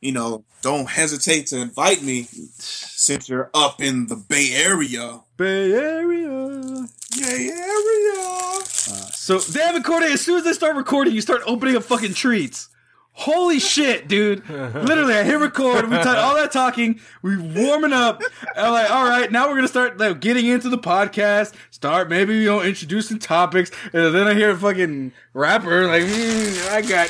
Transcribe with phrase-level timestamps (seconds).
[0.00, 2.22] you know, don't hesitate to invite me
[2.58, 5.20] since you're up in the Bay Area.
[5.36, 6.86] Bay Area.
[7.18, 8.64] Bay Area.
[8.64, 12.14] So, damn it, Corday, as soon as I start recording, you start opening up fucking
[12.14, 12.68] treats.
[13.12, 14.48] Holy shit, dude.
[14.48, 18.22] Literally, I hit record, we talk all that talking, we warming up.
[18.56, 22.36] I'm like, all right, now we're gonna start like, getting into the podcast, start maybe,
[22.36, 27.08] you know, introducing topics, and then I hear a fucking rapper, like, mm, I got,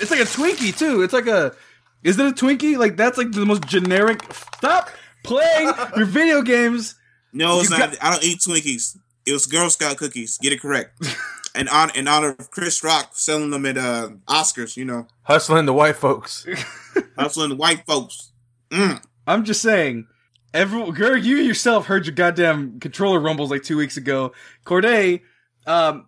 [0.00, 1.02] it's like a Twinkie, too.
[1.02, 1.54] It's like a,
[2.02, 2.76] is it a Twinkie?
[2.78, 4.90] Like, that's like the most generic, stop
[5.24, 6.94] playing your video games.
[7.32, 7.92] No, it's You not.
[7.92, 8.96] got- I don't eat Twinkies.
[9.26, 10.38] It was Girl Scout cookies.
[10.38, 11.06] Get it correct.
[11.54, 15.66] and on in honor of Chris Rock selling them at uh, Oscars, you know, Hustling
[15.66, 16.46] the white folks.
[17.18, 18.32] hustling the white folks.
[18.70, 19.02] Mm.
[19.26, 20.06] I'm just saying,
[20.54, 24.32] every girl, you yourself heard your goddamn controller rumbles like two weeks ago.
[24.64, 25.22] Corday,
[25.66, 26.06] um,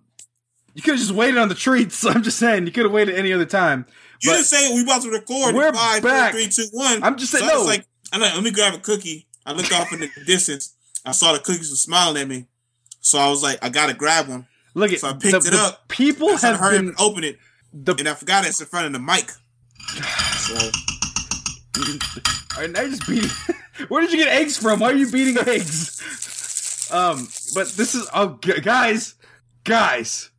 [0.75, 2.05] you could have just waited on the treats.
[2.06, 3.87] I'm just saying, you could have waited any other time.
[4.23, 5.55] You But- didn't say we about to record.
[5.55, 6.33] We're five, back.
[6.33, 7.03] three, two, one.
[7.03, 7.69] I'm just saying, So I was no.
[7.71, 9.27] like, I'm like, let me grab a cookie.
[9.45, 10.75] I looked off in the distance.
[11.05, 12.47] I saw the cookies were smiling at me.
[13.00, 14.47] So I was like, I gotta grab one.
[14.75, 15.89] Look at So I picked the, it up.
[15.89, 17.39] People I have up been and open it,
[17.75, 17.95] the.
[17.98, 19.28] and I forgot it's in front of the mic.
[20.39, 20.55] So
[22.55, 23.31] All right, now you're just beating.
[23.89, 24.81] Where did you get eggs from?
[24.81, 26.89] Why are you beating eggs?
[26.93, 29.15] Um, but this is oh, gu- guys,
[29.65, 30.31] guys.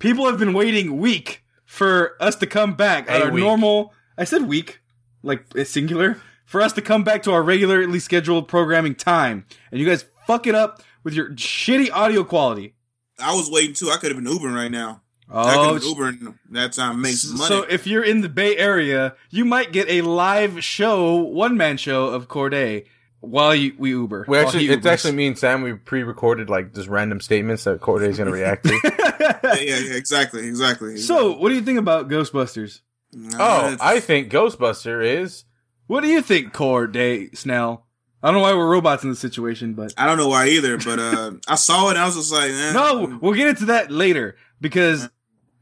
[0.00, 1.39] People have been waiting week
[1.70, 3.44] for us to come back at A our week.
[3.44, 3.94] normal.
[4.18, 4.80] I said week,
[5.22, 6.20] like it's singular.
[6.44, 10.48] For us to come back to our regularly scheduled programming time, and you guys fuck
[10.48, 12.74] it up with your shitty audio quality.
[13.20, 13.88] I was waiting too.
[13.90, 15.02] I could have been Ubering right now.
[15.32, 17.48] I Oh, could have been Ubering that time, make some money.
[17.48, 21.76] so if you're in the Bay Area, you might get a live show, one man
[21.76, 22.84] show of Corday
[23.20, 24.24] while you, we Uber.
[24.28, 25.62] We actually, it's actually me and Sam.
[25.62, 28.80] We pre-recorded like just random statements that Corday's gonna react to.
[28.84, 30.96] yeah, yeah, yeah, exactly, exactly.
[30.98, 32.80] So, what do you think about Ghostbusters?
[33.12, 35.44] Nah, oh, it's- I think Ghostbuster is.
[35.86, 37.86] What do you think, Corday Snell?
[38.22, 40.76] I don't know why we're robots in this situation, but I don't know why either,
[40.76, 42.72] but uh, I saw it and I was just like, eh.
[42.72, 45.08] no, we'll get into that later because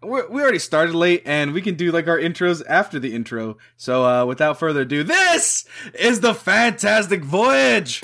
[0.03, 3.57] we we already started late and we can do like our intros after the intro.
[3.77, 5.65] So, uh, without further ado, this
[5.95, 8.01] is the Fantastic Voyage.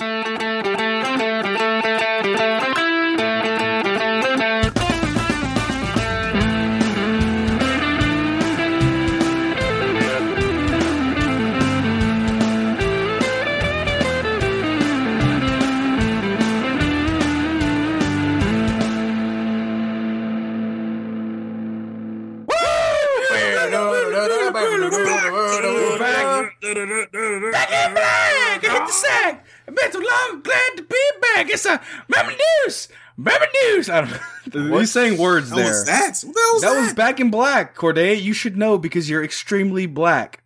[26.85, 27.09] Back.
[27.15, 29.45] I hit the sack.
[29.67, 30.41] I've been too long.
[30.41, 31.49] Glad to be back.
[31.49, 32.31] It's a Mama
[32.65, 32.87] News.
[33.17, 33.89] Mama News.
[33.89, 34.77] I don't know.
[34.79, 35.67] He's saying words What there.
[35.69, 36.19] was that?
[36.23, 36.81] What the hell was That that?
[36.81, 38.15] was back in black, Corday.
[38.15, 40.43] You should know because you're extremely black.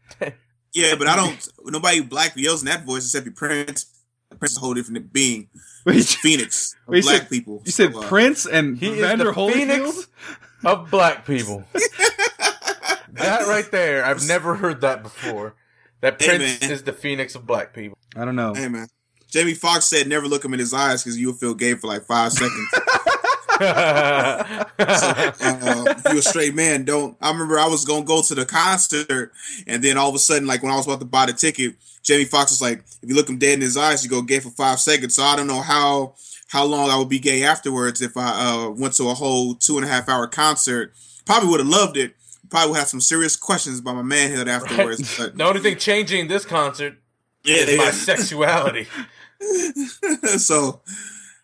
[0.71, 1.47] Yeah, but I don't.
[1.65, 3.85] Nobody black yells in that voice except your Prince.
[4.37, 5.49] Prince is a whole different being.
[5.85, 7.61] Wait, He's Phoenix of you black said- people.
[7.65, 9.53] you said So, uh, Prince and He is Vander the Holyfield?
[9.53, 10.07] Phoenix
[10.63, 11.63] of black people.
[13.13, 15.55] that right there, I've never heard that before.
[16.01, 16.71] That Hey, Prince man.
[16.71, 17.97] is the Phoenix of black people.
[18.15, 18.53] I don't know.
[18.53, 18.87] Hey man,
[19.29, 22.03] Jamie Foxx said never look him in his eyes because you'll feel gay for like
[22.05, 22.69] five seconds.
[23.61, 23.65] So,
[24.77, 27.17] uh, if you're a straight man, don't.
[27.21, 29.33] I remember I was gonna go to the concert,
[29.67, 31.75] and then all of a sudden, like when I was about to buy the ticket,
[32.01, 34.39] Jamie Foxx was like, "If you look him dead in his eyes, you go gay
[34.39, 36.15] for five seconds." So I don't know how
[36.47, 39.77] how long I would be gay afterwards if I uh, went to a whole two
[39.77, 40.93] and a half hour concert.
[41.25, 42.15] Probably would have loved it.
[42.49, 45.15] Probably would have some serious questions about my manhood afterwards.
[45.17, 46.95] But the only thing changing this concert
[47.43, 47.91] yeah, is my yeah.
[47.91, 48.87] sexuality.
[50.37, 50.81] so,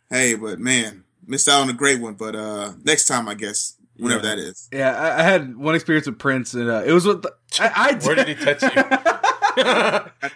[0.10, 2.16] hey, but man, missed out on a great one.
[2.16, 4.36] But uh next time, I guess, whenever Yeah.
[4.36, 4.68] that is.
[4.72, 7.72] Yeah, I, I had one experience with Prince, and uh, it was with the, I,
[7.76, 8.84] I Where did he touch you?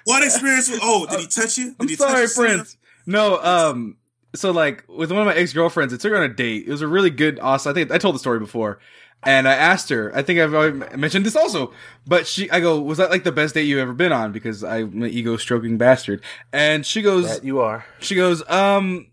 [0.06, 0.70] What experience?
[0.70, 1.66] Was, oh, did he touch you?
[1.72, 2.78] Did I'm he sorry, touch you, Prince.
[3.06, 3.98] No, um,
[4.36, 6.68] so like with one of my ex girlfriends, I took her on a date.
[6.68, 7.72] It was a really good, awesome.
[7.72, 8.80] I think I told the story before,
[9.24, 10.16] and I asked her.
[10.16, 11.74] I think I've mentioned this also,
[12.08, 14.32] but she, I go, was that like the best date you've ever been on?
[14.32, 16.22] Because I'm an ego stroking bastard,
[16.54, 17.86] and she goes, that you are.
[18.00, 19.08] she goes, um,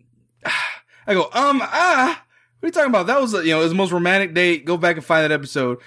[1.06, 2.22] I go, um, ah,
[2.58, 3.06] what are you talking about?
[3.06, 4.64] That was, you know, it was the most romantic date.
[4.64, 5.78] Go back and find that episode.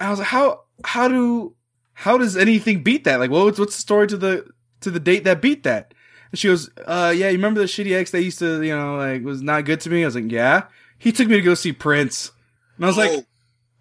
[0.00, 1.54] I was like, how, how do,
[1.94, 3.18] how does anything beat that?
[3.18, 4.46] Like, what's, what's the story to the,
[4.82, 5.94] to the date that beat that?
[6.30, 8.96] And she goes, uh, yeah, you remember the shitty ex that used to, you know,
[8.96, 10.02] like, was not good to me?
[10.02, 10.64] I was like, yeah.
[10.98, 12.32] He took me to go see Prince.
[12.76, 13.24] And I was like, Oh,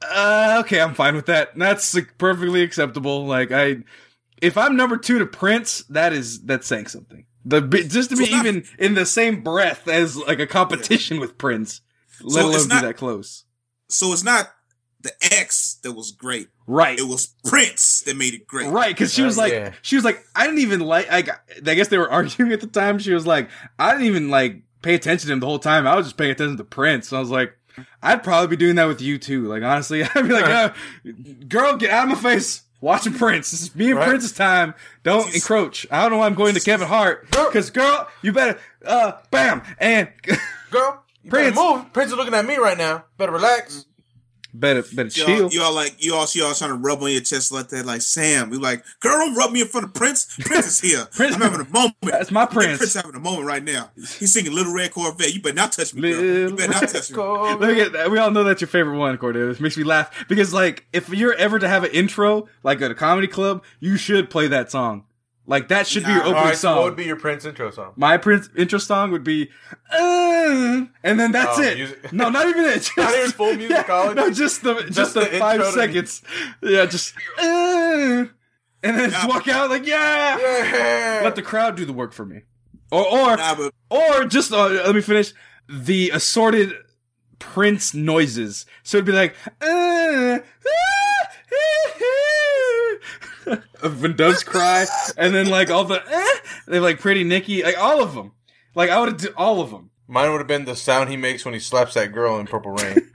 [0.01, 1.57] uh, okay, I'm fine with that.
[1.57, 3.25] That's like, perfectly acceptable.
[3.25, 3.77] Like I,
[4.41, 7.25] if I'm number two to Prince, that is that's saying something.
[7.45, 10.47] The just to be So it's not- even in the same breath as like a
[10.47, 11.81] competition with Prince,
[12.21, 13.45] let So alone it's be that close.
[13.89, 14.51] so it's not
[15.01, 16.49] the X that was great.
[16.65, 16.99] Right.
[16.99, 18.67] It was Prince that made it great.
[18.69, 19.71] Right, because she Oh, was like, yeah.
[19.81, 21.09] she was like, I didn't even like.
[21.09, 22.99] I, got- I guess they were arguing at the time.
[22.99, 25.87] She was like, I didn't even like pay attention to him the whole time.
[25.87, 27.11] I was just paying attention to Prince.
[27.11, 27.57] And I was like,
[28.01, 29.47] I'd probably be doing that with you too.
[29.47, 30.45] Like honestly, I'd be like.
[30.45, 30.69] "Uh,
[31.47, 32.63] girl, get out of my face.
[32.79, 33.49] Watching Prince.
[33.49, 34.07] This is me and Right.
[34.07, 34.75] Prince's time.
[35.01, 35.87] Don't encroach.
[35.89, 37.25] I don't know why I'm going to Kevin Hart.
[37.31, 40.09] Because girl, you better, uh, bam, and
[40.69, 41.55] Girl, Prince.
[41.55, 41.91] move.
[41.91, 43.05] Prince is looking at me right now.
[43.17, 43.86] Better relax.
[44.53, 45.49] Better, better Y'all, chill.
[45.51, 48.01] y'all like you all see y'all trying to rub on your chest like that, like
[48.01, 48.49] Sam.
[48.49, 50.35] We like, girl, don't rub me in front of Prince.
[50.39, 51.05] Prince is here.
[51.13, 51.95] Prince- I'm having a moment.
[52.01, 52.77] That's my Prince.
[52.77, 53.91] Prince having a moment right now.
[53.95, 55.33] He's singing Little Red Corvette.
[55.33, 56.11] You better not touch me.
[56.11, 56.21] Girl.
[56.49, 57.17] You better not touch me.
[57.17, 58.11] Look at that.
[58.11, 59.59] We all know that's your favorite one, Cordelis.
[59.59, 62.95] Makes me laugh because, like, if you're ever to have an intro, like at a
[62.95, 65.03] comedy club, you should play that song.
[65.49, 66.75] Like that should be your opening All right, so song.
[66.75, 67.93] what would be your Prince intro song?
[67.95, 69.49] My Prince intro song would be,
[69.93, 71.77] uh, and then that's Oh, it.
[71.77, 72.73] music- No, not even it.
[72.75, 74.15] Just, Not even full musicology?
[74.15, 76.21] no, just the just, Just the, the five to- seconds.
[76.61, 78.25] Yeah, just, uh,
[78.83, 79.27] and then just Yeah.
[79.27, 80.37] walk out like, yeah.
[80.37, 81.21] Yeah.
[81.23, 82.41] Let the crowd do the work for me,
[82.91, 85.33] or or Nah, but or just uh, let me finish
[85.69, 86.73] the assorted
[87.39, 88.65] Prince noises.
[88.83, 90.39] So it'd be like uh,
[93.81, 94.85] when doves cry,
[95.17, 96.25] and then like all the uh,
[96.67, 98.33] they like Pretty Nicky, like all of them.
[98.75, 99.89] Like I would do all of them.
[100.07, 102.71] Mine would have been the sound he makes when he slaps that girl in Purple
[102.71, 102.95] Rain.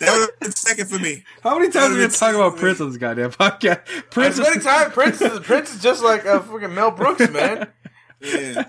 [0.00, 1.22] that would have been second for me.
[1.42, 2.56] How many times are we gonna talk about.
[2.56, 3.86] Prince on this goddamn podcast?
[4.10, 7.68] Prince As many times, Prince is, Prince is just like a fucking Mel Brooks, man.
[8.20, 8.64] Yeah.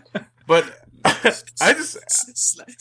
[0.48, 0.85] But
[1.62, 1.98] I just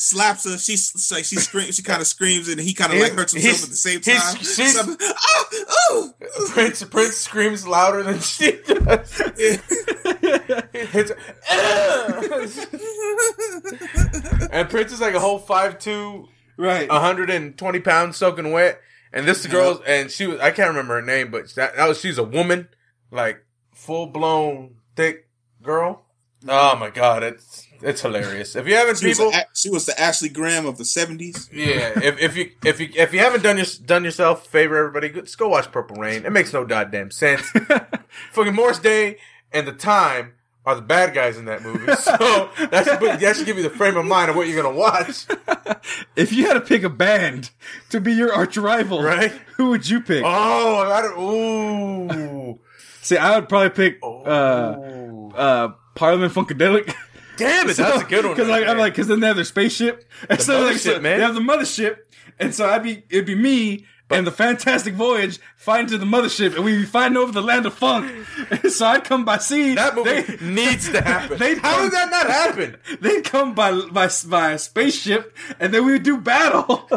[0.00, 0.58] slaps her.
[0.58, 0.72] She
[1.14, 1.76] like she screams.
[1.76, 4.36] She kind of screams, and he kind of like hurts himself at the same time.
[4.36, 6.48] she's- So oh, oh, oh.
[6.52, 9.20] Prince Prince screams louder than she does.
[14.52, 16.90] And Prince is like a whole five two, right.
[16.90, 18.80] hundred and twenty pounds soaking wet.
[19.12, 22.00] And this girl, and she was I can't remember her name, but that, that was
[22.00, 22.68] she's a woman,
[23.10, 25.28] like full blown thick
[25.62, 26.04] girl.
[26.40, 26.50] Mm-hmm.
[26.50, 28.56] Oh my god, it's it's hilarious.
[28.56, 31.48] If you haven't She was, people, the, she was the Ashley Graham of the seventies.
[31.52, 34.76] Yeah, if, if you if you if you haven't done your done yourself a favor,
[34.76, 36.24] everybody, go- just go watch Purple Rain.
[36.24, 37.42] It makes no goddamn sense.
[38.32, 39.18] Fucking Morris Day
[39.52, 40.32] and the Time
[40.66, 42.16] are the bad guys in that movie, so
[42.70, 45.26] that should that should give you the frame of mind of what you're gonna watch,
[46.16, 47.50] if you had to pick a band
[47.90, 49.30] to be your arch rival, right?
[49.56, 50.24] who would you pick?
[50.24, 51.18] Oh, I got it.
[51.18, 52.58] Ooh,
[53.02, 55.32] See, I would probably pick uh oh.
[55.36, 56.94] uh Parliament Funkadelic.
[57.36, 58.34] Damn it, that's a good one.
[58.34, 61.00] Because right like I'm like, because then they have their spaceship, and so like, so
[61.00, 61.18] man.
[61.18, 61.98] they have the mothership,
[62.38, 66.54] and so I'd be it'd be me and the Fantastic Voyage fighting to the mothership,
[66.54, 68.12] and we'd be fighting over the land of funk.
[68.68, 69.74] so I'd come by sea.
[69.74, 71.38] that movie They, needs to happen.
[71.38, 72.76] they- How did that not happen?
[73.00, 76.88] they'd come by by by spaceship, and then we would do battle.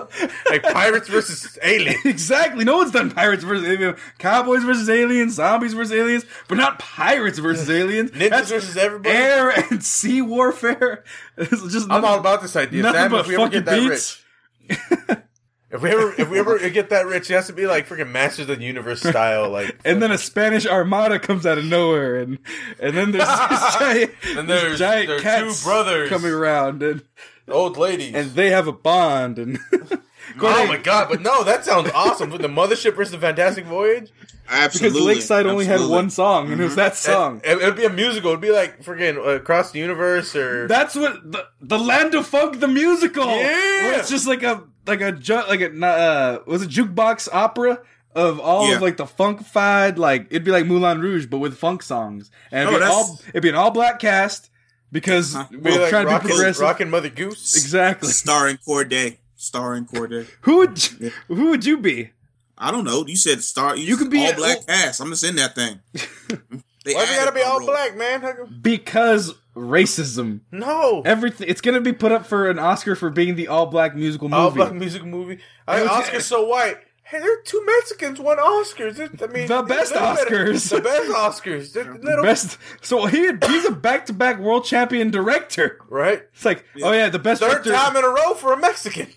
[0.49, 2.05] Like pirates versus aliens.
[2.05, 2.65] exactly.
[2.65, 7.39] No one's done pirates versus aliens, cowboys versus aliens, zombies versus aliens, but not pirates
[7.39, 8.11] versus aliens.
[8.11, 9.15] Ninjas That's versus everybody.
[9.15, 11.03] air and sea warfare.
[11.37, 12.83] I'm all about this idea.
[12.83, 14.23] Nothing Sam, but if we ever fucking get that rich,
[14.67, 15.21] beats.
[15.69, 18.09] If we ever if we ever get that rich, it has to be like freaking
[18.11, 22.17] Masters of the Universe style, like And then a Spanish armada comes out of nowhere,
[22.21, 22.39] and
[22.79, 26.09] and then there's this giant, And this there's- giant there cats two brothers.
[26.09, 27.01] coming around, and
[27.49, 28.13] old ladies.
[28.15, 29.59] and they have a bond, and
[30.41, 31.09] oh my god!
[31.09, 32.29] But no, that sounds awesome.
[32.29, 34.09] With the Mothership versus the Fantastic Voyage,
[34.49, 34.99] Absolutely.
[34.99, 37.41] because Lakeside only had one song, and it was that song.
[37.43, 38.29] it, would be a musical.
[38.31, 42.25] It'd be like freaking uh, across the universe, or That's what the, the Land of
[42.25, 43.25] Funk the musical.
[43.25, 43.41] Yeah.
[43.83, 47.79] where it's just like a like a ju- like a uh was it jukebox opera
[48.15, 48.77] of all Yeah.
[48.77, 52.67] of like the funkified like it'd be like Moulin Rouge but with funk songs and
[52.67, 54.49] it'd, Oh, be an that's- all it'd be an all black cast
[54.91, 55.45] because Huh.
[55.51, 56.61] we're like trying to be progressive.
[56.61, 57.55] rockin' Mother Goose.
[57.55, 58.09] Exactly.
[58.09, 59.19] starring Corday.
[59.35, 60.25] Starring Corday.
[60.41, 61.09] Who would you, Yeah.
[61.27, 62.11] who would you be?
[62.57, 63.05] I don't know.
[63.05, 63.75] You said star.
[63.75, 64.99] You, You could could be be all a- black cast.
[64.99, 65.79] I'm just in that thing.
[66.31, 66.41] Why
[66.85, 67.67] you gotta be all role.
[67.67, 68.57] black, man?
[68.61, 70.41] Because racism.
[70.51, 73.95] No, Everything it's gonna be put up for an Oscar for being the all black
[73.95, 74.39] musical movie.
[74.41, 75.39] all black music movie.
[75.67, 76.77] I, was- Oscar's so white.
[77.03, 78.99] Hey, there are two Mexicans won Oscars.
[78.99, 80.69] I mean, The best better- Oscars.
[80.69, 82.03] The best Oscars.
[82.03, 82.57] Little- Best.
[82.81, 85.79] So he he's a back to back world champion director.
[85.89, 86.23] right?
[86.33, 87.71] It's like, oh yeah, the best Third director.
[87.71, 89.07] time in a row for a Mexican.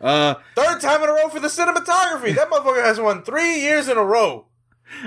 [0.00, 2.34] Uh, Third time in a row for the cinematography.
[2.34, 4.46] That motherfucker has won three years in a row.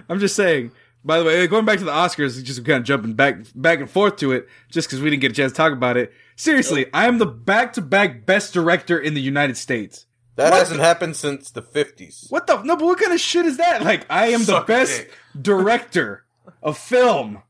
[0.10, 0.72] I'm just saying.
[1.08, 3.90] By the way, going back to the Oscars, just kind of jumping back back and
[3.90, 6.12] forth to it, just because we didn't get a chance to talk about it.
[6.36, 10.06] Seriously, I am the back to back best director in the United States.
[10.36, 12.28] That What hasn't happened since the fifties.
[12.30, 12.76] What the no?
[12.76, 13.84] But what kind of shit is that?
[13.84, 15.14] Like, I am the Suck a best dick.
[15.42, 16.26] director
[16.62, 17.42] of film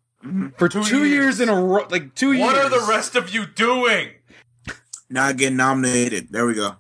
[0.58, 1.40] for two, Two years.
[1.40, 1.42] years.
[1.42, 1.88] in a row.
[1.90, 2.46] Like two What years.
[2.46, 4.10] What are the rest of you doing?
[5.10, 6.28] Not getting nominated.
[6.32, 6.76] There we go.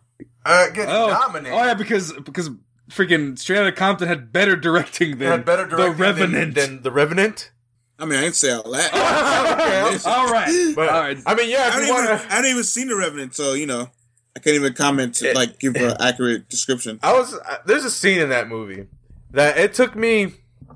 [0.46, 1.57] uh, getting Oh, nominated.
[1.57, 2.51] oh yeah, because because
[2.89, 6.56] freaking Straight Outta Compton had better directing than had better The Revenant.
[6.56, 7.51] than, than the Revenant.
[8.00, 8.91] I mean, I didn't say all that.
[9.98, 11.17] Okay, all right, But all right.
[11.25, 12.06] I mean, yeah, I if don't you even.
[12.06, 13.89] want I haven't even seen the Revenant, so you know,
[14.36, 17.00] I can't even comment to like give an accurate description.
[17.01, 18.86] I was uh, there's a scene in that movie
[19.32, 20.34] that it took me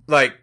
[0.08, 0.34] like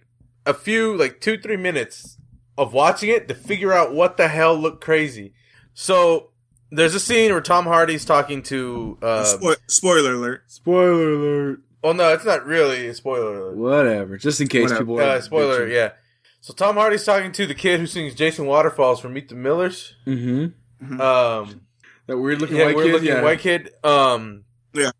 [0.46, 2.16] a few like two three minutes
[2.56, 5.32] of watching it to figure out what the hell looked crazy.
[5.75, 6.30] So
[6.70, 8.98] there's a scene where Tom Hardy's talking to.
[9.02, 10.42] Uh, Spo- spoiler alert.
[10.48, 11.60] Spoiler alert.
[11.82, 13.37] well, no, it's not really a spoiler.
[13.50, 13.56] alert.
[13.56, 14.80] Whatever, just in case Whatever.
[14.80, 15.00] people.
[15.00, 15.92] Uh, spoiler, yeah.
[16.40, 19.94] So Tom Hardy's talking to the kid who sings Jason Waterfalls from Meet the Millers.
[20.06, 21.00] Mm-hmm.
[21.00, 21.62] Um,
[22.06, 22.92] That weird looking yeah, white we're kid.
[22.92, 23.22] looking yeah.
[23.22, 23.70] white kid.
[23.84, 24.90] Um, Yeah.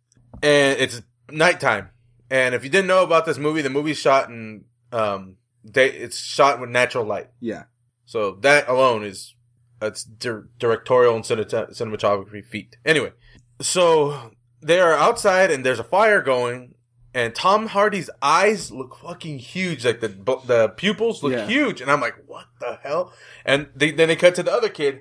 [0.43, 1.91] and it's nighttime.
[2.31, 5.91] And if you didn't know about this movie, the movie's shot in um, day.
[5.91, 7.29] It's shot with natural light.
[7.41, 7.65] Yeah.
[8.05, 9.35] So that alone is
[9.81, 12.77] it's dir- directorial and cinemat- cinematography feat.
[12.85, 13.13] Anyway,
[13.61, 16.75] so they are outside and there's a fire going,
[17.15, 20.09] and Tom Hardy's eyes look fucking huge, like the
[20.47, 21.47] the pupils look Yeah.
[21.47, 23.13] huge, and I'm like, what the hell?
[23.45, 25.01] And they, then they cut to the other kid,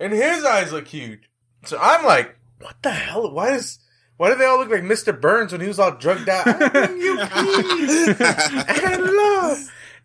[0.00, 1.30] and his eyes look huge.
[1.64, 3.30] So I'm like, what the hell?
[3.32, 3.78] Why does
[4.16, 5.18] why do they all look like Mr.
[5.18, 6.44] Burns when he was all drugged out?
[6.46, 9.58] I you peace and love.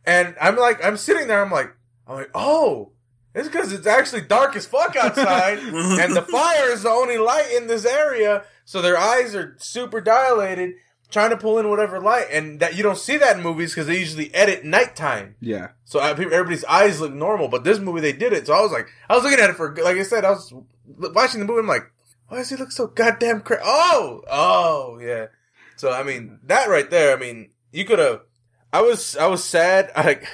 [0.06, 1.72] And I'm like, I'm sitting there, I'm like,
[2.08, 2.92] I'm like, oh,
[3.36, 7.52] it's because it's actually dark as fuck outside, and the fire is the only light
[7.56, 8.44] in this area.
[8.66, 10.76] So their eyes are super dilated,
[11.10, 13.88] trying to pull in whatever light, and that you don't see that in movies because
[13.88, 15.36] they usually edit nighttime.
[15.40, 15.70] Yeah.
[15.86, 18.48] So uh, everybody's eyes look normal, but this movie they did it.
[18.48, 20.54] So I was like, I was looking at it for, like I said, I was
[20.86, 21.60] watching the movie.
[21.60, 21.92] I'm like,
[22.28, 23.62] why does he look so goddamn crazy?
[23.66, 25.28] Oh, oh, yeah.
[25.76, 27.16] So I mean, that right there.
[27.16, 28.22] I mean, you could have.
[28.72, 29.92] I was, I was sad.
[29.98, 30.28] Like,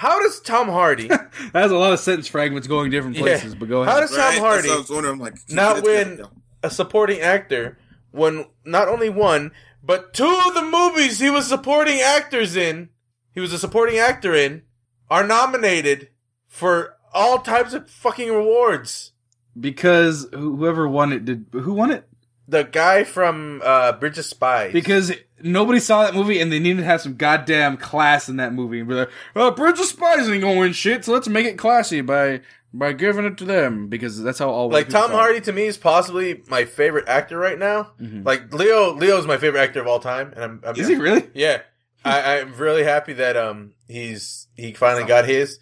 [0.00, 3.22] how does Tom Hardy That has a lot of sentence fragments going different Yeah.
[3.22, 3.92] places, but go ahead.
[3.92, 4.08] How ahead.
[4.08, 5.14] does- Tom Hardy That's what I was wondering.
[5.14, 6.22] I'm like, not it win
[6.62, 7.78] a supporting actor
[8.10, 9.52] when not only one
[9.82, 12.88] but two of the movies he was supporting actors in,
[13.34, 14.62] he was a supporting actor in,
[15.10, 16.08] are nominated
[16.48, 19.12] for all types of fucking rewards.
[19.58, 21.46] because whoever won it did.
[21.52, 22.06] Who won it?
[22.46, 24.72] The guy from uh, Bridge of Spies.
[24.72, 25.12] Because
[25.42, 28.80] nobody saw that movie and they needed to have some goddamn class in that movie.
[28.80, 31.58] And be like, oh, Bridge of Spies ain't gonna win shit, so let's make it
[31.58, 32.40] classy by
[32.72, 35.10] by giving it to them because that's how all like Tom.
[35.10, 37.92] Hardy to me is possibly my favorite actor right now.
[38.00, 38.24] Mhm.
[38.24, 41.28] Like Leo, Leo's my favorite actor of all time, and I'm, I'm Is he really?
[41.34, 41.62] Yeah,
[42.04, 45.58] I, I'm really happy that um he's he finally got his.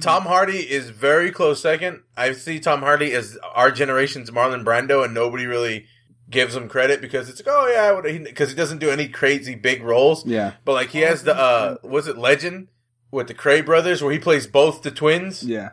[0.00, 2.00] Tom Hardy is very close second.
[2.16, 5.84] I see Tom Hardy as our generation's Marlon Brando, and nobody really
[6.32, 9.82] gives him credit because it's like, oh yeah, because he, doesn't do any crazy big
[9.84, 10.26] roles.
[10.26, 10.54] Yeah.
[10.64, 12.68] But like he has the uh, was it Legend
[13.12, 15.70] with the Kray brothers where he plays both the twins, Yeah.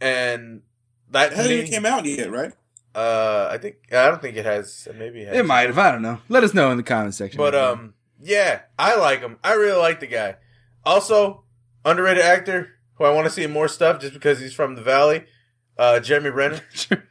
[0.00, 0.62] and
[1.10, 2.52] that hasn't even came out yet, right?
[2.94, 4.88] uh, I think I don't think it has.
[4.96, 5.36] Maybe it, has.
[5.38, 5.78] It might have.
[5.78, 6.18] I don't know.
[6.28, 7.38] Let us know in the comment section.
[7.38, 9.38] But um, yeah, I like him.
[9.44, 10.36] I really like the guy.
[10.84, 11.44] Also,
[11.84, 15.24] underrated actor who I want to see more stuff just because he's from the Valley.
[15.78, 16.60] Uh, Jeremy Renner.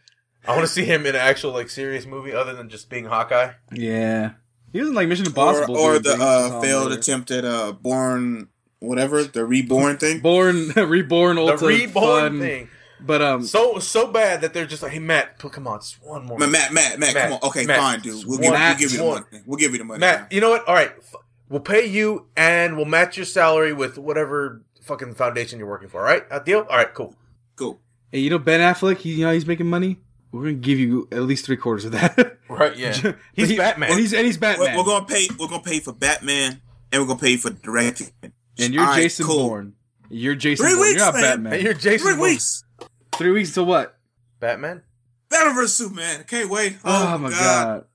[0.50, 3.06] I want to see him in an actual like serious movie other than just being
[3.06, 3.52] Hawkeye.
[3.72, 4.32] yeah.
[4.72, 5.78] He wasn't like Mission Or, Impossible.
[5.78, 10.20] or doing the uh, failed Tom attempt at uh, Bourne, whatever, the Reborn thing.
[10.20, 11.58] Bourne, reborn, old.
[11.60, 12.40] The reborn fun.
[12.40, 12.70] thing.
[13.02, 16.04] But um, So so bad that they're just like, hey Matt, pl- come on, just
[16.04, 16.38] one more.
[16.38, 17.50] Matt, Matt, Matt, Matt, Matt, come on.
[17.50, 18.26] Okay, Matt, fine, dude.
[18.28, 19.24] We'll give, we'll give you the one.
[19.32, 19.44] money.
[19.48, 20.00] We'll give you the money.
[20.02, 20.68] Matt, you know what?
[20.68, 20.92] All right,
[21.50, 26.00] we'll pay you and we'll match your salary with whatever fucking foundation you're working for.
[26.02, 26.60] All right, a deal.
[26.70, 27.16] All right, cool.
[27.56, 27.80] Cool.
[28.12, 28.98] hey, you know Ben Affleck.
[28.98, 29.98] He, you know he's making money.
[30.32, 32.38] We're gonna give you at least three quarters of that.
[32.50, 32.76] Right?
[32.76, 33.14] Yeah.
[33.34, 33.92] He's He- Batman.
[33.92, 34.76] and he's and he's We're, Batman.
[34.78, 35.28] we're gonna pay.
[35.40, 36.60] We're gonna pay for Batman,
[36.92, 38.08] and we're gonna pay for directing.
[38.24, 39.48] and you're All right, Jason cool.
[39.48, 39.74] Bourne.
[40.10, 40.82] You're Jason Three Bourne.
[40.88, 41.22] weeks, you're not man.
[41.24, 41.54] Batman.
[41.54, 42.08] Hey, you're Jason.
[42.08, 42.30] Three Bourne.
[42.32, 42.64] weeks.
[43.14, 43.98] Three weeks to what?
[44.40, 44.82] Batman.
[45.30, 46.20] Batman vs Superman.
[46.22, 46.78] I can't wait.
[46.84, 47.86] Oh, oh my god.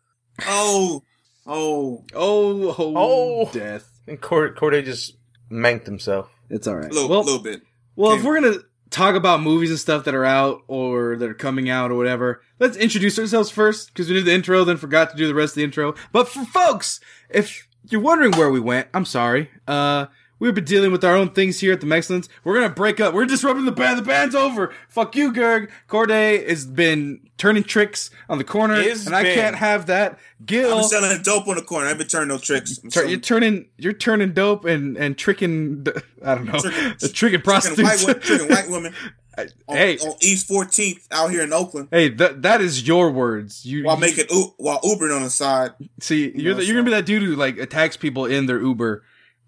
[0.47, 1.03] Oh,
[1.47, 2.05] oh.
[2.14, 3.50] Oh, oh, Oh.
[3.53, 3.91] death.
[4.07, 5.17] And Cord- Corday just
[5.50, 6.31] manked himself.
[6.49, 6.91] It's all right.
[6.91, 7.62] A little, well, little bit.
[7.97, 8.59] well, if we're gonna
[8.95, 12.41] talk about movies and stuff that are out or that are coming out or whatever,
[12.61, 15.53] let's introduce ourselves first because we did the intro, then forgot to do the rest
[15.53, 15.95] of the intro.
[16.13, 19.51] But for folks, if you're wondering where we went, I'm sorry.
[19.67, 20.07] Uh,
[20.45, 22.29] we've been dealing with our own things here at the Mexcellence.
[22.45, 23.15] We're gonna break up.
[23.15, 23.99] We're disrupting the band.
[23.99, 24.73] The band's over.
[24.89, 25.71] Fuck you, Gerg.
[25.89, 29.35] Corday has been turning tricks on the corner, Is and I been.
[29.35, 30.19] can't have that.
[30.45, 31.87] Gil, been selling dope on the corner.
[31.89, 32.79] I've been turning no tricks.
[32.79, 35.87] Tur- selling- you're turning you're turning dope and and tricking
[36.25, 38.05] I don't know Tricking- tricking, prostitutes.
[38.05, 38.95] white, tricking white women
[39.37, 43.65] on, hey on East 14th out here in Oakland hey that that is your words.
[43.67, 44.27] You while you- making
[44.59, 45.73] while Ubering on the side.
[46.01, 48.61] see you're know, the, you're gonna be that dude who like attacks people in their
[48.61, 49.03] Uber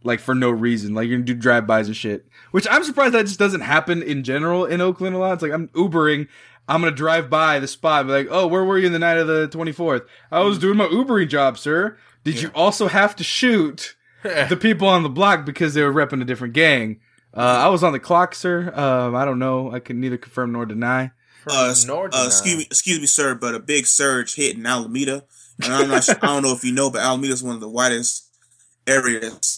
[0.06, 0.94] like for no reason.
[0.94, 2.26] Like you're gonna do drive bys and shit.
[2.52, 5.34] Which I'm surprised that just doesn't happen in general in Oakland a lot.
[5.34, 6.28] It's like I'm Ubering.
[6.68, 8.98] I'm gonna drive by the spot, and be like, "Oh, where were you in the
[8.98, 10.02] night of the 24th?
[10.32, 11.96] I was doing my Ubering job, sir.
[12.24, 16.22] Did you also have to shoot the people on the block because they were repping
[16.22, 17.00] a different gang?
[17.36, 18.72] Uh, I was on the clock, sir.
[18.74, 19.70] Um, I don't know.
[19.70, 21.12] I can neither confirm nor deny.
[21.48, 24.66] Uh, s- Nor uh, excuse me, excuse me, sir, but a big surge hit in
[24.66, 25.24] Alameda,
[25.62, 26.02] and I'm not.
[26.02, 28.24] sure, I don't know if you know, but Alameda is one of the widest
[28.88, 29.55] areas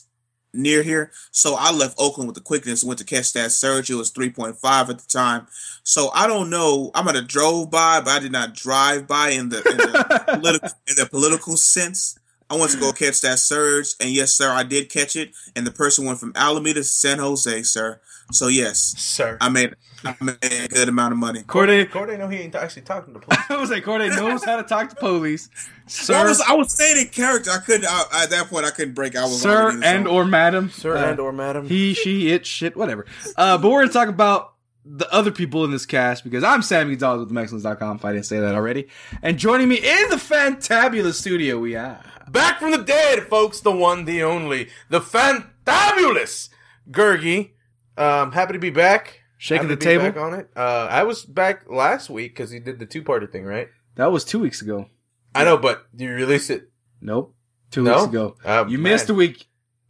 [0.52, 1.10] near here.
[1.30, 3.90] So I left Oakland with the quickness, and went to catch that surge.
[3.90, 4.56] It was 3.5
[4.88, 5.46] at the time.
[5.82, 6.90] So I don't know.
[6.94, 10.24] I might have drove by, but I did not drive by in the in the,
[10.40, 12.18] political, in the political sense.
[12.50, 15.32] I went to go catch that surge, and yes, sir, I did catch it.
[15.54, 18.00] And the person went from Alameda to San Jose, sir.
[18.30, 19.38] So yes, Sir.
[19.40, 21.42] I made I made a good amount of money.
[21.42, 23.40] Corday, Corday, no, he ain't actually talking to police.
[23.50, 25.88] I was like, Corday knows how to talk to police, Well, I
[26.24, 27.50] sir, was I was saying in character.
[27.50, 28.66] I couldn't I, at that point.
[28.66, 29.16] I couldn't break.
[29.16, 30.06] I was sir, and zone.
[30.06, 31.66] or madam, Sir Uh, and or madam.
[31.66, 33.06] he, she, it, shit, whatever.
[33.36, 34.54] Uh, but we're gonna talk about
[34.84, 38.26] the other people in this cast because I'm Sammy Gonzalez with Mexicans.com if I didn't
[38.26, 38.88] say that already.
[39.22, 43.60] And joining me in the fantabulous studio we have Back from the dead, folks.
[43.60, 46.50] The one, the only, the fantabulous
[46.90, 47.50] Gergie.
[47.98, 49.20] Um, happy to be back.
[49.40, 50.04] Shaking Happy the table?
[50.04, 50.50] back on it.
[50.56, 53.68] Uh, I was back last week because he did the two-parter thing, right?
[53.94, 54.88] That was two weeks ago.
[55.34, 56.70] I know, but you released it.
[57.00, 57.34] Nope.
[57.70, 57.94] Two No?
[57.98, 58.36] weeks ago.
[58.44, 58.92] Uh, You man.
[58.94, 59.46] missed a week.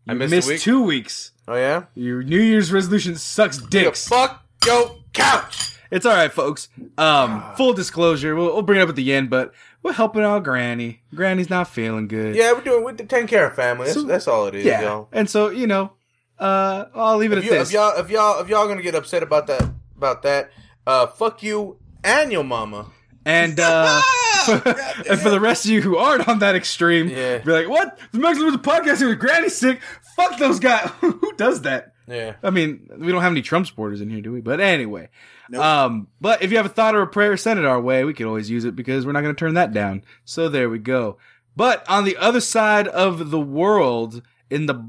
[0.06, 0.60] You I missed missed, week?
[0.60, 1.32] two weeks.
[1.46, 1.84] Oh yeah.
[1.94, 4.06] Your New Year's resolution sucks dicks.
[4.08, 5.76] Fuck your couch.
[5.90, 6.68] It's all right, folks.
[6.98, 10.44] Um, full disclosure, we'll, we'll bring it up at the end, but we're helping out
[10.44, 11.00] Granny.
[11.14, 12.36] Granny's not feeling good.
[12.36, 12.84] Yeah, we're doing.
[12.84, 13.86] We're taking care of family.
[13.86, 14.82] That's, So- that's all it is, yeah.
[14.82, 15.08] y'all.
[15.12, 15.92] And so you know,
[16.38, 17.68] uh, I'll leave it If, at you, this.
[17.68, 19.62] if y'all, if y'all, if y'all gonna get upset about that,
[19.96, 20.50] about that,
[20.86, 22.86] uh, fuck you and your mama.
[23.24, 24.00] And uh,
[24.48, 27.38] and for the rest of you who aren't on that extreme, Yeah.
[27.38, 27.98] be like, "What?
[28.12, 29.80] The Mexican was a podcast here with Granny sick?
[30.16, 30.88] Fuck those guys!
[31.00, 32.36] who does that?" Yeah.
[32.42, 34.40] I mean, we don't have any Trump supporters in here, do we?
[34.40, 35.10] But anyway,
[35.50, 35.62] Nope.
[35.62, 38.02] um, but if you have a thought or a prayer, send it our way.
[38.04, 40.04] We could always use it because we're not going to turn that down.
[40.24, 41.18] So there we go.
[41.54, 44.88] But on the other side of the world, in the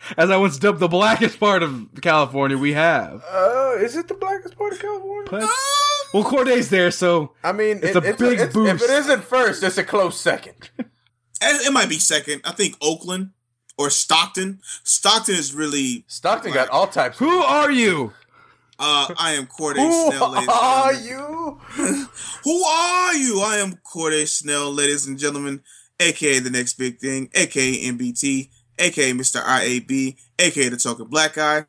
[0.16, 3.22] as I once dubbed the blackest part of California, we have.
[3.30, 5.28] Uh, is it the blackest part of California?
[5.30, 5.48] But-
[6.14, 8.82] well, Corday's there, so I mean, It's it- a big If boost.
[8.84, 10.70] it isn't first, it's a close second.
[10.78, 10.86] it,
[11.42, 12.40] it might be second.
[12.44, 13.30] I think Oakland
[13.76, 14.60] or Stockton.
[14.84, 16.04] Stockton is really.
[16.08, 17.18] Stockton got all types.
[17.18, 18.12] who are you?
[18.80, 21.58] Uh, I am Corday Who Snell, ladies and are gentlemen.
[21.76, 22.06] you?
[22.44, 23.40] Who are you?
[23.42, 25.62] I am Corday Snell, ladies and gentlemen,
[26.00, 29.42] aka the next big thing, aka NBT, aka Mr.
[29.42, 31.64] IAB, aka the token black guy,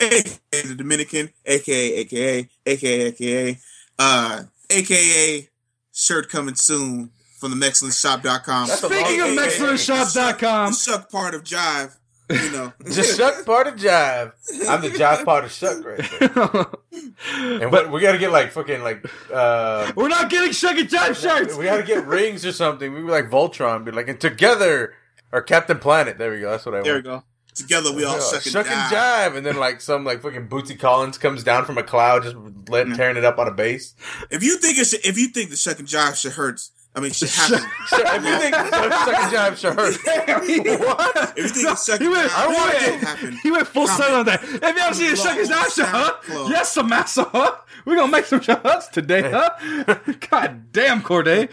[0.00, 0.22] aka
[0.52, 3.58] the Dominican, aka aka aka aka
[3.98, 5.48] uh aka
[5.92, 8.68] shirt coming soon from the MexcellentShop.com.
[8.68, 11.96] That's Speaking of MexcellentShop.com, shuck part of jive,
[12.30, 12.72] you know.
[12.84, 14.32] Just shuck part of jive.
[14.68, 17.60] I'm the jive part of shuck right there.
[17.60, 21.20] And what, we gotta get like fucking like uh we're not getting Shuck and Jive
[21.20, 21.56] shirts.
[21.56, 22.92] we gotta get rings or something.
[22.92, 24.94] We were like Voltron, be like and together
[25.32, 26.18] or Captain Planet.
[26.18, 26.50] There we go.
[26.50, 26.84] That's what I want.
[26.84, 27.24] There we go.
[27.54, 28.70] Together we all Yeah, shuck and shuck jive.
[28.72, 32.22] and jive, and then like some like fucking Bootsy Collins comes down from a cloud,
[32.22, 32.36] just
[32.70, 33.94] letting tearing it up on a bass.
[34.30, 36.62] If you think it should, if you think the shuck and jive should hurt,
[36.94, 37.58] I mean should happen.
[37.92, 39.96] if you think shuck and jive should hurt,
[40.80, 41.32] what?
[41.36, 44.02] If you think the shuck He and went, jive should happen, he went full Comment.
[44.06, 44.40] sun on that.
[44.40, 46.14] Have you ever seen the Shuck and Jive show, huh?
[46.22, 46.48] SoundCloud.
[46.50, 47.56] Yes, Samassa, huh?
[47.84, 49.98] We're gonna make some shots today, huh?
[50.30, 51.48] God damn, Corday.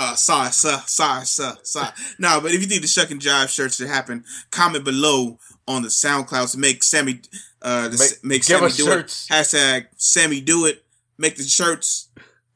[0.00, 0.12] Suck, suck.
[0.12, 1.88] uh, sorry, sir, sorry, sir, sorry.
[2.18, 5.82] No, but if you think the shuck and jive shirts should happen, comment below on
[5.82, 7.20] the SoundCloud to make Sammy,
[7.62, 9.26] uh, the, Make- make, Sammy do shirts.
[9.30, 9.32] it.
[9.32, 10.84] Hashtag Sammy do it.
[11.18, 12.08] Make the shirts.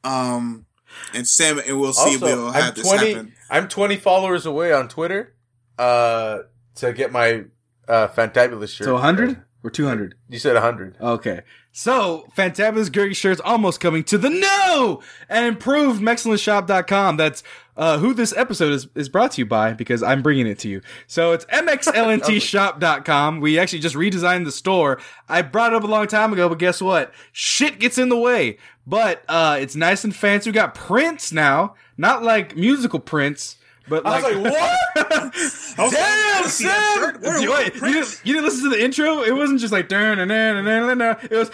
[0.03, 0.65] Um,
[1.13, 3.33] and Sam, and we'll see if Also, we'll have I'm this happen.
[3.49, 5.33] I'm twenty followers away on Twitter.
[5.77, 6.39] Uh,
[6.75, 7.43] to get my
[7.87, 8.85] uh fantabulous shirt.
[8.85, 10.15] So 100 or 200?
[10.29, 10.97] You said hundred.
[11.01, 11.41] Okay.
[11.77, 17.17] So, Fantabulous Gergie shirts almost coming to the new and improved MexcellentShop.com.
[17.17, 17.43] That's
[17.75, 20.69] uh, who this episode is, is brought to you by because I'm bringing it to
[20.69, 20.79] you.
[21.05, 23.41] So it's MXLNTshop.com.
[23.41, 25.01] We actually just redesigned the store.
[25.27, 27.13] I brought it up a long time ago, but guess what?
[27.33, 28.57] Shit gets in the way.
[28.87, 30.51] But uh, it's nice and fancy.
[30.51, 33.57] We got prints now, not like musical prints,
[33.87, 34.23] but I like.
[34.23, 34.79] was like, what?
[35.77, 37.03] I was Damn, "Let's see that Sam!
[37.13, 37.21] shirt.
[37.21, 39.21] Where- You, wait, you, didn't, you didn't listen to the intro?
[39.23, 41.17] It wasn't just like dun, dun, dun, dun, dun, dun, dun.
[41.29, 41.51] it was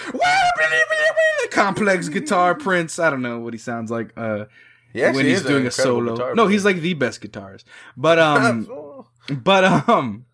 [1.52, 3.00] complex guitar Prince.
[3.00, 4.46] I don't know what he sounds like uh,
[4.94, 6.16] He when he's doing a solo.
[6.16, 7.64] guitar No, he's like the best guitarist.
[7.98, 8.68] But um,
[9.30, 10.26] but um,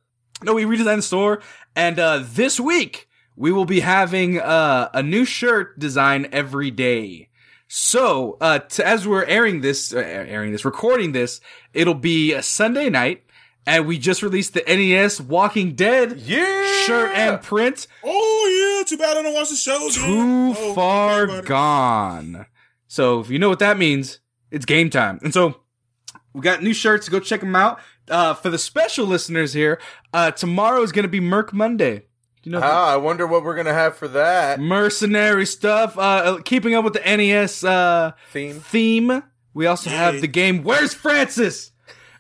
[0.44, 1.42] no, we redesigned the store,
[1.76, 7.27] and uh, this week we will be having uh, a new shirt design every day.
[7.68, 11.42] So, uh, to, as we're airing this, uh, airing this, recording this,
[11.74, 13.24] it'll be a Sunday night,
[13.66, 17.88] and we just released the NES Walking Dead yeah, shirt and print.
[18.04, 19.90] Oh yeah, too bad I don't watch the show.
[19.92, 20.56] Too.
[20.58, 22.46] Oh, far okay, gone.
[22.88, 25.20] So if you know what that means, it's game time.
[25.22, 25.60] And so
[26.34, 27.10] we got new shirts.
[27.10, 27.80] Go check them out.
[28.10, 29.82] Uh, for the special listeners here,
[30.14, 32.07] uh, tomorrow is going to be Merc Monday.
[32.48, 35.98] You know, Ah, I wonder what we're gonna have for that mercenary stuff.
[35.98, 38.62] Uh, keeping up with the NES uh, theme.
[38.62, 39.22] theme.
[39.54, 41.72] We also have the game Where's Francis,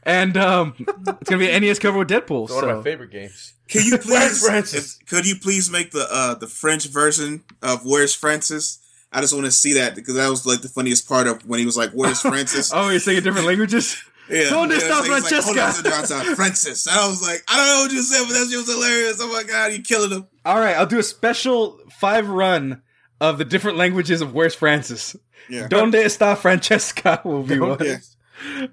[0.03, 2.43] and um, it's going to be an NES cover with Deadpool.
[2.43, 2.69] It's one so.
[2.71, 3.53] of my favorite games.
[3.69, 4.99] Can you please, Francis?
[5.07, 8.79] could you please make the uh the French version of Where's Francis?
[9.13, 11.59] I just want to see that because that was like the funniest part of when
[11.59, 13.95] he was like, "Where's Francis?" oh, you're saying different languages?
[14.29, 16.85] Yeah, Donde yeah, está so he's like, Francesca?" hold on, hold on, Francis.
[16.87, 19.17] And I was like, I don't know what you said, but that shit was hilarious.
[19.21, 20.27] Oh my god, you're killing him.
[20.45, 22.81] All right, I'll do a special five run
[23.21, 25.15] of the different languages of Where's Francis.
[25.49, 25.67] Yeah.
[25.67, 27.77] Donde está Francesca will be one.
[27.83, 27.97] Yeah.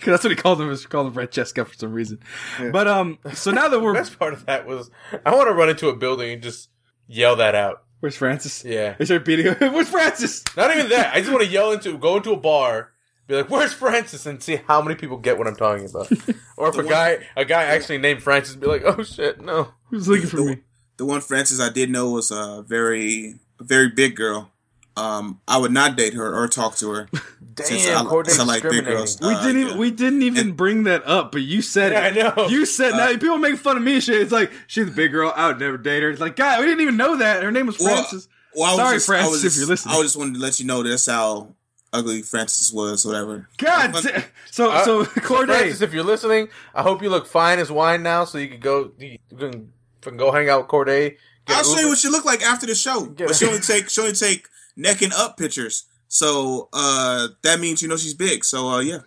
[0.00, 0.70] 'Cause that's what he called him.
[0.74, 2.20] He called him Francesca for some reason.
[2.58, 2.70] Yeah.
[2.70, 4.90] But um, so now that we're best part of that was
[5.26, 6.70] I want to run into a building and just
[7.06, 7.82] yell that out.
[8.00, 8.64] Where's Francis?
[8.64, 8.94] Yeah.
[8.98, 9.74] They start beating him.
[9.74, 10.42] Where's Francis?
[10.56, 11.14] Not even that.
[11.14, 12.92] I just want to yell into go into a bar,
[13.30, 16.10] be like, "Where's Francis?" and see how many people get what I'm talking about.
[16.56, 19.68] Or if a one- guy a guy actually named Francis, be like, "Oh shit, no."
[19.90, 20.56] Who's looking for The- me?
[20.98, 24.50] The one Francis I did know was a very, a very big girl.
[24.96, 27.08] Um, I would not date her or talk to her.
[27.60, 29.18] Since I- Damn, since I like big girls.
[29.20, 29.66] We Uh, didn't yeah.
[29.68, 32.48] even we didn't even And- bring that up, but you said Yeah, I know.
[32.48, 33.94] You said Uh, now people make fun of me.
[33.94, 35.32] and Shit, it's like she's a big girl.
[35.34, 36.10] I would never date her.
[36.10, 38.28] It's like God, we didn't even know that her name was Francis.
[38.54, 39.94] Well, I was Sorry, just, Francis, was if you're listening.
[39.96, 41.54] I just wanted to let you know that's how
[41.92, 43.48] ugly Francis was, whatever.
[43.58, 45.54] God, But- so Uh, so So Corday.
[45.58, 48.60] Francis, if you're listening, I hope you look fine as wine now, so you can
[48.60, 49.72] go you can,
[50.02, 51.16] fucking go hang out with Corday.
[51.48, 53.06] I'll show you what she looked like after the show.
[53.06, 55.84] Get But she only take she only take neck and up pictures.
[56.08, 58.44] So uh that means you know she's big.
[58.44, 58.98] So uh yeah.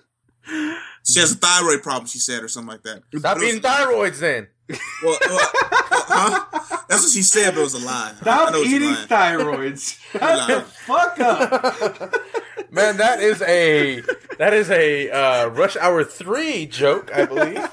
[1.05, 3.03] She has a thyroid problem, she said, or something like that.
[3.17, 4.47] Stop But it eating thyroids then.
[4.69, 5.49] Well, well, well,
[6.07, 6.79] huh?
[6.87, 8.13] That's what she said, but it was a lie.
[8.15, 9.07] I Stop know she eating lying.
[9.07, 9.99] thyroids.
[10.13, 12.13] Shut the fuck up.
[12.73, 14.01] Man, that is a
[14.39, 17.69] that is a uh, Rush Hour three joke, I believe,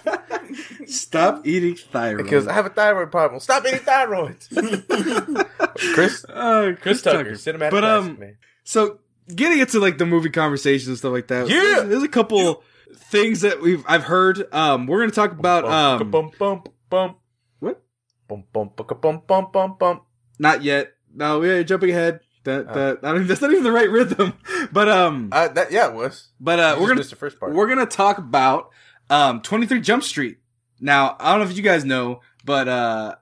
[0.86, 2.22] Stop eating thyroid.
[2.24, 3.40] because I have a thyroid problem.
[3.40, 4.46] Stop eating thyroids.
[5.94, 8.36] Chris uh, Chris Tucker, cinematic But, um, classic, man.
[8.64, 8.98] So
[9.34, 11.48] getting into like the movie conversations and stuff like that.
[11.48, 11.56] Yeah!
[11.60, 12.62] there's, there's a couple
[12.94, 14.52] things that we've I've heard.
[14.52, 17.16] Um, we're gonna talk about um, bum bum bum
[17.60, 17.82] what?
[18.28, 20.00] bum bum bum bum bum bum bum.
[20.38, 20.92] Not yet.
[21.14, 22.20] No, we're jumping ahead.
[22.44, 22.74] That Oh.
[22.74, 24.34] that I don't, that's not even the right rhythm.
[24.72, 26.28] But um, Uh, that yeah, it was.
[26.40, 27.52] but uh, we're gonna missed the first part.
[27.52, 28.70] we're gonna talk about
[29.10, 30.38] um 23 Jump Street.
[30.80, 33.14] Now I don't know if you guys know, but uh.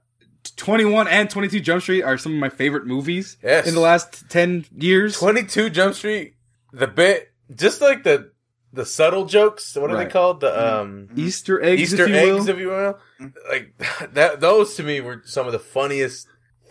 [0.57, 3.67] 21 and 22 Jump Street are some of my favorite movies Yes.
[3.69, 5.19] in the last 10 years.
[5.19, 6.37] Twenty two Jump Street.
[6.73, 8.31] The bit, just like the
[8.73, 9.75] the subtle jokes.
[9.77, 10.05] What are Right.
[10.07, 10.41] they called?
[10.41, 12.49] The um Easter eggs, Easter if you eggs, will.
[12.49, 12.99] if you will.
[13.51, 13.75] Like
[14.15, 14.41] that.
[14.41, 16.29] Those to me were some of the funniest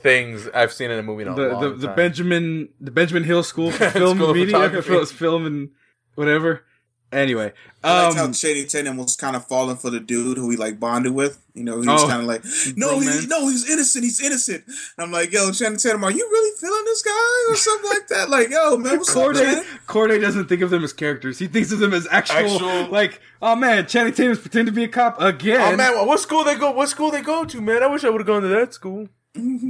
[0.07, 1.95] things I've seen in a movie in a the long the, the time.
[1.95, 4.87] Benjamin the Benjamin Hill School for Film School Media, Photography.
[4.93, 5.69] for film and
[6.15, 6.63] whatever.
[7.09, 7.53] Anyway,
[7.85, 10.57] I liked how um, Shady Tatum was kind of falling for the dude who he
[10.57, 11.41] like bonded with.
[11.53, 12.07] You know, he was Oh.
[12.09, 12.43] kind of like,
[12.75, 14.03] no, he, no, he's innocent.
[14.03, 14.65] He's innocent.
[14.67, 18.07] And I'm like, yo, Channing Tatum, are you really feeling this guy or something like
[18.09, 18.29] that?
[18.29, 19.63] Like, yo, man, what's up, man?
[19.87, 21.39] Corday doesn't think of them as characters.
[21.39, 24.83] He thinks of them as actual, Actual- like, oh man, Channing Tatum's pretending to be
[24.83, 25.61] a cop again.
[25.61, 26.71] Oh man, what school they go?
[26.71, 27.83] What school they go to, man?
[27.83, 29.07] I wish I would have gone to that school.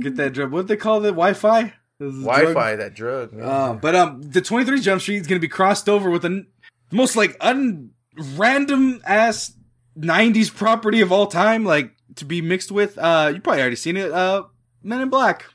[0.02, 0.52] Get that drug.
[0.52, 1.10] What they call it?
[1.12, 1.74] Wi-Fi.
[2.00, 2.36] This is drug?
[2.36, 3.34] Wi-Fi, that drug.
[3.34, 3.48] Man.
[3.50, 6.46] Um, but um, the 23 Jump Street is going to be crossed over with the
[6.92, 7.92] most like un
[8.36, 9.54] random ass
[9.98, 12.98] 90s property of all time, like to be mixed with.
[12.98, 14.12] Uh, you probably already seen it.
[14.12, 14.44] Uh,
[14.84, 15.46] Men in Black.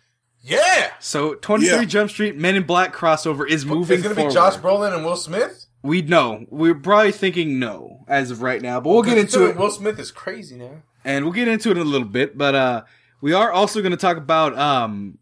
[0.43, 1.85] yeah, So 23 Yeah.
[1.85, 4.31] Jump Street Men in Black crossover is moving it's gonna forward.
[4.31, 5.67] be Josh Brolin and Will Smith.
[5.83, 6.45] we know.
[6.51, 9.99] We're probably thinking no as of right now, but we'll get into it Will Smith
[10.01, 10.83] is crazy now.
[11.05, 12.37] and we'll get into it in a little bit.
[12.37, 12.83] But uh,
[13.23, 15.19] we are also going to talk about um,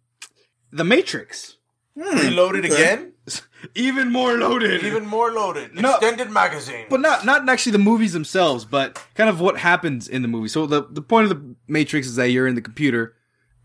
[0.73, 1.57] the Matrix.
[1.97, 2.75] Hmm, Reloaded okay.
[2.75, 3.13] again,
[3.75, 4.83] Even more loaded.
[4.85, 5.75] even more loaded.
[5.75, 5.91] No.
[5.97, 6.87] Extended magazine.
[6.89, 10.49] but not not actually the movies themselves, but kind of what happens in the movie.
[10.49, 13.15] So the the point of the Matrix is that you're in the computer,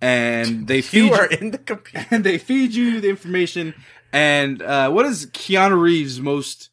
[0.02, 2.06] and they feed you you, are in the computer.
[2.12, 3.74] and they feed you the information.
[4.12, 6.70] And uh, what is Keanu Reeves' most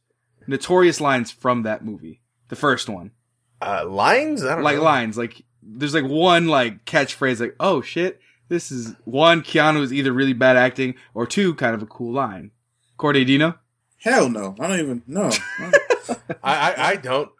[0.47, 2.21] notorious lines from that movie?
[2.49, 3.13] The first one,
[3.61, 4.43] Uh, lines?
[4.45, 4.83] I don't like know.
[4.85, 9.43] lines, like there's like one like catchphrase, like "Oh shit." This is one.
[9.43, 12.51] Keanu is either really bad acting, or two, kind of a cool line.
[12.99, 13.55] Corday, do you know?
[13.99, 15.31] Hell no, I don't even know.
[16.43, 17.31] I, I, I don't.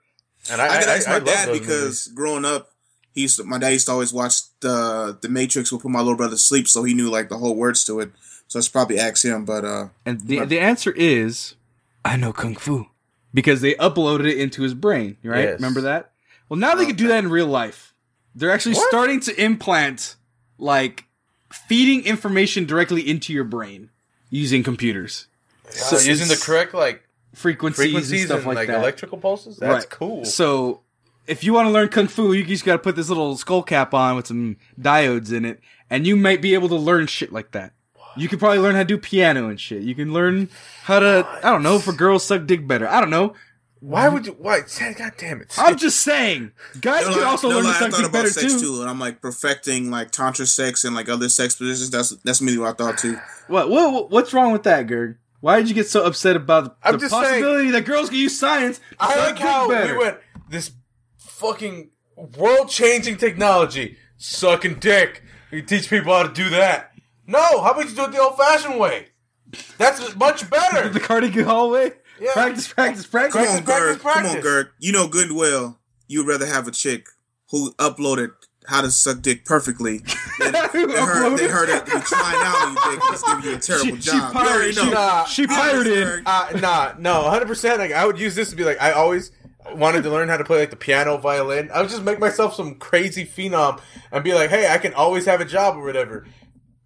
[0.51, 2.09] And I, I could ask I my love dad because movies.
[2.15, 2.71] growing up,
[3.15, 5.71] he used to, my dad used to always watch the the Matrix.
[5.71, 8.01] Would put my little brother to sleep, so he knew like the whole words to
[8.01, 8.11] it.
[8.49, 9.45] So I should probably ask him.
[9.45, 11.57] But uh, And the the answer is,
[12.05, 12.87] I know kung fu,
[13.35, 15.17] because they uploaded it into his brain.
[15.23, 15.45] Right?
[15.45, 15.55] Yes.
[15.55, 16.13] Remember that?
[16.49, 17.92] Well, now they can do that in real life.
[18.35, 18.89] They're actually What?
[18.89, 20.17] starting to implant
[20.59, 21.05] like
[21.53, 23.91] feeding information directly into your brain
[24.31, 25.27] using computers,
[25.69, 27.03] So using the correct like
[27.35, 28.81] frequencies, frequencies and stuff and like, like, that.
[28.81, 29.57] electrical pulses.
[29.59, 29.91] That's Right.
[29.91, 30.25] cool.
[30.25, 30.81] So
[31.27, 33.63] if you want to learn kung fu, you just got to put this little skull
[33.63, 37.33] cap on with some diodes in it, and you might be able to learn shit
[37.33, 37.73] like that.
[38.17, 39.83] You could probably learn how to do piano and shit.
[39.83, 40.51] You can learn
[40.83, 42.87] how to, I don't know, for girls suck dick better.
[42.89, 43.35] I don't know.
[43.85, 44.33] Why would you?
[44.39, 44.61] Why?
[44.61, 45.53] God damn it!
[45.59, 48.13] I'm just saying, guys No, can also no learn to lie, I thought dick about
[48.13, 48.61] better sex too.
[48.61, 51.91] too, and I'm like perfecting like tantra sex and like other sex positions.
[51.91, 53.19] That's that's immediately what I thought too.
[53.49, 55.17] What, what what's wrong with that, Gerg?
[55.41, 58.19] Why did you get so upset about I'm the just saying- possibility that girls can
[58.19, 58.79] use science?
[58.79, 59.99] to I like how better?
[59.99, 60.19] we went
[60.49, 60.71] this
[61.19, 61.91] fucking
[62.39, 65.25] world changing technology, sucking dick.
[65.51, 66.93] You teach people how to do that.
[67.27, 69.09] No, how about you do it the old fashioned way?
[69.77, 70.89] That's much better.
[70.91, 71.95] the Carnegie Hallway.
[72.23, 72.33] Yeah.
[72.35, 73.35] Practice, practice, practice.
[73.35, 74.45] Come Practice, on, practice, Come on, practice.
[74.47, 74.69] Gerg.
[74.79, 77.07] You know good and well you'd rather have a chick
[77.51, 78.31] who uploaded
[78.67, 79.99] how to suck dick perfectly
[80.39, 83.45] than, than her, than her to be trying out on you dick and just giving
[83.45, 84.33] you a terrible She, she job.
[84.35, 84.77] You pirated.
[84.77, 84.85] know.
[84.85, 85.25] She, Nah.
[85.25, 86.07] she Be honest, pirated.
[86.07, 86.23] Gerg.
[86.27, 87.79] Uh, nah, no, hundred percent.
[87.81, 89.33] Like I would use this to be like I always
[89.75, 91.71] wanted to learn how to play like the piano, violin.
[91.75, 93.81] I would just make myself some crazy phenom
[94.13, 96.27] and be like, hey, I can always have a job or whatever.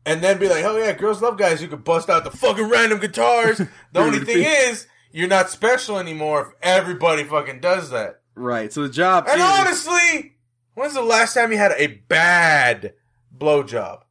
[0.07, 2.69] And then be like, oh yeah, girls love guys who can bust out the fucking
[2.71, 3.59] random guitars.
[3.93, 8.21] The only thing is, you're not special anymore if everybody fucking does that.
[8.35, 8.73] Right.
[8.73, 9.27] So the job.
[9.29, 10.37] And is- honestly,
[10.75, 12.95] when's the last time you had a bad
[13.37, 14.03] blowjob?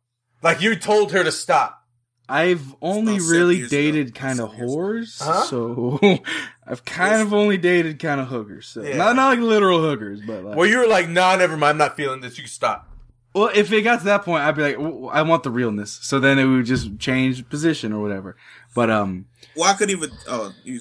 [0.42, 1.82] Like you told her to stop.
[2.28, 5.32] I've only about really dated kind of Seven years ago.
[5.32, 5.44] whores, Huh?
[5.44, 6.20] so
[6.68, 8.68] I've kind of only dated kind of hookers.
[8.68, 8.98] So Yeah.
[8.98, 11.78] not not like literal hookers, but like, Where you were like, nah, never mind, I'm
[11.78, 12.36] not feeling this.
[12.38, 12.90] You can stop.
[13.36, 16.00] well, if it got to that point, I'd be like, "W- I want the realness.
[16.02, 18.38] So then it would just change position or whatever.
[18.74, 20.12] But um, Well, I couldn't even.
[20.28, 20.80] Oh, you.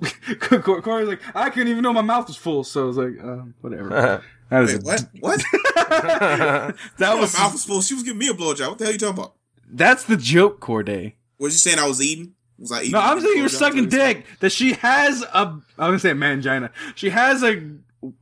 [0.40, 3.20] Cor- Corey's like, I couldn't even know my mouth was full, so I was like,
[3.22, 4.22] um, whatever.
[4.50, 5.04] That was Wait, a- what?
[5.20, 5.42] What?
[5.86, 7.82] that My was mouth was full.
[7.82, 8.68] She was giving me a blowjob.
[8.70, 9.34] What the hell are you talking about?
[9.72, 11.14] that's the joke, Corday.
[11.38, 12.34] Was you saying I was eating?
[12.58, 12.92] Was I eating?
[12.92, 14.26] No, I'm saying you're sucking dick.
[14.40, 15.28] That she has a.
[15.38, 16.70] I'm gonna say mangina.
[16.96, 17.62] She has a,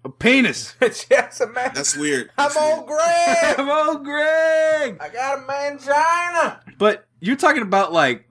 [0.04, 0.74] a penis.
[1.10, 1.70] yes, a man.
[1.74, 2.30] That's weird.
[2.36, 3.54] I'm on Greg.
[3.58, 4.98] oh, Greg.
[5.00, 6.60] I got a mangina.
[6.78, 8.30] But you're talking about like,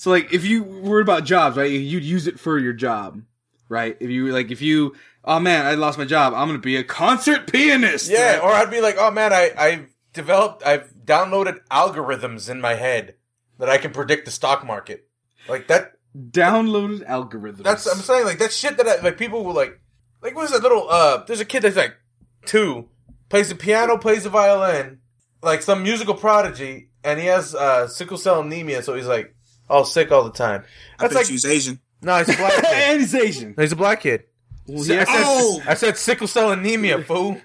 [0.00, 1.70] so like if you were about jobs, right?
[1.70, 3.20] You'd use it for your job,
[3.68, 3.98] right?
[4.00, 6.32] If you like, if you, oh man, I lost my job.
[6.32, 8.10] I'm gonna be a concert pianist.
[8.10, 8.42] Yeah, right?
[8.42, 13.16] or I'd be like, oh man, I I've developed, I've downloaded algorithms in my head
[13.58, 15.06] that I can predict the stock market.
[15.46, 15.96] Like that.
[16.16, 17.64] downloaded algorithms.
[17.64, 19.78] That's I'm saying like that shit that I, like people will like.
[20.22, 20.88] Like what is that little?
[20.88, 21.94] Uh, there's a kid that's like
[22.46, 22.88] two,
[23.28, 25.00] plays the piano, plays the violin,
[25.42, 29.34] like some musical prodigy, and he has uh sickle cell anemia, so he's like
[29.70, 30.62] all sick all the time.
[30.98, 31.80] I That's think like she's Asian.
[32.02, 32.64] no, he's a black kid.
[32.66, 33.54] and he's Asian.
[33.56, 34.24] No, he's a black kid.
[34.66, 35.62] Well, See, I said, Oh!
[35.66, 37.40] I said sickle cell anemia, fool.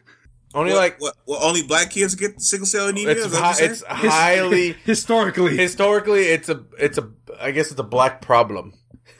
[0.53, 1.41] Only What, like what, what?
[1.43, 3.11] Only black kids get sickle cell anemia?
[3.11, 5.57] it's hi- it's highly historically.
[5.57, 7.09] historically it's a it's a
[7.39, 8.73] I guess it's a black problem.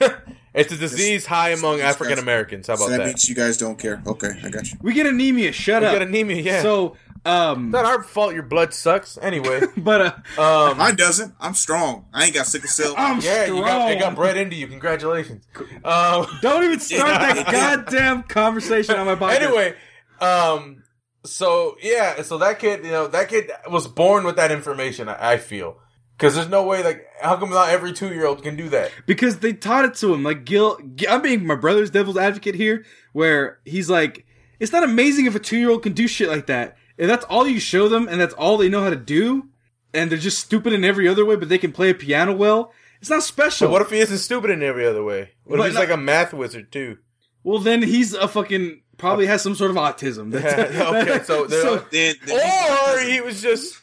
[0.54, 2.66] it's a disease high among African Americans.
[2.68, 3.06] How So about that that?
[3.08, 4.02] means you guys don't care.
[4.06, 4.78] Okay, I got you.
[4.82, 5.52] we get anemia.
[5.52, 5.94] Shut You up.
[5.94, 6.62] get anemia, yeah.
[6.62, 8.34] So, um, it's not our fault.
[8.34, 9.60] Your blood sucks anyway.
[9.76, 10.00] but
[10.38, 11.34] uh, Um, Mine doesn't.
[11.40, 12.06] I'm strong.
[12.12, 12.94] I ain't got sickle cell.
[12.96, 13.58] I'm yeah, strong.
[13.58, 14.66] you got it got bred into you.
[14.68, 15.44] Congratulations.
[15.84, 19.40] Um, Don't even start that goddamn conversation on my podcast.
[19.42, 19.74] anyway,
[20.20, 20.82] um,
[21.24, 25.08] so yeah, so that kid, you know, that kid was born with that information.
[25.08, 25.78] I, I feel
[26.16, 28.92] because there's no way, like, how come not every two year old can do that?
[29.06, 30.22] because they taught it to him.
[30.22, 34.24] Like Gil, Gil- I'm being my brother's devil's advocate here, where he's like,
[34.60, 36.76] it's not amazing if a two year old can do shit like that.
[36.98, 39.48] If that's all you show them and that's all they know how to do,
[39.94, 42.72] and they're just stupid in every other way, but they can play a piano well,
[43.00, 43.68] it's not special.
[43.68, 45.30] But what if he isn't stupid in every other way?
[45.44, 46.98] What if But he's not- like a math wizard too?
[47.44, 50.34] well, then he's a fucking probably has some sort of autism.
[50.34, 53.76] okay, so, there- Then, then or he was just,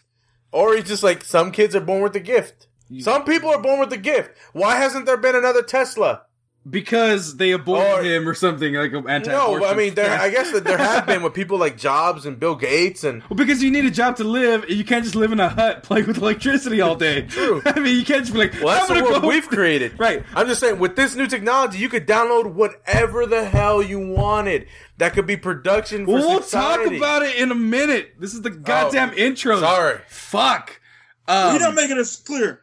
[0.52, 2.68] or he's just like some kids are born with a gift.
[3.00, 4.32] Some people are born with a gift.
[4.52, 6.24] Why hasn't there been another Tesla?
[6.70, 9.32] Because they aborted Or- him or something like an anti.
[9.32, 12.40] No, I mean, there, I guess that there have been with people like Jobs and
[12.40, 15.32] Bill Gates and Well, because you need a job to live, you can't just live
[15.34, 17.22] in a hut playing with electricity all day.
[17.28, 17.62] True.
[17.66, 19.28] I mean, you can't just be like, well, that's I'm the world go.
[19.28, 20.00] we've created.
[20.00, 20.24] Right.
[20.36, 24.68] I'm just saying, with this new technology, you could download whatever the hell you wanted.
[25.00, 26.84] That could be production for Well, we'll society.
[26.92, 28.14] talk about it in a minute.
[28.20, 29.60] This is the goddamn intro.
[29.60, 30.00] sorry.
[30.08, 30.80] Fuck.
[31.28, 32.62] Um, You're not make it as clear.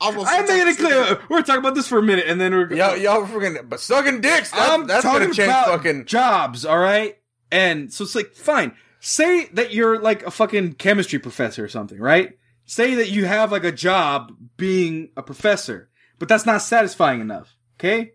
[0.00, 1.20] I making it clear.
[1.28, 4.20] We're talking about this for a minute, and then we're Y'all, y'all freaking, but sucking
[4.20, 4.50] dicks.
[4.52, 6.04] That, I'm that's talking gonna change about fucking.
[6.06, 7.18] jobs, all right?
[7.50, 8.74] And so it's like, fine.
[9.00, 12.38] Say that you're like a fucking chemistry professor or something, right?
[12.64, 17.54] Say that you have like a job being a professor, but that's not satisfying enough.
[17.78, 18.12] Okay?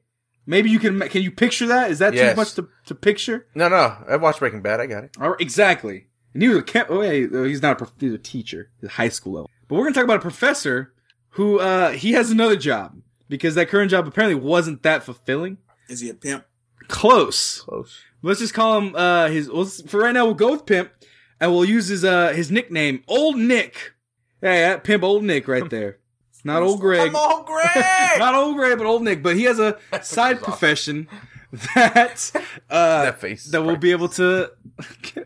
[0.47, 0.99] Maybe you can.
[1.09, 1.91] Can you picture that?
[1.91, 2.31] Is that Yes.
[2.33, 3.45] too much to, to picture?
[3.53, 4.79] No, no, I watched Breaking Bad.
[4.79, 5.11] I got it.
[5.21, 6.07] All right, exactly.
[6.33, 6.87] and he was a camp.
[6.89, 9.49] Oh, yeah, oh, he's not a prof- he's a teacher, he's a high school level.
[9.67, 10.93] But we're gonna talk about a professor
[11.31, 12.95] who uh he has another job
[13.27, 15.57] because that current job apparently wasn't that fulfilling.
[15.87, 16.45] Is he a pimp?
[16.87, 17.61] Close.
[17.61, 18.01] Close.
[18.21, 19.49] Let's just call him uh his.
[19.49, 20.91] Well, for right now, we'll go with pimp,
[21.39, 23.93] and we'll use his uh his nickname, Old Nick.
[24.41, 25.97] Hey, that pimp, Old Nick, right there.
[26.45, 27.11] Not old Greg.
[27.11, 27.75] Come on, Greg.
[28.19, 29.21] Not old Greg, but old Nick.
[29.21, 30.43] But he has a side awesome.
[30.45, 31.07] profession
[31.75, 32.31] that
[32.69, 33.45] uh that face.
[33.51, 34.49] that we'll be able to.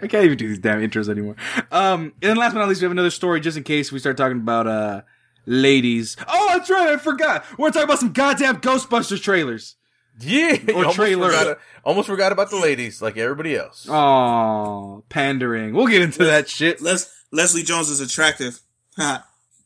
[0.02, 1.36] I can't even do these damn intros anymore.
[1.72, 4.00] Um, and then last but not least, we have another story just in case we
[4.00, 5.02] start talking about uh
[5.46, 6.16] ladies.
[6.28, 7.46] Oh, that's right, I forgot.
[7.58, 9.76] We're talking about some goddamn Ghostbusters trailers.
[10.20, 11.32] Yeah, you almost trailer.
[11.32, 13.88] Forgot, almost forgot about the ladies, like everybody else.
[13.90, 15.74] Oh, pandering.
[15.74, 16.82] We'll get into that shit.
[16.82, 18.60] Les- Leslie Jones is attractive.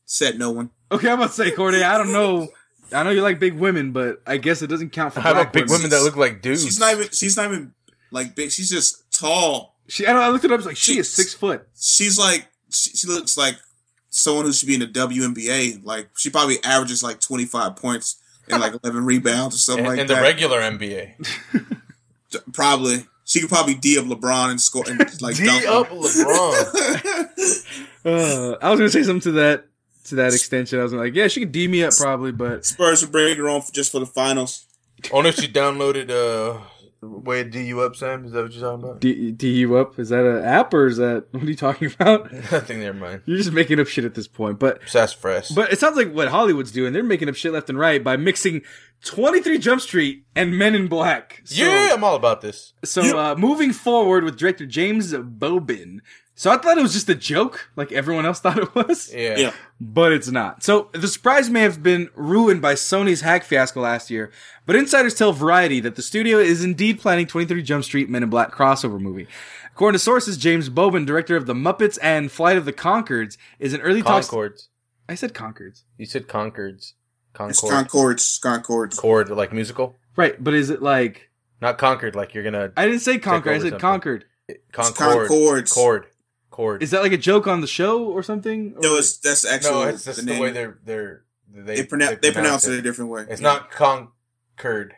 [0.05, 0.69] Said no one.
[0.91, 1.83] Okay, I'm about to say, Corday.
[1.83, 2.47] I don't know.
[2.93, 5.47] I know you like big women, but I guess it doesn't count for How black
[5.47, 5.79] about big women.
[5.83, 6.63] women that look like dudes?
[6.63, 7.09] She's not even.
[7.11, 7.73] She's not even
[8.11, 8.51] like big.
[8.51, 9.75] She's just tall.
[9.89, 10.59] She, I, don't, I looked it up.
[10.59, 11.67] It's like she She- is six foot.
[11.77, 12.47] She's like.
[12.69, 13.55] She, she looks like
[14.17, 15.85] someone who should be in the WNBA.
[15.85, 19.91] Like she probably averages like twenty five points and like eleven rebounds or something in,
[19.91, 21.61] like in the regular NBA.
[22.53, 25.99] probably she could probably d up LeBron and score and like D dunk up him.
[25.99, 27.63] LeBron.
[28.05, 29.65] Uh, I was gonna say something to that
[30.05, 30.79] to that extension.
[30.79, 33.49] I was like, yeah, she could D me up probably, but Spurs would bring her
[33.49, 34.65] on for, just for the finals.
[35.11, 36.61] Only if she downloaded uh
[37.01, 38.25] way D you up, Sam.
[38.25, 38.99] Is that what you're talking about?
[39.01, 39.99] D, D you up?
[39.99, 42.33] Is that an app or is that what are you talking about?
[42.33, 43.21] I think never mind.
[43.25, 44.59] You're just making up shit at this point.
[44.59, 45.51] But Sassafras.
[45.51, 46.93] but it sounds like what Hollywood's doing.
[46.93, 48.61] They're making up shit left and right by mixing
[49.05, 51.41] 23 Jump Street and Men in Black.
[51.45, 52.73] So, yeah, I'm all about this.
[52.83, 56.01] So uh, moving forward with director James Bobin.
[56.35, 59.11] So I thought it was just a joke, like everyone else thought it was.
[59.11, 59.37] Yeah.
[59.37, 59.53] Yeah.
[59.79, 60.63] But it's not.
[60.63, 64.31] So the surprise may have been ruined by Sony's hack fiasco last year,
[64.65, 68.29] but insiders tell Variety that the studio is indeed planning 23 Jump Street Men in
[68.29, 69.27] Black crossover movie.
[69.71, 73.75] According to sources, James Bobin, director of The Muppets and Flight of the Conchords, is
[73.75, 74.27] in early talks.
[74.27, 74.69] Concords.
[75.07, 75.83] I said Concords.
[75.97, 76.95] You said Concords.
[77.39, 77.71] It's Concord.
[77.71, 78.39] Concords.
[78.41, 78.99] Concords.
[78.99, 79.95] Chord, like musical.
[80.15, 81.29] Right, but is it like
[81.61, 83.79] Not Concord, like you're gonna I didn't say Concord, I over said something.
[83.79, 84.25] Concord.
[84.71, 85.27] Concord.
[85.27, 85.71] Concords.
[85.71, 86.07] Chord.
[86.57, 86.83] Chord.
[86.83, 88.73] Is that like a joke on the show or something?
[88.79, 90.41] No, it's that's actually no, it's just the the, name.
[90.41, 93.25] way they're they're they they, pronounce they pronounce it a different way.
[93.29, 94.95] It's not Concord,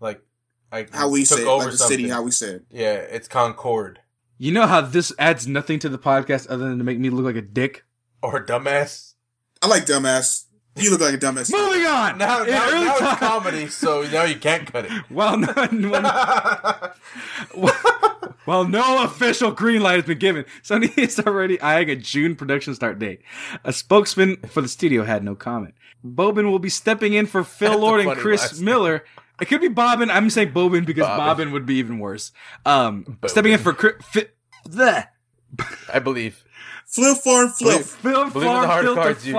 [0.00, 0.22] like
[0.70, 1.96] I how we took say it, over like the something.
[1.98, 2.08] city.
[2.10, 2.64] How we say it.
[2.70, 4.00] yeah, it's Concord
[4.38, 7.24] you know how this adds nothing to the podcast other than to make me look
[7.24, 7.84] like a dick?
[8.22, 9.14] or a dumbass.
[9.62, 10.44] I like dumbass.
[10.76, 11.50] You look like a dumbass.
[11.52, 12.18] Moving on!
[12.18, 14.92] Now, In now, early now it's comedy, so now you can't cut it.
[15.10, 15.48] Well, no,
[18.48, 20.44] well, no official green light has been given.
[20.62, 23.20] Sony is already eyeing a June production start date.
[23.64, 25.74] A spokesman for the studio had no comment.
[26.02, 28.58] Bobin will be stepping in for Phil That's Lord and Chris.
[28.60, 29.04] Miller.
[29.40, 30.10] It could be Bobbin.
[30.10, 31.26] I'm saying Bobin because Bobbin.
[31.26, 32.32] Bobbin would be even worse.
[32.64, 33.28] Um, Bobin.
[33.30, 34.26] stepping in for Chris, Fi-
[34.68, 35.06] bleh.
[35.92, 36.44] I believe.
[36.86, 37.82] Flip foreign flip.
[37.82, 39.34] Phil Believe in the Farr hard filter cards, you-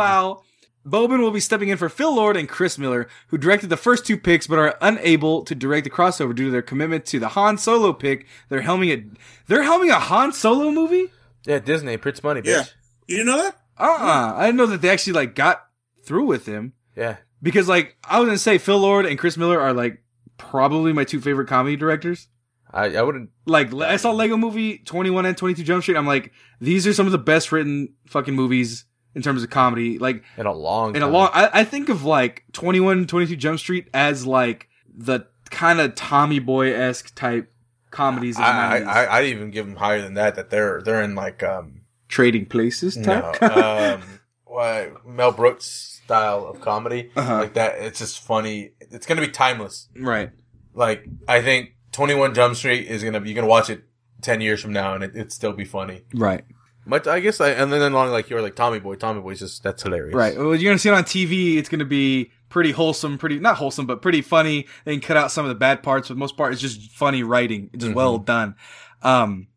[0.90, 1.08] foul.
[1.08, 4.06] Bobin will be stepping in for Phil Lord and Chris Miller, who directed the first
[4.06, 7.30] two picks but are unable to direct the crossover due to their commitment to the
[7.30, 8.28] Han Solo pick.
[8.50, 11.12] They're helming a they're helming a Han Solo movie?
[11.46, 12.46] Yeah, Disney prints money, bitch.
[12.46, 12.64] Yeah.
[13.08, 13.56] You didn't know that?
[13.78, 14.34] Uh-uh.
[14.36, 15.66] I didn't know that they actually like got
[16.04, 16.74] through with him.
[16.96, 17.18] Yeah.
[17.42, 20.04] Because like I was gonna say Phil Lord and Chris Miller are like
[20.38, 22.28] probably my two favorite comedy directors.
[22.72, 23.32] I, I wouldn't.
[23.46, 25.98] Like I saw Lego Movie 21 and 22 Jump Street.
[25.98, 29.98] I'm like, these are some of the best written fucking movies in terms of comedy.
[30.00, 33.60] Like In a long in a long I, I think of like 21 22 jump
[33.60, 37.52] street as like the kind of tommy boy esque type
[37.92, 38.86] comedies I, I, 90s.
[38.88, 40.36] I, I'd even give them higher than that.
[40.36, 44.04] That they're they're in like um trading places no um
[44.46, 47.38] why Mel Brooks style of comedy Uh-huh.
[47.38, 47.76] like that.
[47.80, 48.72] It's just funny.
[48.80, 49.90] It's gonna be timeless.
[49.96, 50.32] right
[50.74, 53.30] Like I think Twenty One Jump Street is gonna be.
[53.30, 53.84] You can watch it
[54.22, 56.02] ten years from now and it, it'd still be funny.
[56.14, 56.44] right
[56.90, 58.96] But I guess I and then along like you're like Tommy Boy.
[58.96, 60.16] Tommy Boy's just that's hilarious.
[60.16, 63.58] right well you're gonna see it on tv it's gonna be pretty wholesome pretty not
[63.58, 66.20] wholesome but pretty funny they can cut out some of the bad parts for the
[66.20, 68.56] most part it's just funny writing it's just well done
[69.04, 69.48] um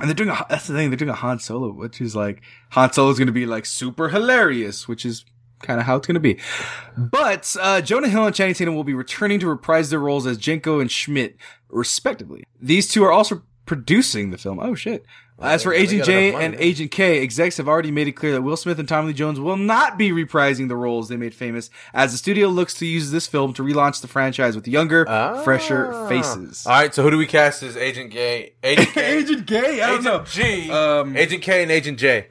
[0.00, 2.42] and they're doing a that's the thing they're doing a Han Solo which is like
[2.70, 5.24] Han Solo's gonna be like super hilarious which is
[5.62, 6.38] kind of how it's going to be.
[6.98, 10.36] But uh, Jonah Hill and Channing Tatum will be returning to reprise their roles as
[10.36, 11.36] Jenko and Schmidt,
[11.68, 12.42] respectively.
[12.60, 14.58] These two are also producing the film.
[14.60, 15.04] Oh shit!
[15.40, 16.54] As for Agent J and.
[16.56, 19.40] Agent K, execs have already made it clear that Will Smith and Tommy Lee Jones
[19.40, 23.10] will not be reprising the roles they made famous, as the studio looks to use
[23.10, 25.04] this film to relaunch the franchise with younger,
[25.44, 26.08] fresher Ah.
[26.08, 26.66] faces.
[26.66, 26.94] All right.
[26.94, 28.54] So who do we cast as Agent Gay?
[28.62, 29.16] Agent K.
[29.18, 30.24] Agent Gay, I don't Agent know.
[30.24, 30.70] G.
[30.70, 32.26] Um, Agent K and Agent J.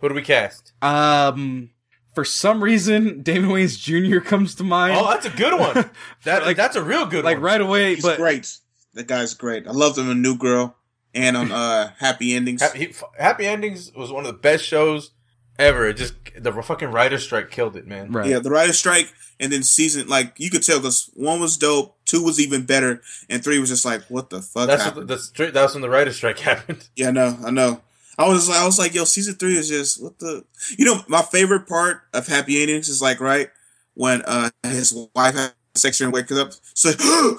[0.00, 0.72] Who do we cast?
[0.82, 1.70] Um,
[2.14, 4.20] for some reason, Damon Wayans Jr.
[4.26, 4.96] comes to mind.
[4.96, 5.90] Oh, that's a good one.
[6.24, 7.42] That Like- that's a real good like one.
[7.42, 8.56] Like right away, He's but great.
[8.94, 9.66] That guy's great.
[9.66, 10.76] I loved him in New Girl.
[11.14, 12.62] and on uh Happy Endings.
[12.62, 15.10] Happy, Happy Endings was one of the best shows
[15.58, 15.86] ever.
[15.88, 18.10] It just the fucking writer strike killed it, man.
[18.12, 18.26] Right.
[18.28, 21.96] Yeah, the writer strike, and then season like you could tell because one was dope,
[22.04, 25.02] two was even better, and three was just like, what the fuck That's happened?
[25.02, 25.54] what, the, the straight.
[25.54, 26.88] When the writer strike happened.
[26.96, 27.80] yeah, I know, I know.
[28.16, 30.44] I was like, I was like, yo, season three is just what the.
[30.78, 33.50] You know, my favorite part of Happy Endings is like right
[33.94, 36.90] when uh his wife has sex and wakes up, so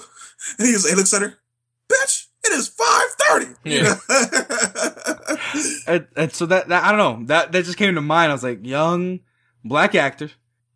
[0.58, 1.38] and he's, he looks at her,
[1.88, 3.46] bitch, it is five thirty.
[3.64, 3.96] Yeah.
[5.86, 8.30] and, and so that, that I don't know that that just came to mind.
[8.30, 9.20] I was like, young
[9.64, 10.30] black actor,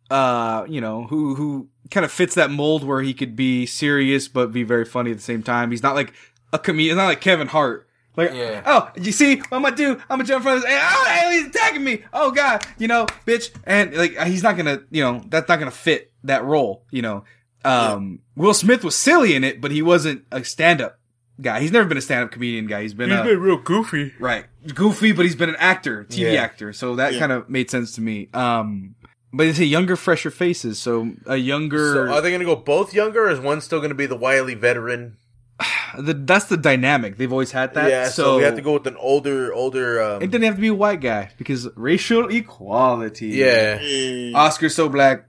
[0.09, 4.27] uh, you know, who who kind of fits that mold where he could be serious
[4.27, 5.71] but be very funny at the same time.
[5.71, 6.13] He's not like
[6.53, 6.95] a comedian.
[6.95, 7.87] He's not like Kevin Hart.
[8.17, 8.61] Like, Yeah.
[8.65, 9.91] oh, you see what I'm gonna do?
[10.09, 10.71] I'm gonna jump in front of this.
[10.71, 12.03] and, Oh, alien's attacking me.
[12.11, 13.51] Oh God, you know, bitch.
[13.63, 16.83] And like, he's not gonna, you know, that's not gonna fit that role.
[16.91, 17.23] You know,
[17.63, 20.99] um, Will Smith was silly in it, but he wasn't a stand-up
[21.41, 21.59] guy.
[21.61, 22.81] He's never been a stand-up comedian guy.
[22.83, 24.13] He's been, a, been real goofy.
[24.19, 24.45] Right.
[24.73, 26.41] Goofy, but he's been an actor, TV Yeah.
[26.43, 26.73] actor.
[26.73, 27.19] So that Yeah.
[27.19, 28.29] kind of made sense to me.
[28.33, 28.95] Um,
[29.33, 30.77] but they say younger, fresher faces.
[30.79, 33.79] So a younger, So are they going to go both younger, or is one still
[33.79, 35.17] going to be the wily veteran?
[35.97, 37.17] the, that's the dynamic.
[37.17, 37.89] They've always had that.
[37.89, 40.01] yeah, so, we have to go with an older, older.
[40.01, 43.27] Um, It didn't have to be a white guy because racial equality.
[43.27, 44.37] yeah, Yeah.
[44.37, 45.27] Oscar's so black.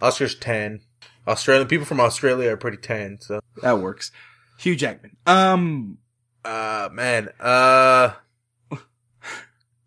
[0.00, 0.80] Oscar's tan.
[1.26, 3.18] Australian people from Australia are pretty tan.
[3.20, 4.10] So, That works.
[4.62, 5.16] Hugh Jackman.
[5.26, 5.98] Um,
[6.44, 8.12] uh, man, uh,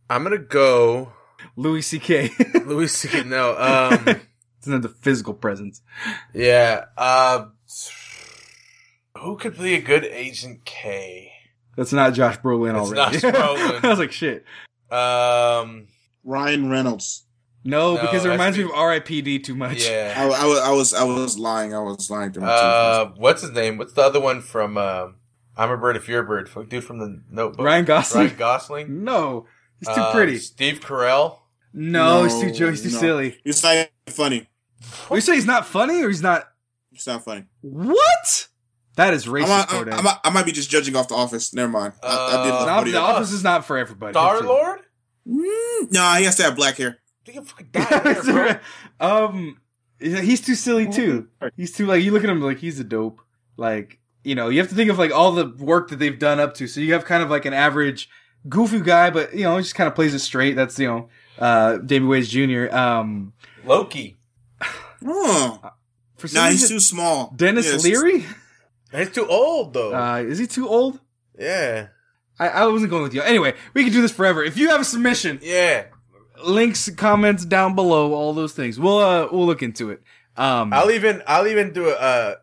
[0.09, 1.13] I'm gonna go
[1.55, 2.29] Louis C.K.
[2.65, 3.23] Louis C.K.
[3.23, 4.07] No, um,
[4.57, 5.81] it's not the physical presence.
[6.33, 6.85] yeah.
[6.97, 7.45] Uh,
[9.17, 11.31] who could be a good Agent K?
[11.77, 13.17] That's not Josh Brolin It's already.
[13.21, 13.83] not Brolin.
[13.83, 14.43] I was like, shit.
[14.91, 15.87] Um,
[16.23, 17.24] Ryan Reynolds.
[17.67, 19.39] No, No, because it that's reminds me of R.I.P.D.
[19.39, 19.85] too much.
[19.87, 20.13] I, yeah.
[20.15, 21.73] I, was- I was I was lying.
[21.73, 23.09] I was lying to myself.
[23.09, 23.77] Uh, what's his name?
[23.77, 24.77] What's the other one from?
[24.77, 25.07] Uh,
[25.57, 26.47] I'm a bird if you're a bird.
[26.47, 27.65] Fuck, dude from the Notebook.
[27.65, 28.25] Ryan Gosling.
[28.25, 29.03] Ryan Gosling.
[29.03, 29.47] No,
[29.79, 30.37] he's too Uh, pretty.
[30.37, 31.39] Steve Carell.
[31.73, 32.99] No, he's too No, He's too no.
[32.99, 33.37] silly.
[33.43, 34.47] it's not even funny.
[35.11, 36.47] You say he's not funny or he's not?
[36.93, 37.45] It's not funny.
[37.61, 38.47] What?
[38.95, 39.91] That is I racist, I, Corday.
[39.91, 41.53] I, might, I might be just judging off The Office.
[41.53, 41.93] Never mind.
[42.01, 42.97] I, I did Uh, look No, the.
[42.99, 44.13] Office is not for everybody.
[44.13, 44.79] Star Lord.
[45.27, 46.99] Mm, no, he has to have black hair.
[47.25, 48.55] Think of fucking die there, bro.
[49.07, 49.57] um,
[49.99, 51.27] he's too silly too.
[51.57, 53.19] He's too like you look at him like he's a dope.
[53.57, 56.39] Like you know, you have to think of like all the work that they've done
[56.39, 56.67] up to.
[56.67, 58.09] So you have kind of like an average
[58.47, 60.55] goofy guy, but you know, he just kind of plays it straight.
[60.55, 61.09] That's you know,
[61.39, 62.75] uh, Davey Wayne Jr.
[62.75, 63.33] Um,
[63.65, 64.17] Loki.
[65.07, 65.59] Oh,
[66.17, 67.31] for some nah, he's too small.
[67.35, 68.25] Dennis Yeah, it's- Leary.
[68.91, 69.93] He's too old though.
[69.93, 70.99] Uh, is he too old?
[71.37, 71.87] yeah.
[72.39, 73.21] I, I wasn't going with you.
[73.21, 74.43] Anyway, we can do this forever.
[74.43, 75.85] If you have a submission, Yeah.
[76.43, 78.79] Links, comments down below, all those things.
[78.79, 80.01] We'll uh we'll look into it.
[80.37, 82.35] Um, I'll even I'll even do a uh,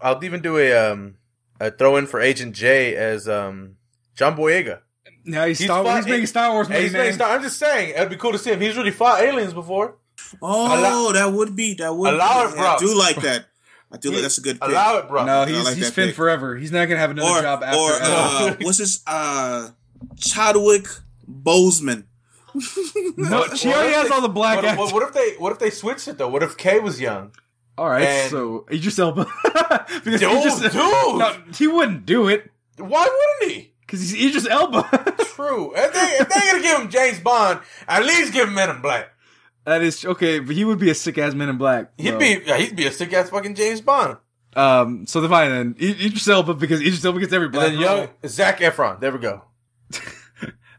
[0.00, 1.16] I'll even do a um
[1.60, 3.76] a throw in for Agent J as um
[4.14, 4.80] John Boyega.
[5.24, 5.96] now he's, he's Star, fine.
[5.96, 7.14] he's making Star Wars Hey, he's making man.
[7.14, 8.60] Star- I'm just saying it'd be cool to see him.
[8.60, 9.96] He's really fought aliens before.
[10.42, 12.12] Oh, Allow- that would be that would.
[12.14, 12.64] Allow be, it, bro.
[12.66, 13.46] I do like that.
[13.92, 14.60] I do like that's a good.
[14.60, 14.68] Pick.
[14.68, 15.24] Allow it, bro.
[15.24, 16.16] No, he's like he's that Finn pick.
[16.16, 16.56] forever.
[16.56, 17.78] He's not gonna have another or job after.
[17.78, 19.68] or uh, what's his uh
[20.18, 20.86] Chadwick
[21.30, 22.04] Boseman.
[23.16, 25.34] no, what- she what already has they- all the black What, what, what if they
[25.38, 26.28] what if they switched it though?
[26.28, 27.32] What if Kay was young?
[27.78, 29.26] all right, and- so Idris Elba.
[30.04, 30.74] because Dude, Idris- dude!
[30.74, 33.04] no, he wouldn't do it Why
[33.40, 33.72] wouldn't he?
[33.80, 34.82] because he's Idris Elba.
[35.34, 35.72] True.
[35.76, 38.80] If they if they gonna give him James Bond, at least give him Men in
[38.82, 39.10] Black.
[39.64, 41.92] that is okay, but he would be a sick ass Men in Black.
[41.98, 44.16] He'd be yeah, he'd be a sick ass fucking James Bond.
[44.56, 45.06] um.
[45.06, 47.70] So the fine then Idris Elba because Idris Elba gets every And black.
[47.72, 48.08] then young.
[48.26, 48.98] Zac Efron.
[49.00, 49.42] There we go.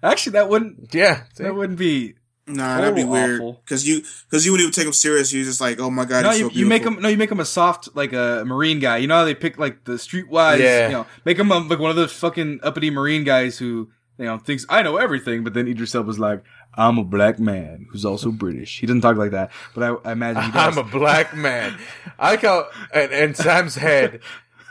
[0.04, 1.24] Actually, that wouldn't Yeah.
[1.38, 2.16] that wouldn't be.
[2.50, 3.42] Nah, that'd be weird.
[3.66, 5.34] Cause you, cause you wouldn't even take him serious.
[5.34, 6.98] You're just like, oh my god, No, he's you, so you make beautiful.
[7.00, 8.98] him no, you make him a soft like a marine guy.
[8.98, 10.60] You know how they pick like the streetwise.
[10.60, 10.88] Yeah.
[10.88, 14.26] You know, make him a, like one of those fucking uppity marine guys who you
[14.26, 16.42] know thinks I know everything, but then Idris Elba's like,
[16.74, 18.80] I'm a black man who's also British.
[18.80, 20.78] He doesn't talk like that, but I, I imagine he does.
[20.78, 21.78] I'm a black man.
[22.18, 24.22] I like and in, in Sam's head,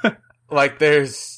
[0.51, 1.36] like there's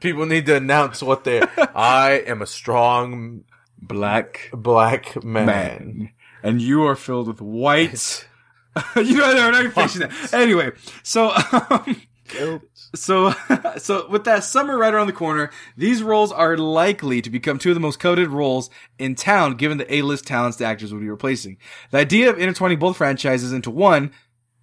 [0.00, 1.48] people need to announce what they're.
[1.76, 3.44] I am a strong
[3.80, 5.46] black black man.
[5.46, 6.10] man,
[6.42, 8.26] and you are filled with white.
[8.96, 10.34] you know, they're not fixing that.
[10.34, 10.72] Anyway,
[11.02, 11.32] so.
[11.70, 12.02] Um,
[12.94, 13.32] So,
[13.78, 17.70] so with that summer right around the corner, these roles are likely to become two
[17.70, 21.08] of the most coveted roles in town, given the A-list talents the actors would be
[21.08, 21.58] replacing.
[21.90, 24.12] The idea of intertwining both franchises into one,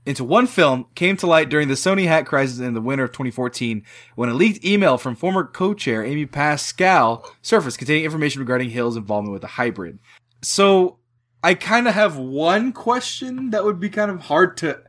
[0.05, 3.11] into one film came to light during the Sony hack crisis in the winter of
[3.11, 3.83] 2014,
[4.15, 9.33] when a leaked email from former co-chair Amy Pascal surfaced containing information regarding Hill's involvement
[9.33, 9.99] with the hybrid.
[10.41, 10.99] So,
[11.43, 14.81] I kind of have one question that would be kind of hard to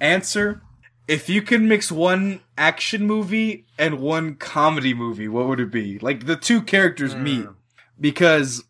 [0.00, 0.62] answer
[1.08, 5.98] if you could mix one action movie and one comedy movie, what would it be?
[6.00, 7.22] Like the two characters Hmm.
[7.22, 7.46] meet.
[8.00, 8.64] Because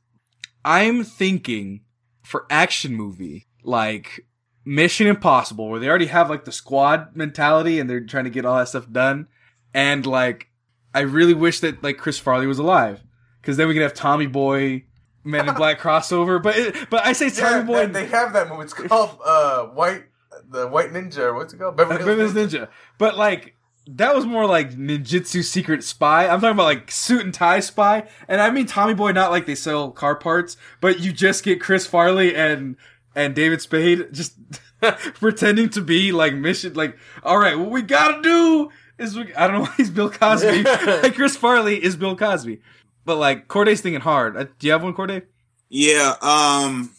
[0.64, 1.80] I'm thinking
[2.22, 4.26] for action movie, like
[4.66, 8.44] Mission Impossible, where they already have like the squad mentality and they're trying to get
[8.44, 9.28] all that stuff done.
[9.72, 10.48] And like,
[10.92, 13.02] I really wish that like Chris Farley was alive.
[13.42, 14.84] Cause then we could have Tommy Boy,
[15.22, 16.42] Men in Black crossover.
[16.42, 17.86] But it, but I say Tommy Yeah, Boy.
[17.86, 18.64] they, they have that movie.
[18.64, 20.02] It's called uh, White,
[20.50, 21.32] the White Ninja.
[21.32, 21.76] What's it called?
[21.76, 22.62] Beverly Beverly Hills Ninja.
[22.62, 22.68] Ninja.
[22.98, 23.54] But like
[23.88, 26.24] that was more like ninjutsu secret spy.
[26.24, 29.46] I'm talking about like suit and tie spy, and I mean Tommy Boy, not like
[29.46, 32.76] they sell car parts, but you just get Chris Farley and
[33.16, 34.34] and David Spade just
[35.14, 36.74] pretending to be like mission.
[36.74, 40.10] Like, all right, what we gotta do is we, I don't know why he's Bill
[40.10, 40.62] Cosby.
[41.02, 42.60] like Chris Farley is Bill Cosby,
[43.04, 44.36] but like Corday's thinking hard.
[44.36, 45.22] Uh, Do you have one, Corday?
[45.68, 46.90] Yeah, um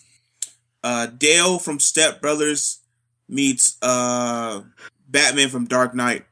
[0.84, 2.82] uh Dale from Step Brothers
[3.30, 4.62] meets uh
[5.08, 6.26] Batman from Dark Knight.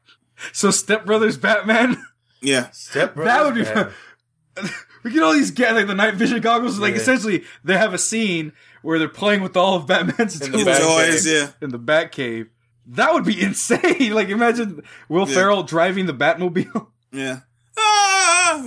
[0.52, 1.96] So Step Brothers Batman.
[2.42, 2.70] Yeah.
[2.72, 3.32] Step Brothers.
[3.32, 4.70] that would be fun.
[5.02, 6.78] we get all these ga- like the night vision goggles.
[6.78, 7.00] Like Yeah.
[7.00, 8.52] essentially, they have a scene
[8.86, 11.48] where they're playing with all of Batman's In the tools Bat Toys, yeah.
[11.60, 12.48] in the Batcave.
[12.86, 14.12] That would be insane.
[14.12, 15.34] like imagine Will Yeah.
[15.34, 16.86] Ferrell driving the Batmobile.
[17.12, 17.40] Yeah.
[17.78, 18.62] Ah!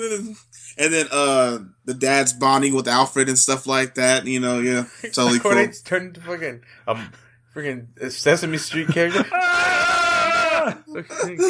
[0.77, 4.85] And then uh the dad's bonding with Alfred and stuff like that, you know, yeah.
[5.13, 5.51] Totally cool.
[5.51, 7.11] Corday's turned into fucking um,
[7.55, 9.23] freaking Sesame Street character.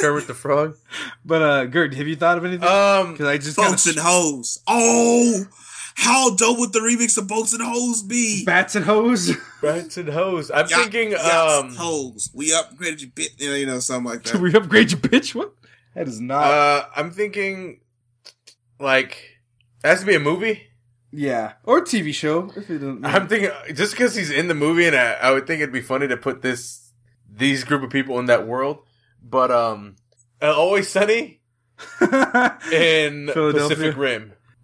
[0.01, 0.77] Kermit the Frog.
[1.25, 2.67] but uh, Gert, have you thought of anything?
[2.67, 4.59] Um, Because I just Boats got and hoes.
[4.67, 5.43] Oh,
[5.95, 8.43] how dope would the remix of Boats and Hoes be?
[8.45, 9.35] bats and hose.
[9.61, 10.49] Bats and Hose.
[10.49, 12.29] I'm Yeah, thinking, yes, um, hoes.
[12.33, 14.41] We upgraded your bit, you know, you know, something like Should that.
[14.41, 15.35] we upgrade your bitch?
[15.35, 15.53] What?
[15.95, 16.43] That is not.
[16.45, 17.81] uh, I'm thinking,
[18.79, 19.39] like,
[19.83, 20.61] it has to be a movie.
[21.11, 22.49] yeah, or TV show.
[22.55, 25.45] If it doesn't, I'm thinking just because he's in the movie, and I, I would
[25.45, 26.93] think it'd be funny to put this
[27.29, 28.79] these group of people in that world.
[29.21, 29.97] But um,
[30.41, 31.41] Always Sunny
[32.71, 33.51] in Philadelphia.
[33.75, 34.31] Pacific Rim.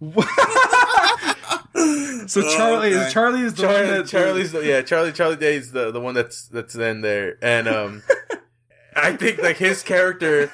[2.26, 3.06] so Oh, Charlie okay.
[3.06, 6.14] is Charlie is the one that Charlie's the, yeah, Charlie Charlie Day's the the one
[6.14, 8.02] that's that's in there, and um,
[8.96, 10.50] I think like his character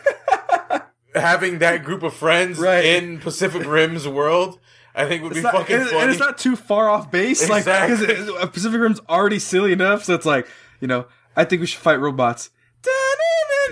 [1.14, 2.84] having that group of friends Right.
[2.84, 4.58] in Pacific Rim's world,
[4.94, 6.00] I think would It's be not, fucking and, funny.
[6.00, 8.06] and it's not too far off base, like Exactly.
[8.06, 10.04] because Pacific Rim's already silly enough.
[10.04, 10.46] So it's like,
[10.80, 11.06] you know,
[11.36, 12.50] I think we should fight robots.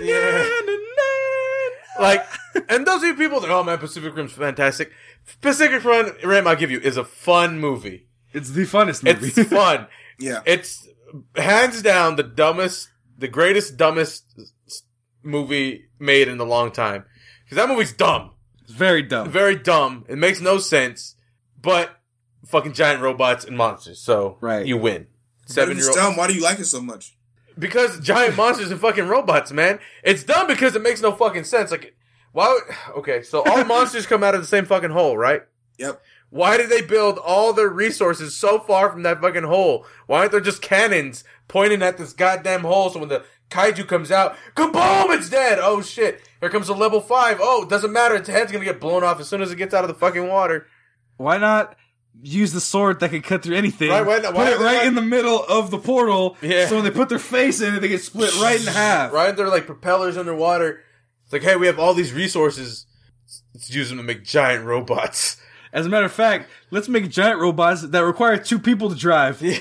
[0.01, 0.47] Yeah.
[2.01, 2.25] Like,
[2.69, 4.91] and those are people that oh man, Pacific Rim's fantastic.
[5.41, 8.07] Pacific Rim, Rim, I'll give you, is a fun movie.
[8.33, 9.27] it's the funnest movie.
[9.39, 9.87] It's fun.
[10.19, 10.41] Yeah.
[10.45, 10.87] It's
[11.35, 14.23] hands down the dumbest, the greatest, dumbest
[15.23, 17.05] movie made in a long time.
[17.43, 18.31] Because that movie's dumb.
[18.61, 19.29] It's very dumb.
[19.31, 20.05] Very dumb.
[20.07, 21.15] It makes no sense.
[21.59, 21.97] But
[22.45, 23.99] fucking giant robots and monsters.
[23.99, 24.63] So Right.
[24.65, 25.07] you win.
[25.47, 26.17] If Seven it's year dumb, old.
[26.17, 27.17] why do you like it so much?
[27.57, 29.79] Because giant monsters and fucking robots, man.
[30.03, 31.71] It's dumb because it makes no fucking sense.
[31.71, 31.95] Like,
[32.31, 35.43] why would, okay, so all monsters come out of the same fucking hole, right?
[35.77, 36.01] Yep.
[36.29, 39.85] Why did they build all their resources so far from that fucking hole?
[40.07, 44.11] Why aren't there just cannons pointing at this goddamn hole so when the kaiju comes
[44.11, 45.59] out, kaboom, it's dead!
[45.61, 47.39] Oh shit, here comes a level 5.
[47.41, 49.73] Oh, it doesn't matter, its head's gonna get blown off as soon as it gets
[49.73, 50.67] out of the fucking water.
[51.17, 51.75] Why not
[52.21, 53.89] use the sword that can cut through anything?
[53.89, 56.37] Right, why put it right not- in the middle of the portal.
[56.41, 56.67] Yeah.
[56.67, 59.11] So when they put their face in it, they get split right in half.
[59.13, 59.35] Right?
[59.35, 60.81] They're like propellers underwater.
[61.23, 62.85] It's like, hey, we have all these resources.
[63.53, 65.37] Let's use them to make giant robots.
[65.73, 69.41] As a matter of fact, let's make giant robots that require two people to drive.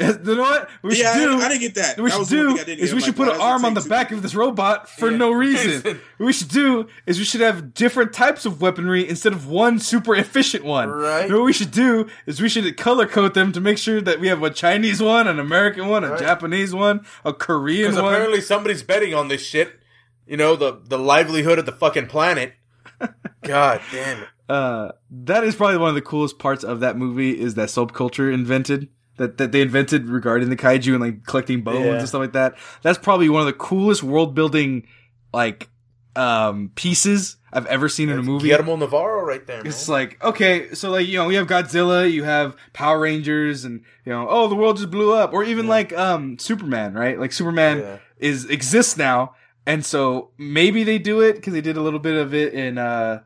[0.00, 0.16] Yeah.
[0.24, 0.70] you know what?
[0.82, 1.40] We yeah, should I, do.
[1.42, 1.98] I didn't get that.
[1.98, 3.66] We That should was the one do I is we should like, put an arm
[3.66, 4.16] on the back people?
[4.18, 5.18] of this robot for Yeah.
[5.18, 5.82] no reason.
[6.16, 9.78] what we should do is we should have different types of weaponry instead of one
[9.78, 10.88] super efficient one.
[10.88, 11.24] Right.
[11.26, 14.00] You know what we should do is we should color code them to make sure
[14.00, 16.18] that we have a Chinese one, an American one, a Right.
[16.20, 18.14] Japanese one, a Korean Because one.
[18.14, 19.80] apparently somebody's betting on this shit.
[20.26, 22.54] You know, the, the livelihood of the fucking planet.
[23.42, 24.28] God damn it.
[24.50, 28.32] Uh, that is probably one of the coolest parts of that movie is that subculture
[28.32, 31.98] invented that, that they invented regarding the kaiju and like collecting bones Yeah.
[31.98, 32.54] and stuff like that.
[32.82, 34.86] That's probably one of the coolest world building
[35.32, 35.68] like
[36.16, 38.48] um pieces I've ever seen in a movie.
[38.48, 39.66] Guillermo Navarro right there, man.
[39.66, 43.82] It's like okay, so like you know we have Godzilla, you have Power Rangers, and
[44.04, 47.18] you know oh the world just blew up, or even like um Superman, right?
[47.18, 47.98] Like Superman Yeah.
[48.18, 49.34] is exists now,
[49.66, 52.78] and so maybe they do it because they did a little bit of it in
[52.78, 53.20] uh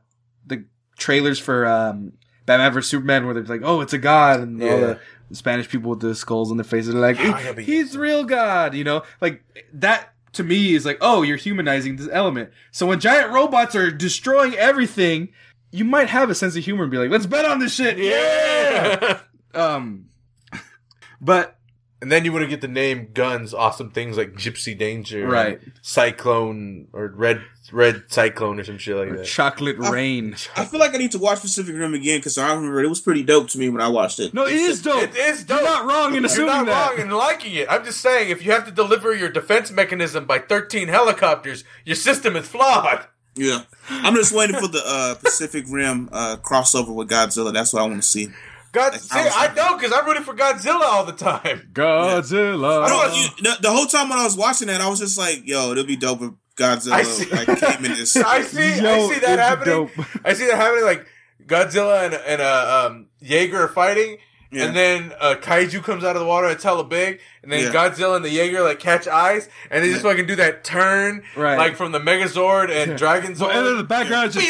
[0.47, 0.65] the
[0.97, 2.13] trailers for um
[2.47, 5.01] Batman vs Superman, where they're like oh it's a god, and all the
[5.33, 8.75] Spanish people with the skulls on their faces are like yeah, he's the real god,
[8.75, 9.43] you know, like
[9.73, 10.11] that.
[10.35, 12.51] To me, is like, oh, you're humanizing this element.
[12.73, 15.29] So when giant robots are destroying everything,
[15.71, 17.99] you might have a sense of humor and be like, let's bet on this shit.
[17.99, 18.99] Yeah.
[19.01, 19.21] yeah.
[19.55, 20.07] Um,
[21.21, 21.57] but
[22.05, 25.59] and then you wouldn't get the name guns, awesome things like Gypsy Danger, Right.
[25.81, 27.41] Cyclone, or Red
[27.73, 29.25] Red Cyclone, or some shit like that.
[29.25, 30.37] Chocolate I- Rain.
[30.55, 33.01] I feel like I need to watch Pacific Rim again because I remember it was
[33.01, 34.35] pretty dope to me when I watched it.
[34.35, 35.03] No, it is dope.
[35.03, 35.61] It is dope.
[35.61, 36.91] You're not wrong in You're not that.
[36.91, 37.67] wrong in liking it.
[37.71, 41.97] I'm just saying, if you have to deliver your defense mechanism by 13 helicopters, your
[41.97, 43.07] system is flawed.
[43.35, 47.53] Yeah, I'm just waiting for the uh, Pacific Rim uh, crossover with Godzilla.
[47.53, 48.29] That's what I want to see.
[48.75, 51.71] God, Like, see, I I know because I'm rooting for Godzilla all the time.
[51.73, 52.89] Godzilla.
[52.89, 55.43] No, you, the, the whole time when I was watching that, I was just like,
[55.47, 57.31] "Yo, it'll be dope if Godzilla I see.
[57.31, 59.75] like came in this." I see, Yo, I see that happening.
[59.87, 59.91] dope.
[60.25, 60.85] I see that happening.
[60.85, 61.07] Like
[61.47, 64.19] Godzilla and and uh, um, Jaeger are fighting,
[64.55, 64.65] Yeah.
[64.67, 66.49] and then uh, Kaiju comes out of the water.
[66.49, 67.71] It's hella big, and then Yeah.
[67.73, 70.11] Godzilla and the Jaeger like catch eyes, and they just Yeah.
[70.11, 71.59] fucking do that turn, Right.
[71.59, 73.55] like from the Megazord and Dragon So, Zord.
[73.57, 74.47] and then the background just.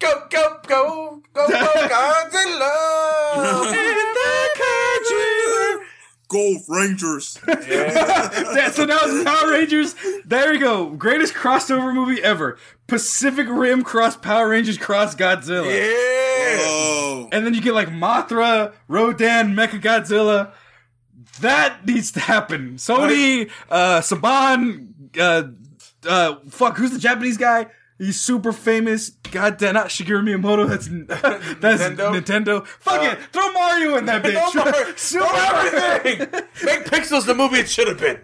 [0.00, 1.46] Go go go go go
[1.94, 2.74] Godzilla!
[6.30, 7.38] Gold Rangers.
[7.46, 8.30] Yeah.
[8.54, 9.94] Yeah, so now it's Power Rangers.
[10.24, 10.90] There you go.
[10.90, 12.56] Greatest crossover movie ever.
[12.86, 15.66] Pacific Rim cross Power Rangers cross Godzilla.
[15.66, 16.56] yeah.
[16.62, 20.52] Oh, And then you get like Mothra, Rodan, Mecha Godzilla.
[21.40, 22.74] That needs to happen.
[22.76, 25.48] Sony, uh, Saban, uh,
[26.08, 27.66] uh, fuck, who's the Japanese guy?
[28.00, 29.10] He's super famous.
[29.10, 30.66] God damn, not Shigeru Miyamoto.
[30.66, 30.88] That's
[31.60, 32.18] that's Nintendo?
[32.18, 32.66] Nintendo.
[32.66, 34.54] Fuck Uh, it, throw Mario in that bitch.
[34.54, 34.96] No more.
[34.96, 36.18] Super everything.
[36.64, 38.20] Make Pixels the movie it should have been.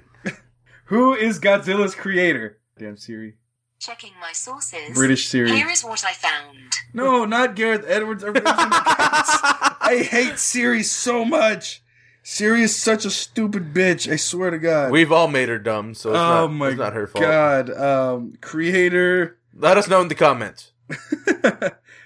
[0.87, 2.59] Who is Godzilla's creator?
[2.79, 3.35] Damn Siri.
[3.79, 4.95] Checking my sources.
[4.95, 5.51] British Siri.
[5.51, 6.57] Here is what I found.
[6.95, 8.24] No, not Gareth Edwards.
[8.24, 9.39] or Virgin Cats.
[9.81, 11.83] I hate Siri so much.
[12.22, 14.11] Siri is such a stupid bitch.
[14.11, 14.91] I swear to God.
[14.91, 17.22] We've all made her dumb, so it's, oh not, my it's not her fault.
[17.24, 17.70] God.
[17.70, 19.36] Um, creator.
[19.59, 20.72] Let us know in the comments.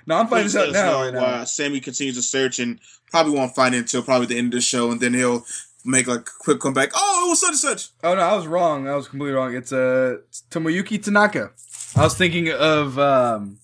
[0.06, 1.10] no, I'm finding Please out now.
[1.10, 2.78] know right Sammy continues to search and
[3.10, 5.44] probably won't find it until probably the end of the show, and then he'll
[5.84, 6.90] make like a quick comeback.
[6.94, 7.88] Oh, it was such and such.
[8.04, 8.88] Oh no, I was wrong.
[8.88, 9.54] I was completely wrong.
[9.54, 11.50] It's uh it's Tomoyuki Tanaka.
[11.96, 13.58] I was thinking of um,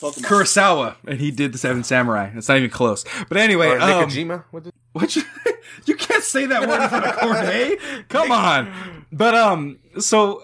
[0.00, 0.24] Pokemon.
[0.24, 2.30] Kurosawa, and he did the Seven Samurai.
[2.34, 3.04] It's not even close.
[3.28, 4.44] But anyway, Or um, Nikojima.
[4.50, 5.22] What the- What you,
[5.86, 7.76] you can't say that word in front of Corday.
[8.08, 9.06] Come on.
[9.12, 10.42] But um, so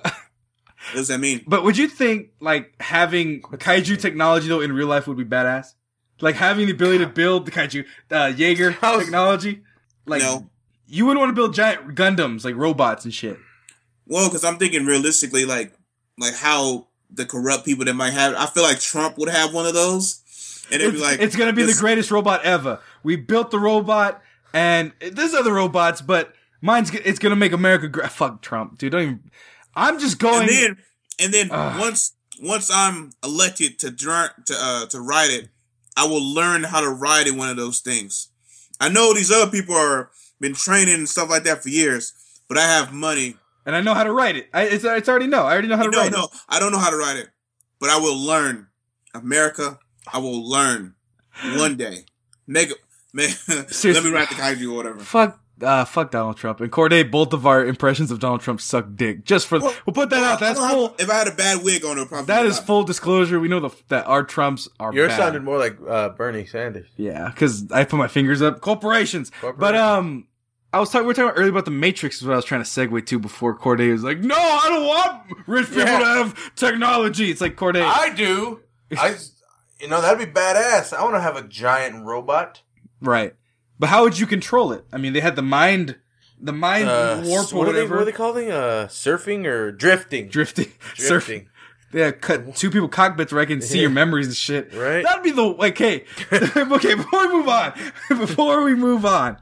[0.92, 1.42] What does that mean?
[1.46, 5.74] But would you think like having kaiju technology though in real life would be badass?
[6.20, 9.62] Like having the ability to build the kaiju uh, Jaeger How's- technology?
[10.06, 10.48] Like No.
[10.86, 13.38] you wouldn't want to build giant Gundams like robots and shit.
[14.06, 15.72] Well, because I'm thinking realistically, like
[16.18, 18.34] like how the corrupt people that might have.
[18.34, 20.22] I feel like Trump would have one of those,
[20.70, 22.80] and it'd It's, be like it's gonna be this- the greatest robot ever.
[23.02, 24.22] We built the robot,
[24.54, 26.32] and there's other robots, but
[26.62, 27.88] mine's it's gonna make America.
[27.88, 28.92] Gra- Fuck Trump, dude.
[28.92, 29.30] Don't even.
[29.76, 30.48] I'm just going.
[30.48, 30.76] And then
[31.20, 31.80] and then Ugh.
[31.80, 35.48] once once I'm elected to to uh, to ride it,
[35.96, 38.28] I will learn how to ride in one of those things.
[38.80, 40.10] I know these other people are
[40.40, 42.12] been training and stuff like that for years,
[42.48, 43.36] but I have money.
[43.64, 44.48] and I know how to write it.
[44.52, 45.42] I, it's, it's already know.
[45.44, 46.30] I already know how to No, write no, it.
[46.48, 47.28] I don't know how to ride it,
[47.80, 48.66] but I will learn.
[49.14, 49.78] America,
[50.12, 50.94] I will learn
[51.56, 52.04] one day.
[52.46, 52.70] Make
[53.14, 55.00] man, let me ride the kaiju or whatever.
[55.00, 57.02] Fuck, uh, fuck Donald Trump and Corday.
[57.02, 59.24] Both of our impressions of Donald Trump suck dick.
[59.24, 60.40] Just for Well, we'll put that out.
[60.40, 60.96] That's don't have- full.
[60.98, 62.66] if I had a bad wig on, it would probably That be is loud.
[62.66, 63.40] full disclosure.
[63.40, 65.16] We know the, that our Trumps are Yours bad.
[65.18, 66.88] sounded more like uh, Bernie Sanders.
[66.96, 68.60] Yeah, because I put my fingers up.
[68.60, 69.32] Corporations.
[69.56, 70.26] But um,
[70.72, 71.04] I was talking.
[71.06, 72.16] We were talking earlier about the Matrix.
[72.20, 74.86] Is what I was trying to segue to before Corday was like, "No, I don't
[74.86, 75.98] want rich people Yeah.
[76.00, 77.80] to have technology." It's like Corday.
[77.82, 78.60] I do.
[78.98, 79.16] I,
[79.80, 80.92] you know, that'd be badass.
[80.92, 82.60] I want to have a giant robot.
[83.00, 83.34] right.
[83.78, 84.84] But how would you control it?
[84.92, 85.96] I mean, they had the mind,
[86.40, 87.94] the mind Uh, warp or what are they, whatever.
[87.96, 90.28] what are they calling uh, surfing or drifting?
[90.28, 90.72] Drifting.
[90.96, 91.48] Drifting.
[91.92, 94.74] Yeah, cut two people cockpits where I can see your memories and shit.
[94.74, 95.04] Right.
[95.04, 95.78] That'd be the like.
[95.78, 96.94] Hey, okay.
[96.94, 97.72] Before we move on,
[98.08, 99.38] before we move on,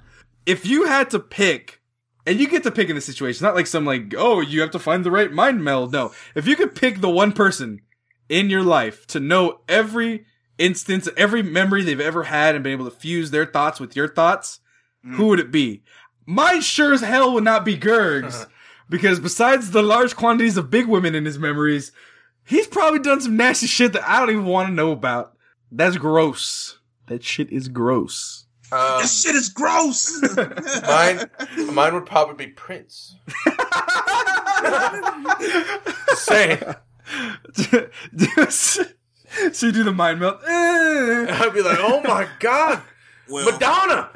[0.46, 1.80] if you had to pick,
[2.26, 4.60] and you get to pick in this situation, it's not like some like, oh, you
[4.60, 5.92] have to find the right mind meld.
[5.92, 7.80] No, if you could pick the one person
[8.28, 10.26] in your life to know every
[10.58, 14.08] instance, every memory they've ever had, and been able to fuse their thoughts with your
[14.08, 14.60] thoughts,
[15.02, 15.82] who would it be?
[16.26, 18.46] Mine sure as hell would not be Gergs.
[18.90, 21.90] Because besides the large quantities of big women in his memories,
[22.44, 25.34] he's probably done some nasty shit that I don't even want to know about.
[25.72, 26.78] That's gross.
[27.06, 28.44] That shit is gross.
[28.70, 30.20] Um, This shit is gross.
[30.86, 31.30] mine,
[31.72, 33.16] mine would probably be Prince.
[36.10, 36.62] Just saying.
[39.52, 40.40] so you do the mind melt.
[40.46, 42.82] I'd be like, oh my god,
[43.28, 44.10] well, Madonna.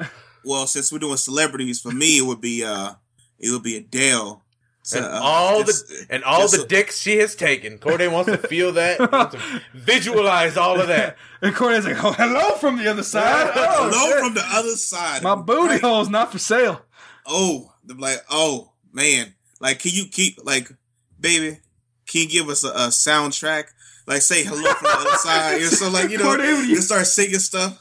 [0.45, 2.93] well, since we're doing celebrities, for me it would be uh,
[3.39, 4.43] it would be Adele.
[4.81, 7.77] So, And uh, all the and all the a- dicks she has taken.
[7.77, 9.41] Corday wants to feel that, wants to
[9.73, 11.17] visualize all of that.
[11.41, 13.51] And Corday's like, "Oh, hello from the other side.
[13.55, 14.19] Oh, Hello shit.
[14.19, 15.21] from the other side.
[15.21, 15.81] my booty Right.
[15.81, 16.81] hole's not for sale."
[17.27, 20.71] Oh, they're like, oh man, like, can you keep like,
[21.19, 21.59] baby,
[22.07, 23.65] can you give us a, a soundtrack?
[24.09, 25.61] Like, say hello from the other side.
[25.61, 27.79] So, like, you know, you start singing stuff.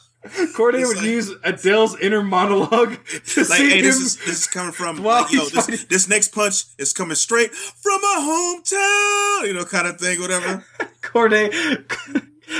[0.54, 2.98] Corday would like- use Adele's inner monologue
[3.28, 6.28] to Like, hey, this is this is coming from like, yo, this, fighting- this next
[6.34, 8.16] punch is coming straight from my
[8.68, 10.64] hometown, you know, kind of thing, whatever.
[11.02, 11.48] Corday,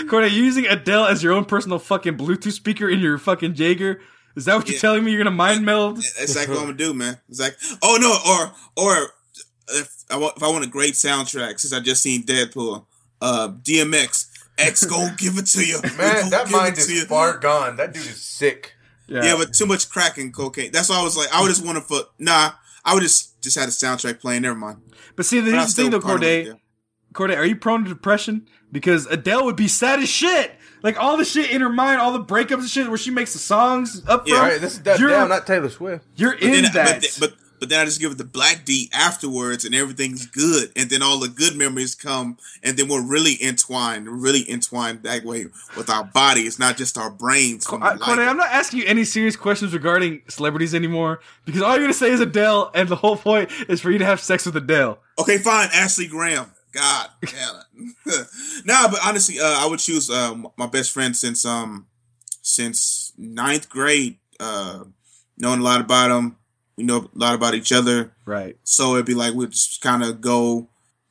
[0.08, 4.00] Corday, using Adele as your own personal fucking Bluetooth speaker in your fucking Jaeger.
[4.36, 5.10] Is that what you're telling me?
[5.10, 5.96] You're gonna mind meld?
[5.96, 7.18] That's exactly what I'm gonna do, man.
[7.28, 8.16] It's like, oh no,
[8.86, 9.08] or or
[9.70, 12.86] if I want if I want a great soundtrack, since I just seen Deadpool,
[13.20, 14.26] uh, DMX,
[14.58, 17.04] X gonna give it to you, Man, Gonna that mind is you.
[17.06, 17.76] far gone.
[17.76, 18.74] That dude is sick.
[19.06, 20.70] Yeah, but too much crack and cocaine.
[20.70, 22.50] That's why I was like, I would just want to put nah.
[22.84, 24.42] I would just just had a soundtrack playing.
[24.42, 24.78] Never mind.
[25.16, 26.60] but see, But the still thing though, part of it, Corday.
[27.14, 28.46] Corday, are you prone to depression?
[28.70, 30.52] Because Adele would be sad as shit.
[30.82, 33.32] Like all the shit in her mind, all the breakups and shit where she makes
[33.32, 34.52] the songs up Yeah, front.
[34.52, 36.04] Right, this is that you're, down, not Taylor Swift.
[36.16, 37.00] you're But in then, that.
[37.18, 40.72] But, but but then I just give it the black D afterwards, and everything's good,
[40.76, 45.24] and then all the good memories come, and then we're really entwined, really entwined that
[45.24, 45.46] way
[45.76, 46.42] with our body.
[46.42, 47.66] It's not just our brains.
[47.66, 47.98] Corday.
[48.02, 52.10] I'm not asking you any serious questions regarding celebrities anymore because all you're gonna say
[52.10, 54.98] is Adele, and the whole point is for you to have sex with Adele.
[55.18, 55.68] Okay, fine.
[55.72, 56.52] Ashley Graham.
[56.72, 57.62] God damn
[58.06, 58.26] it.
[58.64, 61.86] nah, but honestly, uh, I would choose uh, my best friend since um
[62.42, 64.18] since ninth grade.
[64.40, 64.84] Uh,
[65.38, 66.36] knowing a lot about him,
[66.78, 68.12] we know a lot about each other.
[68.24, 68.56] Right.
[68.62, 70.68] So it'd be like we just kind of go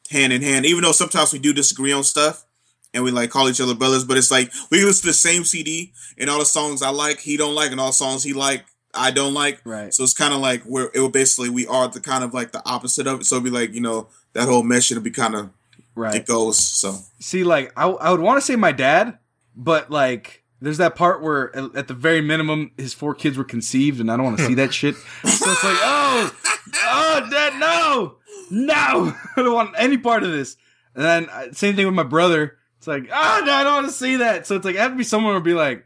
[0.09, 2.45] hand in hand, even though sometimes we do disagree on stuff
[2.93, 4.05] and we like call each other brothers.
[4.05, 7.19] But it's like we listen to the same CD and all the songs I like,
[7.19, 8.63] he don't like, and all the songs he like,
[8.93, 9.61] I don't like.
[9.65, 9.93] Right.
[9.93, 12.53] So it's kind of like we're it would basically we are the kind of like
[12.53, 13.25] the opposite of it.
[13.25, 15.49] So it'd be like you know that whole mesh it'll be kind of
[15.95, 16.13] Right.
[16.15, 16.59] it goes.
[16.59, 19.17] So See, like, I, I would want to say my dad,
[19.55, 23.99] but like, there's that part where, at, the very minimum, his four kids were conceived,
[23.99, 24.95] and I don't want to see that shit.
[24.95, 26.35] So it's like, oh,
[26.75, 28.15] oh, dad, no,
[28.49, 30.57] no, I don't want any part of this.
[30.95, 32.57] And then uh, same thing with my brother.
[32.77, 34.47] It's like, oh, no, I don't want to see that.
[34.47, 35.85] So it's like, it has to be someone who would be like,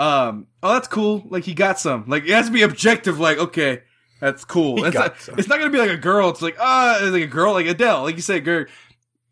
[0.00, 1.22] um, oh, that's cool.
[1.28, 2.04] Like he got some.
[2.06, 3.20] Like it has to be objective.
[3.20, 3.82] Like okay,
[4.18, 4.76] that's cool.
[4.76, 6.30] He not, it's not gonna be like a girl.
[6.30, 8.64] It's like ah, like a girl, like Adele, like you said, girl.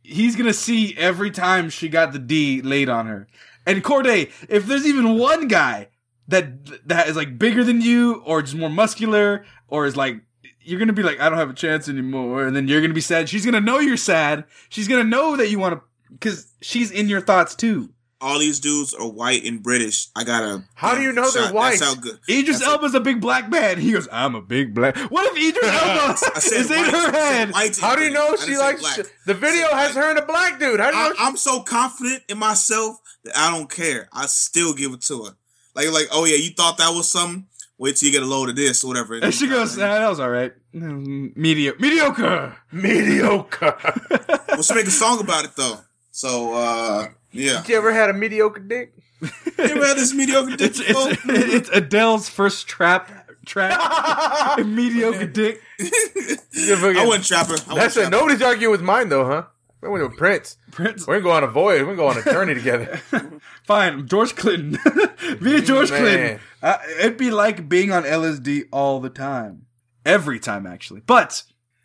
[0.03, 3.29] He's gonna see every time she got the D laid on her.
[3.69, 5.89] And Corday, if there's even one guy
[6.29, 10.17] that that is like bigger than you, or just more muscular, or is like
[10.61, 13.01] you're gonna be like, I don't have a chance anymore, and then you're gonna be
[13.01, 13.29] sad.
[13.29, 14.45] She's gonna know you're sad.
[14.69, 15.81] She's gonna know that you want to,
[16.13, 17.91] because she's in your thoughts too.
[18.21, 20.09] all these dudes are white and British.
[20.17, 20.65] I gotta.
[20.75, 21.79] How do you know they're white?
[21.79, 22.19] That's how good.
[22.29, 23.79] Idris That's Elba's a big black man.
[23.79, 24.97] He goes, I'm a big black.
[25.11, 26.91] What if Idris Elba I said is in white.
[26.91, 27.77] her I said head?
[27.81, 29.07] How do you know she likes black.
[29.25, 30.81] the video has said her and a black dude?
[30.81, 31.15] How do you know?
[31.17, 34.09] I, I'm so confident in myself that I don't care.
[34.13, 35.31] I still give it to her.
[35.75, 37.47] Like, like, oh yeah, you thought that was something.
[37.79, 39.15] Wait till you get a load of this or whatever.
[39.15, 40.53] And she goes, nah, that was all right.
[40.75, 42.57] Mm, Medio- mediocre.
[42.73, 43.77] mediocre.
[44.49, 45.79] well, she make a song about it though.
[46.11, 47.63] So, uh, yeah.
[47.67, 48.95] you ever had a mediocre dick?
[49.21, 54.59] You ever had this mediocre dick It's, it's, it's Adele's first trap track.
[54.67, 55.61] mediocre dick.
[55.81, 57.57] I wouldn't trap her.
[57.69, 58.11] I That's it.
[58.11, 59.43] Nobody's arguing with mine though, huh?
[59.81, 60.57] We went with Prince.
[60.73, 61.07] Prince.
[61.07, 61.83] We're gonna go on a voyage.
[61.87, 63.01] We're gonna go on a journey together.
[63.65, 64.79] Fine, George Clinton.
[65.43, 66.01] Be a George Man.
[66.01, 66.41] Clinton.
[66.63, 69.67] Uh, it'd be like being on LSD all the time.
[70.05, 71.01] Every time, actually.
[71.07, 71.43] But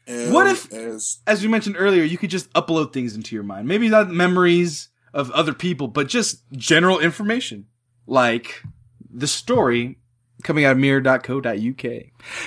[0.07, 3.67] What if- As- as we mentioned earlier, you could just upload things into your mind.
[3.67, 7.67] Maybe not memories of other people, but just general information.
[8.07, 8.63] Like
[9.13, 9.99] the story
[10.43, 12.03] coming out of mirror.co.uk.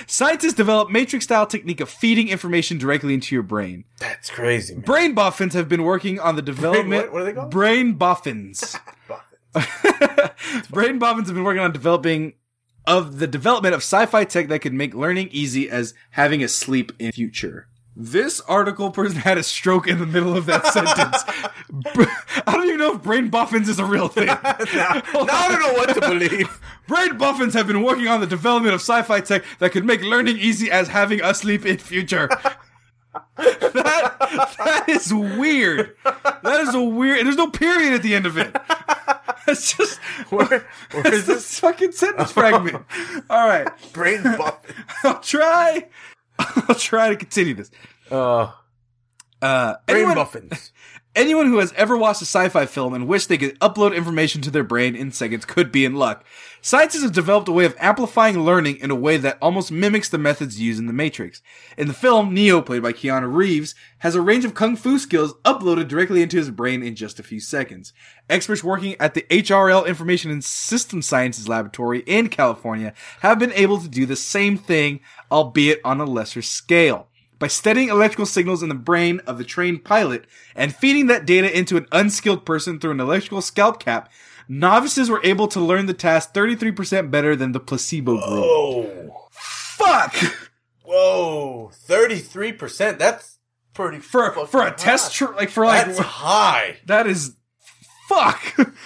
[0.07, 3.85] Scientists develop matrix style technique of feeding information directly into your brain.
[3.99, 4.83] That's crazy, man.
[4.83, 7.05] Brain boffins have been working on the development.
[7.05, 7.13] what?
[7.13, 7.51] What are they called?
[7.51, 8.75] Brain boffins.
[10.69, 12.33] Brain boffins have been working on developing
[12.85, 16.91] of the development of sci-fi tech that could make learning easy as having a sleep
[16.99, 17.67] in future.
[17.99, 21.23] This article person had a stroke in the middle of that sentence.
[22.45, 24.27] I don't even know if brain buffins is a real thing.
[24.27, 26.61] now, now I don't know what to believe.
[26.87, 30.37] Brain buffins have been working on the development of sci-fi tech that could make learning
[30.37, 32.29] easy as having a sleep in future.
[33.35, 35.95] that, that is weird.
[36.03, 37.25] That is a weird.
[37.25, 38.55] There's no period at the end of it.
[39.47, 39.97] That's just
[40.29, 40.45] Where,
[40.91, 42.85] where is it's this this fucking sentence fragment.
[43.27, 44.75] All right, brain buffins.
[45.03, 45.87] I'll try.
[46.69, 47.71] I'll try to continue this.
[48.11, 48.51] Uh,
[49.41, 50.71] Uh, anyone, muffins.
[51.17, 54.51] Anyone who has ever watched a sci-fi film and wished they could upload information to
[54.51, 56.23] their brain in seconds could be in luck.
[56.61, 60.17] Scientists have developed a way of amplifying learning in a way that almost mimics the
[60.17, 61.41] methods used in The Matrix.
[61.75, 65.33] In the film, Neo, played by Keanu Reeves, has a range of kung fu skills
[65.43, 67.93] uploaded directly into his brain in just a few seconds.
[68.29, 73.79] Experts working at the HRL Information and System Sciences Laboratory in California have been able
[73.79, 74.99] to do the same thing,
[75.31, 77.06] albeit on a lesser scale.
[77.39, 80.25] By studying electrical signals in the brain of the trained pilot
[80.55, 84.11] and feeding that data into an unskilled person through an electrical scalp cap,
[84.49, 88.23] novices were able to learn the task 33% better than the placebo group.
[88.27, 90.15] Oh, Fuck!
[90.83, 92.97] whoa, thirty three percent.
[92.97, 93.37] That's
[93.73, 94.75] pretty For, fucking for a high.
[94.75, 96.77] test, tr- like for like, That's high.
[96.87, 97.35] that is,
[98.09, 98.41] fuck!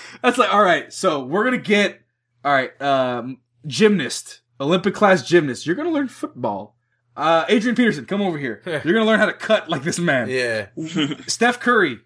[0.21, 2.01] That's like, alright, so we're gonna get,
[2.45, 6.75] alright, um, gymnast, Olympic class gymnast, you're gonna learn football.
[7.15, 8.61] Uh, Adrian Peterson, come over here.
[8.65, 10.29] You're gonna learn how to cut like this man.
[10.29, 10.67] Yeah.
[11.27, 11.99] Steph Curry,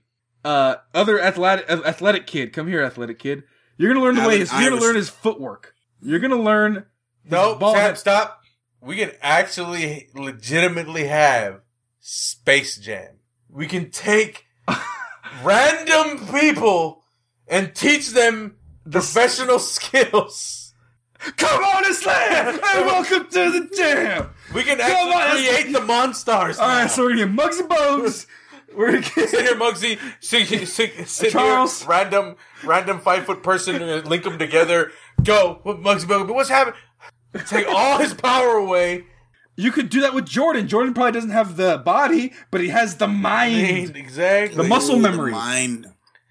[0.44, 3.44] uh, other athletic uh, athletic kid, come here, athletic kid.
[3.78, 4.88] You're gonna learn the way his, you're gonna Iverson.
[4.88, 5.74] learn his footwork.
[6.02, 6.86] You're gonna learn.
[7.24, 8.42] No, ball head- stop.
[8.82, 11.62] We can actually legitimately have
[12.00, 13.16] Space Jam.
[13.50, 14.46] We can take
[15.44, 17.04] random people
[17.48, 18.58] and teach them
[18.90, 20.74] professional skills.
[21.38, 24.30] Come on and slam, and welcome to the jam.
[24.56, 26.60] We can Come on, create the Monstars.
[26.60, 28.26] All right, so we're gonna get Muggsy Bogues.
[28.76, 30.00] We're gonna Sit get here, Muggsy.
[30.20, 31.82] Sit, sit, sit, sit Charles.
[31.82, 34.04] here, random, random five foot person.
[34.06, 34.92] Link them together.
[35.24, 36.28] Go, what Muggsy Bogues?
[36.28, 36.80] But what's happening?
[37.48, 39.04] Take all his power away.
[39.58, 40.68] you could do that with Jordan.
[40.68, 44.56] Jordan probably doesn't have the body, but he has the mind Exactly.
[44.56, 45.32] The muscle Ooh, memory.
[45.32, 45.88] Mind.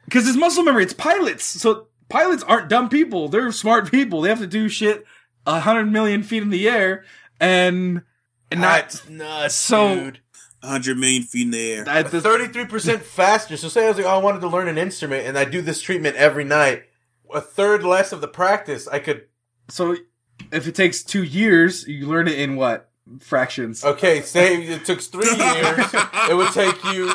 [0.06, 0.82] because his muscle memory.
[0.84, 3.28] It's pilots, so pilots aren't dumb people.
[3.28, 4.22] They're smart people.
[4.22, 5.04] They have to do shit
[5.46, 7.04] a hundred million feet in the air
[7.38, 8.02] and
[8.54, 9.10] and not.
[9.10, 10.20] Nuts, So- dude.
[10.60, 11.84] 100 million feet in the air.
[11.84, 13.54] That, that- Thirty-three percent faster.
[13.58, 15.60] So say I was like, oh, I wanted to learn an instrument, and I do
[15.60, 16.84] this treatment every night.
[17.34, 19.26] A third less of the practice, I could.
[19.68, 19.94] So
[20.50, 22.88] if it takes two years, you learn it in what
[23.20, 23.84] fractions?
[23.84, 25.86] Okay, say it took three years,
[26.30, 27.10] it would take you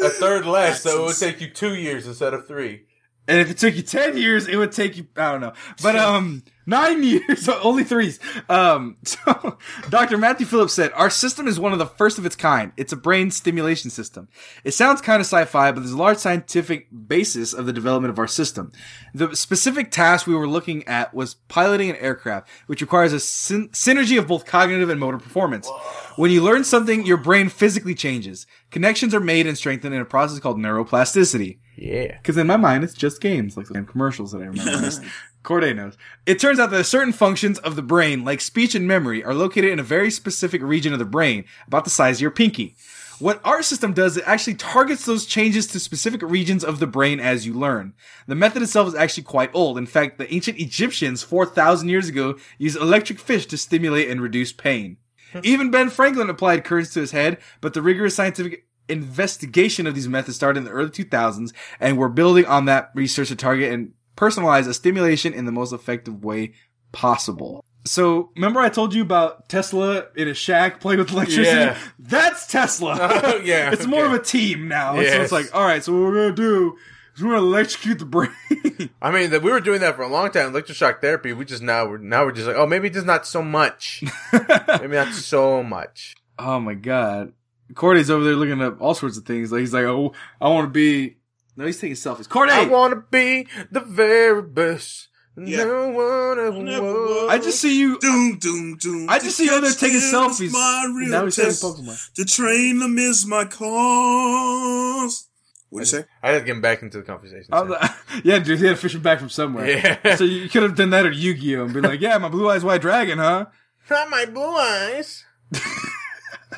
[0.00, 2.86] a third less, so it would take you two years instead of three.
[3.30, 5.52] And if it took you ten years, it would take you I don't know,
[5.82, 8.18] but um nine years, only threes.
[8.48, 9.58] Um, so
[9.90, 10.16] Dr.
[10.16, 12.72] Matthew Phillips said our system is one of the first of its kind.
[12.76, 14.28] It's a brain stimulation system.
[14.64, 18.18] It sounds kind of sci-fi, but there's a large scientific basis of the development of
[18.18, 18.72] our system.
[19.12, 23.68] The specific task we were looking at was piloting an aircraft, which requires a syn-
[23.68, 25.68] synergy of both cognitive and motor performance.
[26.16, 28.46] When you learn something, your brain physically changes.
[28.70, 31.58] Connections are made and strengthened in a process called neuroplasticity.
[31.80, 32.18] Yeah.
[32.18, 34.90] Because in my mind, it's just games, like the same commercials that I remember.
[35.42, 35.96] Corday knows.
[36.26, 39.70] It turns out that certain functions of the brain, like speech and memory, are located
[39.70, 42.76] in a very specific region of the brain, about the size of your pinky.
[43.18, 47.18] What our system does, it actually targets those changes to specific regions of the brain
[47.18, 47.94] as you learn.
[48.26, 49.78] The method itself is actually quite old.
[49.78, 54.52] In fact, the ancient Egyptians, 4,000 years ago, used electric fish to stimulate and reduce
[54.52, 54.98] pain.
[55.42, 60.08] Even Ben Franklin applied currents to his head, but the rigorous scientific investigation of these
[60.08, 63.92] methods started in the early 2000s, and we're building on that research to target and
[64.16, 66.52] personalize a stimulation in the most effective way
[66.92, 67.64] possible.
[67.86, 71.44] So, remember I told you about Tesla in a shack playing with electricity?
[71.46, 71.78] Yeah.
[71.98, 72.98] That's Tesla.
[73.22, 74.96] Oh, yeah, it's more of a team now.
[74.96, 76.76] So it's like, all right, so what we're gonna do
[77.16, 78.30] is we're gonna electrocute the brain.
[79.02, 80.52] I mean, that we were doing that for a long time.
[80.52, 81.32] Electroshock therapy.
[81.32, 84.02] We just now we're now we're just like, oh, maybe just not so much.
[84.32, 86.16] maybe not so much.
[86.38, 87.32] oh my god.
[87.74, 89.50] Cordy's over there looking up all sorts of things.
[89.52, 91.16] Like he's like, oh, I want to be.
[91.56, 92.28] No, he's taking selfies.
[92.28, 95.08] Cordy, I want to be the very best.
[95.36, 95.64] Yeah.
[95.64, 97.28] No one ever Never was.
[97.30, 97.98] I just see you.
[97.98, 99.08] Doom, doom, doom.
[99.08, 100.52] I just see you over there taking selfies.
[100.52, 101.62] My real Now he's saying test.
[101.62, 102.12] Pokemon.
[102.14, 105.28] To train them is my cause.
[105.70, 106.04] What'd you say?
[106.22, 107.46] I had to get back into the conversation.
[107.52, 107.90] I like-
[108.24, 109.68] yeah, dude, he had to fish him back from somewhere.
[109.70, 110.16] Yeah.
[110.16, 112.64] So you could have done that at Yu-Gi-Oh and been like, "Yeah, my blue eyes
[112.64, 113.46] white dragon, huh?"
[113.88, 115.24] Not my blue eyes.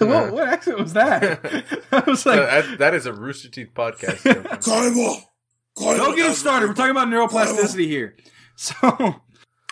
[0.09, 1.41] what, what accent was that?
[1.93, 4.23] I was like, that, that is a Rooster Teeth podcast.
[4.23, 4.45] joke.
[4.61, 5.23] Kaiba!
[5.77, 5.97] Kaiba!
[5.97, 6.69] Don't get him started.
[6.69, 8.17] We're talking about neuroplasticity here.
[8.57, 9.17] So,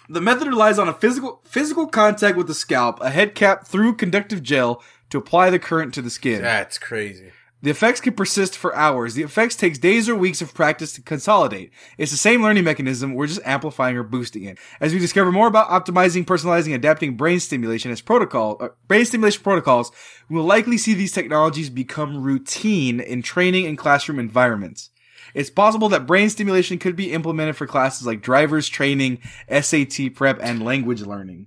[0.08, 3.96] the method relies on a physical physical contact with the scalp, a head cap through
[3.96, 6.42] conductive gel to apply the current to the skin.
[6.42, 7.32] That's crazy.
[7.62, 9.14] The effects can persist for hours.
[9.14, 11.70] The effects takes days or weeks of practice to consolidate.
[11.98, 13.14] It's the same learning mechanism.
[13.14, 14.58] We're just amplifying or boosting it.
[14.80, 19.42] As we discover more about optimizing, personalizing, adapting brain stimulation as protocol, uh, brain stimulation
[19.42, 19.92] protocols,
[20.30, 24.88] we will likely see these technologies become routine in training and classroom environments.
[25.34, 30.38] It's possible that brain stimulation could be implemented for classes like driver's training, SAT prep,
[30.40, 31.46] and language learning.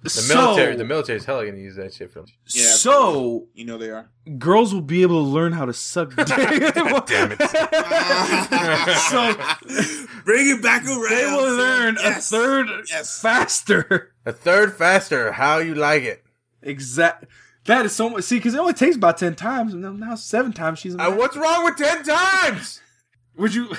[0.00, 2.24] The so, military, the military's hella gonna use that shit for.
[2.54, 4.08] Yeah, so You know they are.
[4.38, 6.26] girls will be able to learn how to suck dick.
[6.28, 7.38] Damn it.
[9.10, 9.34] so
[10.24, 11.10] Bring it back around.
[11.10, 11.56] they will son.
[11.56, 12.30] learn Yes.
[12.32, 13.20] a third Yes.
[13.20, 14.12] faster.
[14.24, 15.32] A third faster.
[15.32, 16.24] How you like it?
[16.62, 17.24] Exact.
[17.64, 18.24] That is so much.
[18.24, 20.94] See, because it only takes about ten times, and now- now seven times she's.
[20.94, 22.80] a Uh, what's wrong with ten times?
[23.36, 23.74] Would you?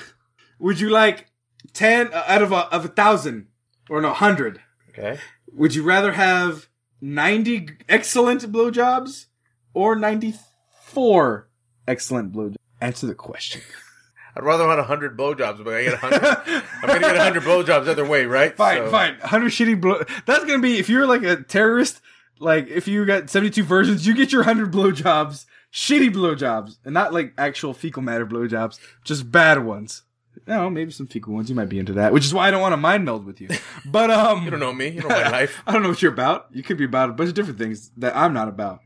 [0.60, 1.28] Would you like
[1.74, 3.48] ten uh, out of a of a thousand
[3.90, 4.62] or no hundred?
[4.90, 5.18] Okay.
[5.54, 6.68] Would you rather have
[7.02, 9.26] ninety excellent blowjobs
[9.74, 10.34] or ninety
[10.82, 11.48] four
[11.88, 12.56] excellent blowjobs?
[12.82, 13.62] Answer the question.
[14.36, 16.24] I'd rather want hundred blowjobs, but I get hundred.
[16.24, 18.56] I'm gonna get hundred blowjobs either way, right?
[18.56, 19.18] Fine, So- fine.
[19.20, 20.04] 100 shitty blow.
[20.26, 22.02] That's gonna be if you're like a terrorist.
[22.42, 27.14] Like if you got 72 versions, you get your 100 blowjobs, shitty blowjobs, and not
[27.14, 30.04] like actual fecal matter blowjobs, just bad ones.
[30.48, 31.50] No, maybe some fecal ones.
[31.50, 33.40] You might be into that, which is why I don't want to mind meld with
[33.42, 33.50] you.
[33.86, 34.88] But um, You don't know me.
[34.90, 35.62] You know my life.
[35.68, 36.48] I don't know what you're about.
[36.52, 38.80] You could be about a bunch of different things that I'm not about.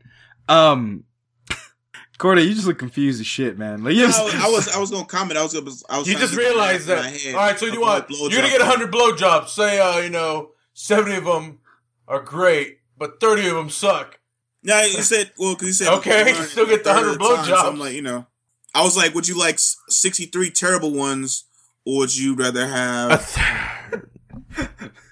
[0.48, 1.04] Um,
[2.18, 3.82] Corday, you just look confused as shit, man.
[3.82, 5.38] Like, I, yes, was, I was I was gonna comment.
[5.38, 5.70] I was gonna.
[5.88, 7.02] I was You just realized that.
[7.02, 8.66] my head All right, so you of want what you're gonna get is.
[8.66, 9.48] hundred blowjobs.
[9.48, 11.60] Say, uh, you know, seventy of them
[12.06, 14.20] are great, but thirty of them suck.
[14.62, 17.44] Yeah, you said well because you said Okay, you still get the 100 of time,
[17.44, 17.68] so blowjobs.
[17.68, 18.26] I'm like, you know,
[18.74, 19.58] I was like, would you like
[19.88, 21.44] sixty three terrible ones,
[21.86, 23.36] or would you rather have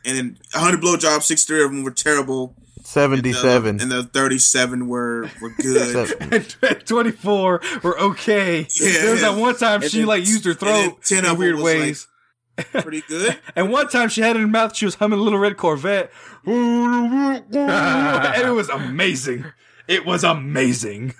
[0.05, 3.81] and then hundred blowjobs, sixty three of them were terrible, Seventy-seven.
[3.81, 6.13] and the thirty seven were were good.
[6.63, 8.67] and 24 were okay.
[8.81, 8.93] Yeah.
[9.03, 11.55] there was that one time And she then- like used her throat 10 in weird
[11.57, 12.09] was, like, ways.
[12.83, 13.39] Pretty good.
[13.57, 16.11] and one time she had it in her mouth, she was humming Little Red Corvette.
[16.45, 19.45] and it was amazing.
[19.89, 21.15] It was amazing.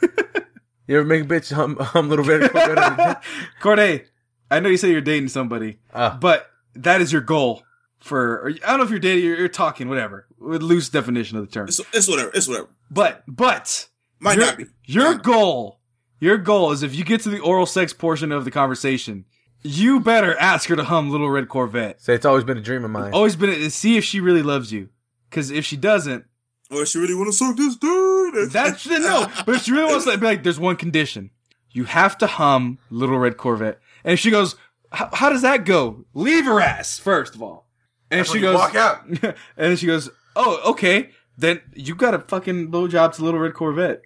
[0.93, 3.25] You ever make a bitch hum, hum little red Corvette?
[3.63, 4.05] Corday,
[4.51, 6.19] I know you say you're dating somebody, Ah.
[6.21, 7.63] but that is your goal
[8.01, 11.39] for, or I don't know if you're dating, you're, you're talking, whatever, with loose definition
[11.39, 11.67] of the term.
[11.69, 12.31] It's, it's whatever.
[12.35, 12.69] It's whatever.
[12.91, 13.89] But, but,
[14.21, 14.67] Might your, not be.
[14.85, 15.23] your not.
[15.23, 15.81] goal,
[16.21, 19.25] your goal is if you get to the oral sex portion of the conversation,
[19.63, 22.03] you better ask her to hum Little Red Corvette.
[22.03, 23.15] Say it's always been a dream of mine.
[23.15, 24.91] Always been to see if she really loves you.
[25.31, 26.27] Because if she doesn't,
[26.71, 28.12] Or she really want to suck this dude.
[28.51, 29.27] That's the no.
[29.47, 31.31] But if she really wants to be like, there's one condition:
[31.71, 33.81] you have to hum Little Red Corvette.
[34.05, 34.57] And she goes,
[34.91, 37.69] "How how does that go?" Leave her ass first of all.
[38.11, 39.07] And That's she goes, walk out.
[39.07, 43.55] and then she goes, "Oh, okay." Then you got a fucking blowjob to Little Red
[43.55, 44.03] Corvette.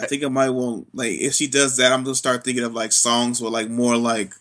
[0.00, 2.74] I think I might want like if she does that, I'm gonna start thinking of
[2.74, 4.32] like songs with like more like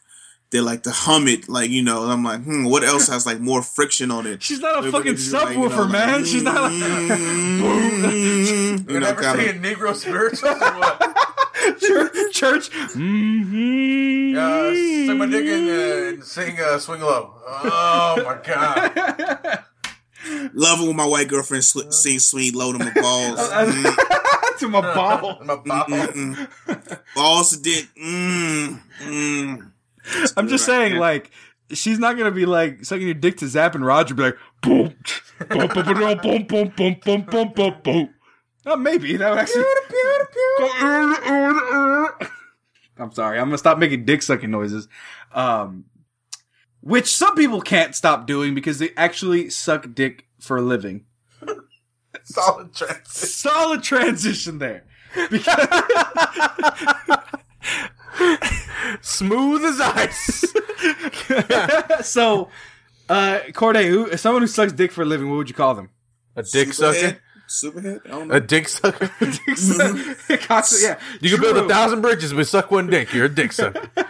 [0.51, 2.03] they like to hum it, like you know.
[2.03, 4.41] and I'm like, hmm, what else has like more friction on it?
[4.41, 6.25] She's not a Like, fucking it's like, you know, subwoofer, like, man.
[6.25, 7.99] She's not like mm,
[8.87, 11.17] You're you know, never kind singing Negro spirituals or what?
[11.79, 12.33] church.
[12.33, 12.69] church.
[12.71, 14.37] Mm-hmm.
[14.37, 17.33] Uh, suck my dick and, uh, and sing uh, Swing Low.
[17.45, 19.63] Oh my god.
[20.53, 23.39] love it when my white girlfriend sw- sings "Sweet Low" to my balls.
[23.39, 25.39] Mm, to my ball.
[25.43, 26.77] My ball.
[27.15, 27.87] balls to dick.
[28.01, 29.71] Mm, mm.
[30.35, 31.31] I'm just saying, like,
[31.71, 34.95] she's not gonna be like sucking your dick to Zapp and Roger, be like, boom,
[35.49, 38.09] boom, boom, boom, boom, boom, boom, boom, boom, boom, boom, boom.
[38.65, 39.63] Oh, maybe that would actually.
[42.97, 43.39] I'm sorry.
[43.39, 44.87] I'm gonna stop making dick sucking noises,
[45.33, 45.85] um,
[46.81, 51.05] which some people can't stop doing because they actually suck dick for a living.
[52.23, 53.05] Solid transition.
[53.05, 54.83] Solid transition there.
[55.29, 55.57] Because
[59.01, 60.45] Smooth as ice.
[62.09, 62.49] so,
[63.09, 65.89] uh, Corday, who someone who sucks dick for a living, what would you call them?
[66.35, 66.97] A dick sucker.
[66.97, 67.19] Superhead?
[67.47, 68.01] Superhead?
[68.05, 68.35] I don't know.
[68.35, 69.07] A dick sucker.
[70.37, 73.13] Cox- yeah, You can build a thousand bridges, but suck one dick.
[73.13, 73.89] You're a dick sucker.
[73.95, 74.03] a, a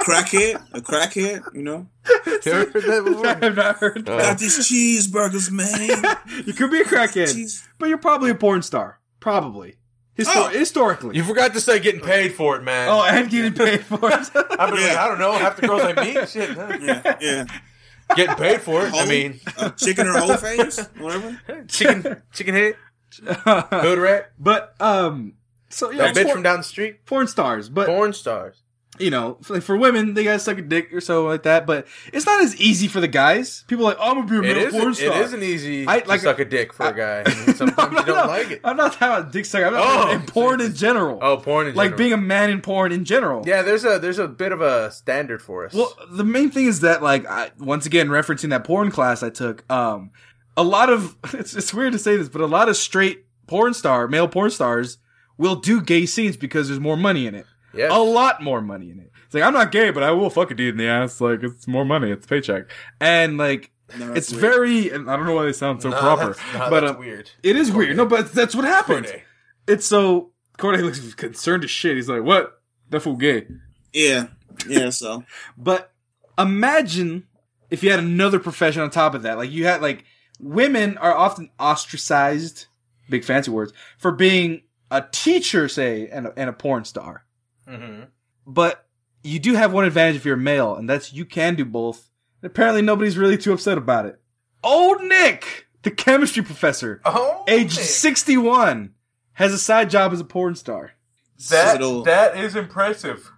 [0.00, 1.42] crackhead, a crackhead.
[1.54, 1.88] You know,
[2.26, 3.26] You ever heard that before?
[3.26, 4.18] I've not heard that.
[4.18, 6.04] got these cheeseburgers, man.
[6.46, 9.00] You could be a crackhead, Cheese- but you're probably a porn star.
[9.18, 9.74] Probably.
[10.18, 10.48] Histor- Oh.
[10.48, 11.16] Historically.
[11.16, 12.88] You forgot to say getting paid for it, man.
[12.90, 14.12] oh, and getting paid for it.
[14.34, 15.04] I've been like, Yeah.
[15.04, 15.32] I don't know.
[15.32, 16.76] Half the girls I meet, shit, huh?
[16.80, 17.44] Yeah, yeah.
[18.14, 18.92] getting paid for it.
[18.94, 21.40] I mean, uh, chicken or whole face, whatever.
[21.68, 22.76] chicken, chicken head,
[23.24, 25.34] hood rat, but, um,
[25.70, 27.70] so, yeah, that bitch porn, from down the street, porn stars.
[27.70, 28.61] But, porn stars.
[28.98, 31.66] You know, for, like, for women, they gotta suck a dick or so like that.
[31.66, 33.64] But it's not as easy for the guys.
[33.66, 35.22] People are like, I'm gonna be a It male porn star.
[35.22, 37.22] isn't easy I- to like- suck a dick for I- a guy.
[37.26, 38.60] I mean, sometimes No, you don't no, like it.
[38.64, 39.66] I'm not talking about dick sucking.
[39.68, 41.18] I'm not Oh, talking about porn in general.
[41.22, 41.98] Oh, porn in like general.
[41.98, 43.42] being a man in porn in general.
[43.46, 45.72] Yeah, there's a there's a bit of a standard for us.
[45.72, 49.30] Well, the main thing is that, like, I, once again, referencing that porn class I
[49.30, 50.10] took, um,
[50.56, 53.72] a lot of it's, it's weird to say this, but a lot of straight porn
[53.72, 54.98] star, male porn stars,
[55.38, 57.46] will do gay scenes because there's more money in it.
[57.74, 57.90] Yes.
[57.92, 59.10] A lot more money in it.
[59.26, 61.20] It's like I'm not gay, but I will fuck a dude in the ass.
[61.20, 62.70] Like it's more money, it's a paycheck,
[63.00, 64.40] and like No, it's weird.
[64.40, 64.90] very.
[64.90, 66.98] And I don't know why they sound so No, proper, that's- no, but that's uh,
[66.98, 67.30] weird.
[67.42, 67.96] it is weird.
[67.96, 69.06] No, but that's what happened.
[69.06, 69.22] Corday.
[69.66, 71.96] It's so Corday looks concerned as shit.
[71.96, 72.60] He's like, "What?
[72.90, 73.46] That fool gay."
[73.92, 74.26] Yeah,
[74.68, 74.90] yeah.
[74.90, 75.24] So
[75.56, 75.92] But
[76.38, 77.26] imagine
[77.70, 79.38] if you had another profession on top of that.
[79.38, 80.04] Like you had like
[80.40, 82.66] women are often ostracized,
[83.08, 87.24] big fancy words, for being a teacher, say, and a, and a porn star.
[87.72, 88.06] Mhm.
[88.46, 88.86] But
[89.22, 92.08] you do have one advantage if you're male, and that's you can do both.
[92.42, 94.20] And apparently nobody's really too upset about it.
[94.64, 97.84] Old Nick, the chemistry professor, Oh, age man.
[97.84, 98.94] 61,
[99.34, 100.92] has a side job as a porn star.
[101.50, 103.30] That, Little- that is impressive.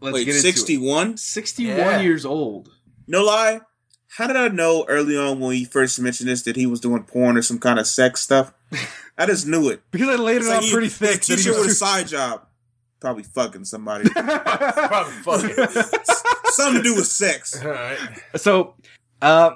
[0.00, 1.16] Let's wait, get sixty-one.
[1.16, 2.00] 61 Yeah.
[2.00, 2.70] years old.
[3.06, 3.60] No lie.
[4.16, 7.04] How did I know early on when he first mentioned this that he was doing
[7.04, 8.52] porn or some kind of sex stuff?
[9.18, 9.82] I just knew it.
[9.92, 11.20] Because I laid it It's on like he- pretty he's a thick.
[11.20, 12.46] that he Teacher was with a side job,
[13.02, 14.08] probably fucking somebody.
[14.10, 15.12] Probably
[15.52, 15.92] fucking.
[16.46, 17.60] Something to do with sex.
[17.64, 17.98] All right.
[18.36, 18.74] So,
[19.20, 19.50] uh,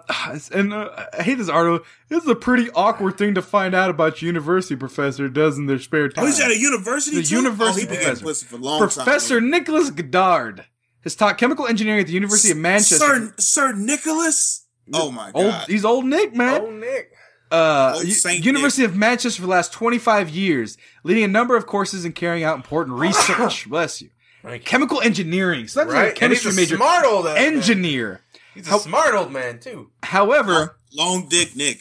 [0.53, 1.87] and uh, I hate this article.
[2.09, 5.67] This is a pretty awkward thing to find out about your university professor does in
[5.67, 6.25] their spare time.
[6.25, 7.17] Oh, he's at a university.
[7.17, 7.37] The too?
[7.37, 8.25] university Oh, professor.
[8.25, 9.51] getting for a long Professor time.
[9.51, 10.65] Nicholas Goddard
[11.03, 12.99] has taught chemical engineering at the University of Manchester.
[12.99, 14.67] Sir, Sir Nicholas.
[14.93, 15.69] Oh my old, god.
[15.69, 16.61] he's old Nick, man.
[16.61, 17.13] Old Nick.
[17.51, 21.57] Uh, Old U- Saint University of Manchester for the last 25 years, leading a number
[21.57, 23.69] of courses and carrying out important research.
[23.69, 24.11] Bless you.
[24.43, 24.67] Thank you.
[24.67, 25.67] Chemical engineering.
[25.69, 26.05] So that's Right?
[26.05, 26.77] like a chemistry and he's a major.
[26.77, 27.55] smart old ass man.
[27.55, 28.21] Engineer.
[28.55, 29.91] He's a smart old man, too.
[30.03, 31.81] However, Long Dick Nick.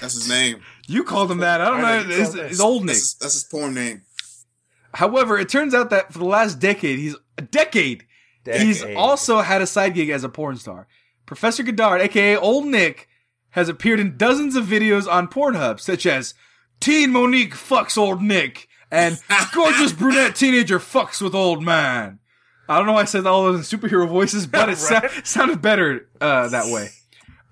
[0.00, 0.60] That's his name.
[0.86, 1.60] you called him that.
[1.60, 2.08] I don't I know.
[2.08, 2.94] know, It's, it's old Nick.
[2.94, 4.02] That's his, that's his porn name.
[4.94, 8.04] However, it turns out that for the last decade, he's a decade,
[8.44, 10.86] he's also had a side gig as a porn star.
[11.26, 13.08] Professor Goddard, aka Old Nick,
[13.56, 16.34] has appeared in dozens of videos on Pornhub, such as
[16.78, 19.18] Teen Monique fucks Old Nick and
[19.52, 22.20] Gorgeous Brunette Teenager fucks with Old Man.
[22.68, 25.62] I don't know why I said all those in superhero voices, but it sou- sounded
[25.62, 26.90] better uh, that way.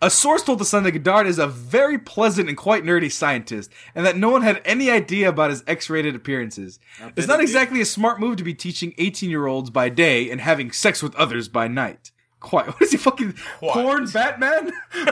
[0.03, 3.71] A source told the Sun that Goddard is a very pleasant and quite nerdy scientist,
[3.95, 6.79] and that no one had any idea about his X-rated appearances.
[7.17, 11.03] It's not exactly a smart move to be teaching 18-year-olds by day and having sex
[11.03, 12.11] with others by night.
[12.45, 12.67] Quite.
[12.67, 14.71] What is he fucking porn Batman?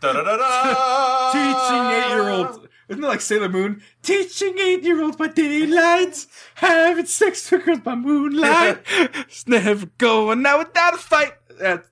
[0.00, 1.32] Da-da-da-da.
[1.32, 2.58] Teaching eight-year-olds.
[2.88, 3.82] Isn't it like Sailor Moon?
[4.02, 8.78] Teaching eight-year-olds by daylight, having sex with girls by moonlight.
[8.88, 11.32] it's never going out without a fight.
[11.60, 11.86] That,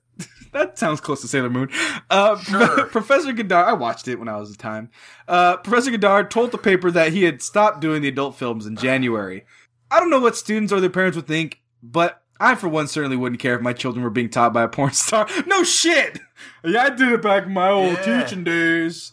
[0.53, 1.69] that sounds close to Sailor Moon.
[2.09, 2.85] Uh, Sure.
[2.85, 4.89] Professor Goddard, I watched it when I was a time.
[5.27, 8.75] Uh, Professor Goddard told the paper that he had stopped doing the adult films in
[8.77, 9.45] January.
[9.91, 13.17] I don't know what students or their parents would think, but I, for one, certainly
[13.17, 15.27] wouldn't care if my children were being taught by a porn star.
[15.45, 16.19] No shit!
[16.63, 18.23] Yeah, I did it back in my old Yeah.
[18.23, 19.11] teaching days.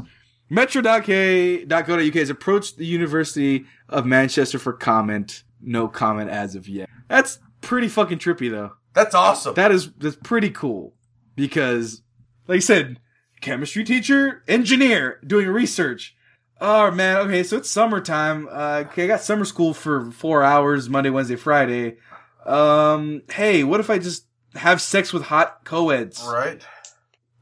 [0.49, 5.43] Metro.co.uk has approached the University of Manchester for comment.
[5.61, 6.89] No comment as of yet.
[7.09, 8.73] That's pretty fucking trippy, though.
[8.95, 9.55] That's awesome.
[9.55, 10.95] That is that's pretty cool
[11.35, 12.03] because,
[12.47, 13.01] like I said,
[13.41, 16.16] chemistry teacher, engineer, doing research.
[16.61, 18.49] Oh man, okay, so it's summertime.
[18.51, 21.97] Uh, okay, I got summer school for four hours, Monday, Wednesday, Friday.
[22.47, 26.65] Um, hey, what if I just have sex with hot co-eds right?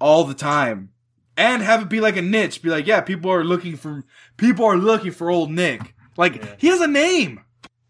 [0.01, 0.91] all the time,
[1.37, 2.61] and have it be like a niche?
[2.63, 4.05] Be like, yeah, people are looking for
[4.37, 5.95] people are looking for old Nick.
[6.17, 7.41] Like he has a name.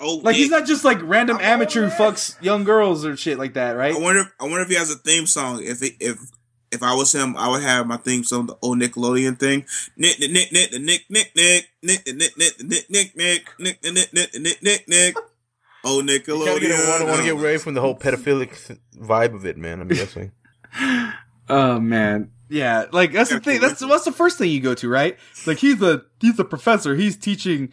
[0.01, 3.55] Oh, Like he's not just like random amateur who fucks young girls or shit like
[3.55, 3.95] that, right?
[3.95, 4.25] I wonder.
[4.39, 5.63] I wonder if he has a theme song.
[5.63, 6.19] If it, if
[6.75, 9.65] if I was him, I would have my theme song, the old Nickelodeon thing.
[9.97, 13.83] Nick, Nick, Nick, Nick, Nick, Nick, Nick, Nick, Nick, Nick, Nick, Nick, Nick, Nick, Nick,
[13.93, 15.17] Nick, Nick, Nick, Nick, Nick.
[15.87, 17.07] Oh, You gotta get, want, Nickelodeon.
[17.07, 19.81] want to get away from the whole pedophilic th- vibe of it, man.
[19.81, 20.33] I'm guessing.
[21.49, 22.87] Oh man, yeah.
[22.91, 23.61] Like that's the thing.
[23.61, 25.19] That's what's the first thing you go to, right?
[25.47, 26.95] Like he's the he's the professor.
[26.97, 27.71] He's teaching.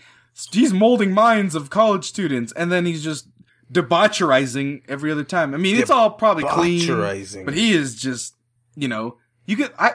[0.52, 3.28] He's molding minds of college students, and then he's just
[3.72, 5.54] debaucherizing every other time.
[5.54, 7.46] I mean, it's all probably clean, Debaucherizing.
[7.46, 8.36] but he is just,
[8.76, 9.72] you know, you could.
[9.78, 9.94] I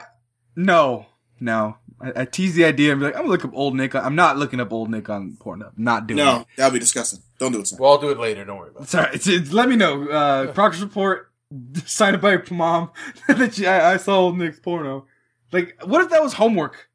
[0.55, 1.05] no,
[1.39, 1.77] no.
[1.99, 3.95] I, I tease the idea and be like, I'm gonna look up old Nick.
[3.95, 5.71] I'm not looking up old Nick on Pornhub.
[5.77, 6.47] Not doing No, it.
[6.57, 7.19] that'd be disgusting.
[7.39, 7.67] Don't do it.
[7.67, 7.79] Son.
[7.79, 8.45] Well, I'll do it later.
[8.45, 8.89] Don't worry about it.
[8.89, 10.07] Sorry, it's, it's, let me know.
[10.07, 11.31] Uh, progress report
[11.85, 12.91] signed by your mom
[13.27, 15.05] that you, I, I saw old Nick's porno.
[15.51, 16.86] Like, what if that was homework?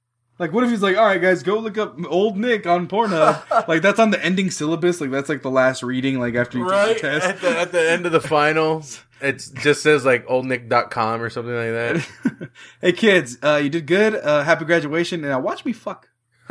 [0.43, 3.69] Like, what if he's like, all right, guys, go look up old Nick on Pornhub.
[3.69, 5.01] like, that's on the ending syllabus.
[5.01, 6.19] Like, that's like the last reading.
[6.19, 7.27] Like after you Right take the test.
[7.27, 11.55] at the, at the end of the finals, it just says like oldnick.com or something
[11.55, 12.51] like that.
[12.81, 14.17] hey kids, uh, you did good.
[14.17, 15.21] Uh, happy graduation.
[15.21, 16.09] And now watch me fuck.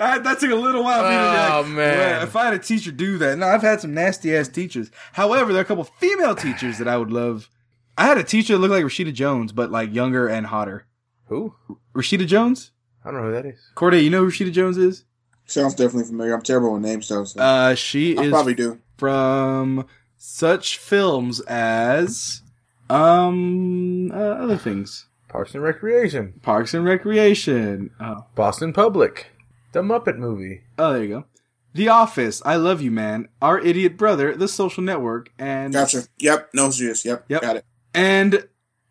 [0.00, 2.22] Uh, that took a little while for me to be like, Oh, man.
[2.22, 3.38] If I had a teacher do that.
[3.38, 4.90] No, I've had some nasty ass teachers.
[5.12, 7.48] However, there are a couple female teachers that I would love.
[7.96, 10.84] I had a teacher that looked like Rashida Jones, but like younger and hotter.
[11.28, 11.54] Who?
[11.94, 12.70] Rashida Jones?
[13.04, 13.58] I don't know who that is.
[13.74, 15.04] Corday, you know who Rashida Jones is?
[15.46, 16.34] Sounds definitely familiar.
[16.34, 17.24] I'm terrible with names, though.
[17.24, 18.78] So Uh, she I is probably do.
[18.98, 19.86] from
[20.18, 22.42] such films as
[22.90, 25.06] um uh, other things.
[25.28, 27.90] Parks and Recreation, Parks and Recreation.
[28.00, 29.26] Oh, Boston Public,
[29.72, 30.62] The Muppet Movie.
[30.78, 31.24] oh there you go.
[31.74, 32.40] The Office.
[32.46, 33.28] I love you, man.
[33.42, 34.34] Our idiot brother.
[34.34, 35.30] The Social Network.
[35.38, 36.04] And Gotcha.
[36.18, 36.48] Yep.
[36.54, 37.04] No serious.
[37.04, 37.26] Yep.
[37.28, 37.42] Yep.
[37.42, 37.64] Got it.
[37.94, 38.48] and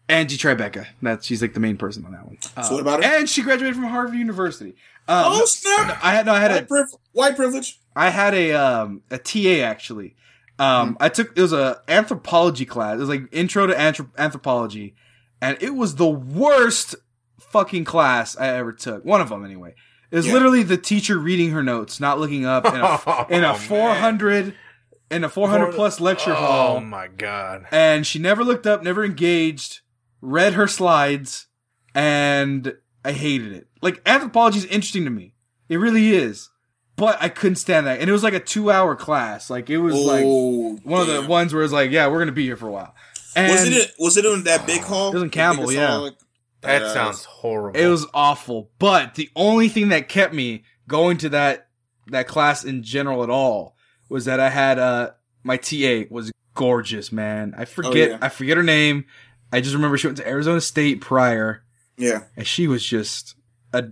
[0.09, 0.87] Angie Tribeca.
[1.01, 2.37] That's she's like the main person on that one.
[2.63, 3.05] So what about it?
[3.05, 4.75] And she graduated from Harvard University.
[5.09, 5.99] Um, oh snap!
[6.03, 7.79] I had no, I had a White, priv- white privilege.
[7.95, 10.15] I had a um a TA actually.
[10.59, 12.95] Um, I took it was a anthropology class.
[12.95, 14.95] It was like intro to anthrop- anthropology,
[15.41, 16.95] and it was the worst
[17.39, 19.05] fucking class I ever took.
[19.05, 19.75] One of them anyway.
[20.09, 20.33] It was Yeah.
[20.33, 23.93] literally the teacher reading her notes, not looking up in a in Oh, a four
[23.93, 24.55] hundred
[25.11, 27.65] in a four hundred plus lecture Oh hall, Oh my god.
[27.71, 29.81] and she never looked up, never engaged,
[30.21, 31.47] read her slides,
[31.93, 33.67] and I hated it.
[33.81, 35.33] Like anthropology is interesting to me.
[35.69, 36.49] It really is.
[36.95, 37.99] But I couldn't stand that.
[37.99, 39.49] And it was like a two hour class.
[39.51, 42.31] Like it was like oh, one of the ones where it's like, yeah, we're gonna
[42.31, 42.95] be here for a while.
[43.35, 43.91] And Was it?
[43.99, 45.09] Was it in that big hall?
[45.09, 45.87] It was in The Campbell, biggest yeah.
[45.89, 46.17] hall, like-
[46.61, 47.79] That Uh, sounds horrible.
[47.79, 48.71] it was awful.
[48.79, 51.67] But the only thing that kept me going to that
[52.07, 53.75] that class in general at all
[54.09, 55.11] was that I had uh
[55.43, 57.53] my TA was gorgeous, man.
[57.55, 58.17] I forget yeah.
[58.21, 59.05] I forget her name.
[59.51, 61.63] I just remember she went to Arizona State prior.
[61.99, 62.25] Yeah.
[62.35, 63.33] and she was just
[63.73, 63.85] a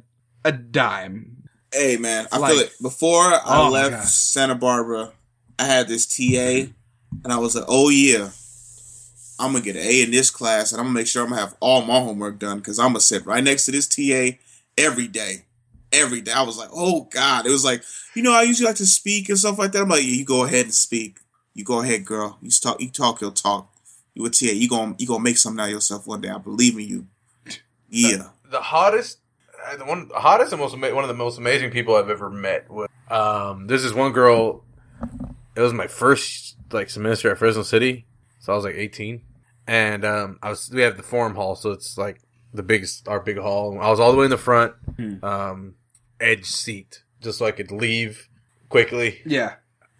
[0.43, 1.47] a dime.
[1.73, 2.73] Hey man, I Like- feel it.
[2.81, 5.11] Before I Oh, left Santa Barbara,
[5.57, 6.69] I had this TA,
[7.23, 8.29] and I was like, "Oh yeah,
[9.39, 11.41] I'm gonna get an A in this class, and I'm gonna make sure I'm gonna
[11.41, 14.37] have all my homework done because I'm gonna sit right next to this TA
[14.77, 15.45] every day,
[15.91, 17.83] every day." I was like, "Oh God!" It was like,
[18.13, 19.81] you know, I usually like to speak and stuff like that.
[19.81, 21.17] I'm like, "Yeah, you go ahead and speak.
[21.55, 22.37] You go ahead, girl.
[22.41, 22.79] You talk.
[22.79, 23.19] You talk.
[23.19, 23.71] You'll talk.
[24.15, 24.47] You a TA.
[24.47, 26.29] You gonna you gonna make something out of yourself one day.
[26.29, 27.07] I believe in you.
[27.89, 29.19] Yeah." the hottest,
[29.67, 32.29] uh, the one, the hottest and most one of the most amazing people I've ever
[32.29, 32.69] met.
[32.69, 34.63] Was, um, this is one girl.
[35.55, 38.05] It was my first like semester at Fresno City,
[38.39, 39.21] so I was like eighteen,
[39.67, 42.21] and um, I was we have the forum hall, so it's like
[42.53, 43.77] the biggest our big hall.
[43.81, 45.25] I was all the way in the front, Hmm.
[45.25, 45.75] um,
[46.21, 48.29] edge seat, just so I could leave
[48.69, 49.21] quickly.
[49.25, 49.55] Yeah,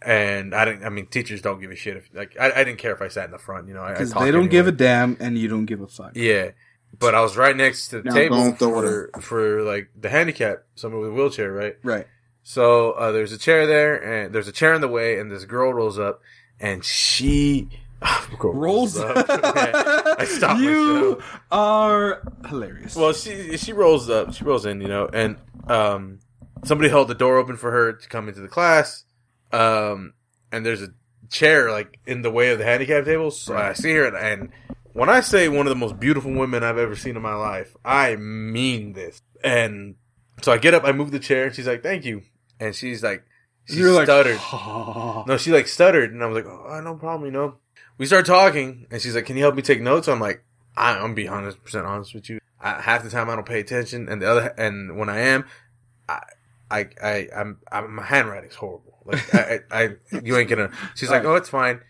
[0.06, 0.86] And I didn't.
[0.86, 3.08] I mean, teachers don't give a shit if like I, I didn't care if I
[3.08, 3.68] sat in the front.
[3.68, 5.88] You know, I- I because they don't give a damn, and you don't give a
[5.88, 6.12] fuck.
[6.16, 6.52] Yeah,
[7.00, 10.10] but I was right next to the Now table don't throw for for like the
[10.10, 11.78] handicap, someone with a wheelchair, right?
[11.84, 12.06] Right.
[12.44, 15.44] So uh, there's a chair there, and there's a chair in the way, and this
[15.46, 16.22] girl rolls up,
[16.60, 17.68] and she
[18.38, 19.00] girl Rolls.
[19.00, 21.40] I stopped you myself.
[21.52, 22.96] are hilarious.
[22.96, 25.38] Well, she she rolls up, she rolls in, you know, and
[25.68, 26.20] um,
[26.64, 29.04] somebody held the door open for her to come into the class,
[29.52, 30.14] um,
[30.52, 30.90] and there's a
[31.30, 33.32] chair like in the way of the handicap table.
[33.32, 34.50] So I see her, and, and
[34.94, 37.76] when I say one of the most beautiful women I've ever seen in my life,
[37.84, 39.22] I mean this.
[39.44, 39.96] And
[40.42, 42.24] so I get up, I move the chair, and she's like, "Thank you,"
[42.60, 43.26] and she's like,
[43.66, 44.40] she You're like, stuttered.
[45.28, 47.56] No, she like stuttered, and I was like, "Oh, no problem," you know.
[47.98, 50.44] We start talking, and she's like, "Can you help me take notes?" I'm like,
[50.78, 52.40] I, "I'm be hundred percent honest with you.
[52.60, 55.46] I, half the time I don't pay attention, and the other, and when I am,
[56.08, 56.22] I,
[56.72, 58.94] I, I I'm, I'm my handwriting's horrible.
[59.06, 59.90] Like, I, I, I,
[60.24, 61.82] you ain't gonna." She's like, "Oh, it's fine,"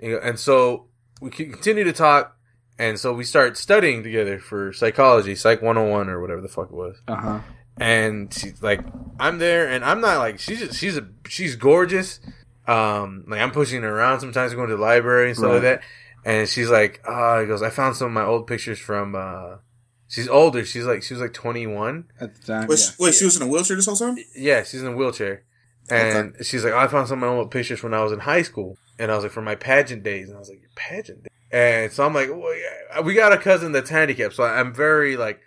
[0.00, 0.86] and so
[1.20, 2.36] we continue to talk,
[2.78, 6.74] and so we start studying together for psychology, Psych 101 or whatever the fuck it
[6.74, 7.38] was Uh huh.
[7.78, 8.80] and she's like
[9.18, 12.20] i'm there and i'm not like she's just, she's a she's gorgeous
[12.66, 15.80] um like i'm pushing her around sometimes going to the library and stuff like that
[16.24, 19.56] and she's like uh he goes i found some of my old pictures from uh
[20.08, 22.86] she's older she's like she was like 21 At the time, Wait, yeah.
[22.98, 24.16] wait, she was in a wheelchair this whole time?
[24.36, 25.44] yeah she's in a wheelchair
[25.90, 28.20] and she's like oh, i found some of my old pictures when i was in
[28.20, 31.22] high school and i was like for my pageant days and i was like pageant
[31.24, 31.30] days?
[31.52, 33.00] and so i'm like well, yeah.
[33.00, 35.40] we got a cousin that's handicapped so i'm very like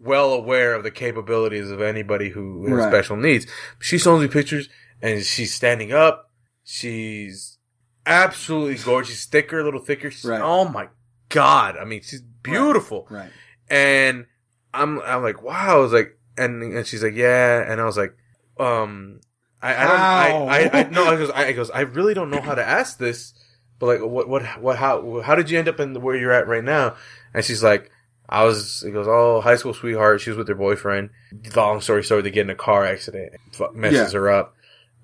[0.00, 2.90] well aware of the capabilities of anybody who has Right.
[2.92, 3.46] special needs.
[3.80, 4.68] She shows me pictures
[5.00, 6.30] and she's standing up.
[6.62, 7.56] She's
[8.04, 9.14] absolutely gorgeous.
[9.14, 10.10] She's thicker, a little thicker.
[10.10, 10.42] She's, Right.
[10.42, 10.88] Oh my
[11.30, 11.76] god!
[11.80, 13.06] I mean, she's beautiful.
[13.08, 13.30] Right.
[13.70, 14.26] And
[14.72, 15.76] I'm, I'm like, wow.
[15.76, 17.70] I was like, and and she's like, yeah.
[17.70, 18.16] And I was like,
[18.58, 19.20] um,
[19.62, 20.48] I, I don't?
[20.48, 21.04] I, I, I no.
[21.04, 23.32] I goes, I, I goes, I really don't know how to ask this,
[23.78, 26.48] but like, what, what, what, how, how did you end up in where you're at
[26.48, 26.96] right now?
[27.32, 27.90] And she's like,
[28.28, 30.20] I was, he goes, oh, high school sweetheart.
[30.20, 31.10] She was with her boyfriend.
[31.54, 33.32] Long story short, they get in a car accident,
[33.74, 34.18] messes Yeah.
[34.18, 34.54] her up,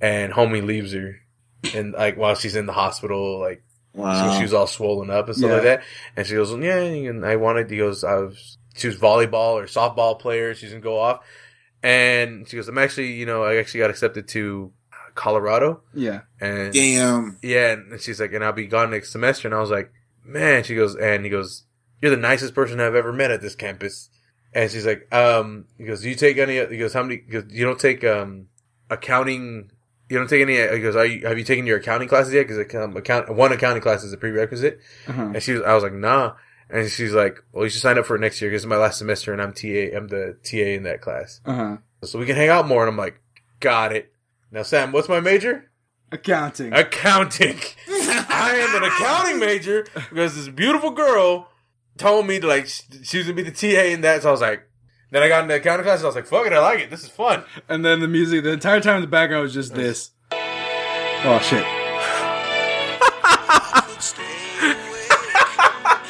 [0.01, 1.21] and homie leaves her,
[1.75, 3.63] and like while she's in the hospital, like
[3.95, 4.31] Wow.
[4.33, 5.55] so she was all swollen up and stuff Yeah.
[5.55, 5.83] like that.
[6.17, 9.65] And she goes, yeah, and I wanted, he goes, I was, she was volleyball or
[9.65, 10.55] softball player.
[10.55, 11.25] She's going to go off.
[11.83, 14.73] And she goes, I'm actually, you know, I actually got accepted to
[15.15, 15.81] Colorado.
[15.95, 16.21] Yeah.
[16.41, 17.39] And Damn.
[17.43, 19.49] yeah, and she's like, and I'll be gone next semester.
[19.49, 19.93] And I was like,
[20.25, 21.65] man, she goes, and he goes,
[22.01, 24.09] you're the nicest person I've ever met at this campus.
[24.53, 27.33] And she's like, um, he goes, do you take any, he goes, how many, he
[27.33, 28.47] goes, you don't take, um,
[28.91, 29.71] accounting,
[30.11, 30.57] you don't take any.
[30.57, 32.47] He goes, Are you, have you taken your accounting classes yet?
[32.49, 34.81] Because um, account one accounting class is a prerequisite.
[35.07, 35.23] Uh-huh.
[35.35, 36.35] And she was, I was like, nah.
[36.69, 38.77] And she's like, well, you should sign up for it next year because it's my
[38.77, 39.97] last semester and I'm TA.
[39.97, 41.77] I'm the TA in that class, Uh huh.
[42.05, 42.83] so we can hang out more.
[42.83, 43.21] And I'm like,
[43.59, 44.13] got it.
[44.53, 45.69] Now, Sam, what's my major?
[46.13, 46.73] Accounting.
[46.73, 47.59] Accounting.
[47.89, 51.49] I am an accounting major because this beautiful girl
[51.99, 54.23] told me to like she was gonna be the TA in that.
[54.23, 54.63] So I was like,
[55.11, 55.99] then I got into accounting class.
[55.99, 56.91] And I was like, fuck it, I like it.
[56.91, 57.45] This is fun.
[57.69, 60.11] and then the music, the entire time in the background was just this.
[60.33, 61.65] Oh shit.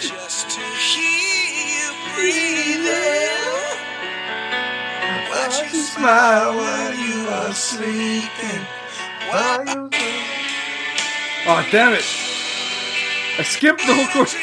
[0.00, 3.36] just to hear you breathing.
[5.30, 8.66] Watch you smile while you are sleeping.
[9.30, 9.90] While you
[11.46, 12.04] Oh damn it!
[13.38, 14.36] I skipped the whole chorus.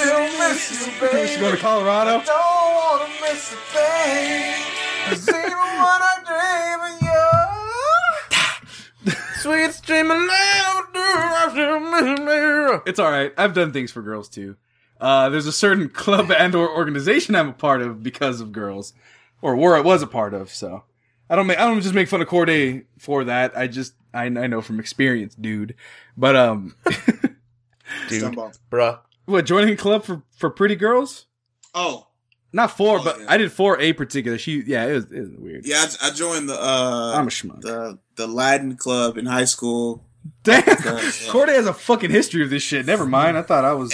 [0.00, 1.28] Still miss you, We baby.
[1.28, 2.22] should go to Colorado.
[2.24, 4.54] Don't wanna miss a thing.
[5.08, 7.02] 'Cause even when I dream of
[9.06, 9.12] you.
[9.40, 12.82] Sweet dream and laughter.
[12.86, 13.32] It's all right.
[13.38, 14.56] I've done things for girls too.
[15.00, 18.92] Uh, there's a certain club and or organization I'm a part of because of girls,
[19.40, 20.50] or where I was a part of.
[20.50, 20.84] So
[21.30, 23.56] I don't make I don't just make fun of Corday for that.
[23.56, 25.74] I just I, I know from experience, dude.
[26.16, 26.74] But um,
[28.08, 28.52] Dude, Stumble.
[28.70, 28.98] bruh.
[29.26, 31.26] What joining a club for for pretty girls?
[31.74, 32.08] Oh,
[32.52, 33.26] Not four, Oh, but yeah.
[33.28, 34.38] I did four a particular.
[34.38, 35.66] She yeah, it was, it was weird.
[35.66, 37.60] yeah, I, I joined the uh I'm a schmuck.
[37.60, 40.04] the the Latin club in high school.
[40.42, 41.10] Damn, yeah.
[41.30, 42.84] Corday has a fucking history of this shit.
[42.86, 43.38] Never mind.
[43.38, 43.92] I thought I was.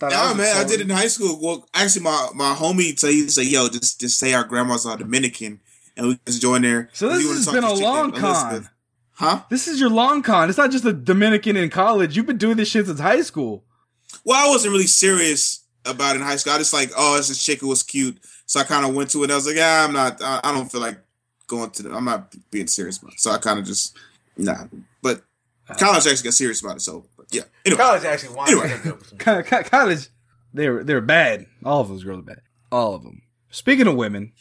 [0.00, 1.38] Thought Nah, was man, I did it in high school.
[1.40, 4.96] Well, actually, my my homie said he said, "Yo, just just say our grandmas are
[4.96, 5.60] Dominican,
[5.96, 8.24] and we just join there." So this has been a long con.
[8.52, 8.70] Elizabeth.
[9.14, 9.42] huh?
[9.50, 10.48] This is your long con.
[10.48, 12.16] It's not just a Dominican in college.
[12.16, 13.64] You've been doing this shit since high school.
[14.28, 16.52] Well, I wasn't really serious about it in high school.
[16.52, 19.08] I just like, oh, it's this chick who was cute, so I kind of went
[19.12, 19.30] to it.
[19.30, 20.20] I was like, yeah, I'm not.
[20.22, 20.98] I, I don't feel like
[21.46, 21.82] going to.
[21.84, 23.20] The, I'm not being serious about it.
[23.20, 23.96] So I kind of just
[24.36, 24.64] nah.
[25.00, 25.22] But
[25.66, 26.80] uh, college actually got serious about it.
[26.80, 27.44] So, but yeah.
[27.64, 28.68] Anyway, College actually wanted Anyway.
[28.68, 30.08] to hook up with some- Co- co- college,
[30.52, 31.46] they were they were bad.
[31.64, 32.42] All of those girls are bad.
[32.70, 33.22] All of them.
[33.48, 34.32] Speaking of women,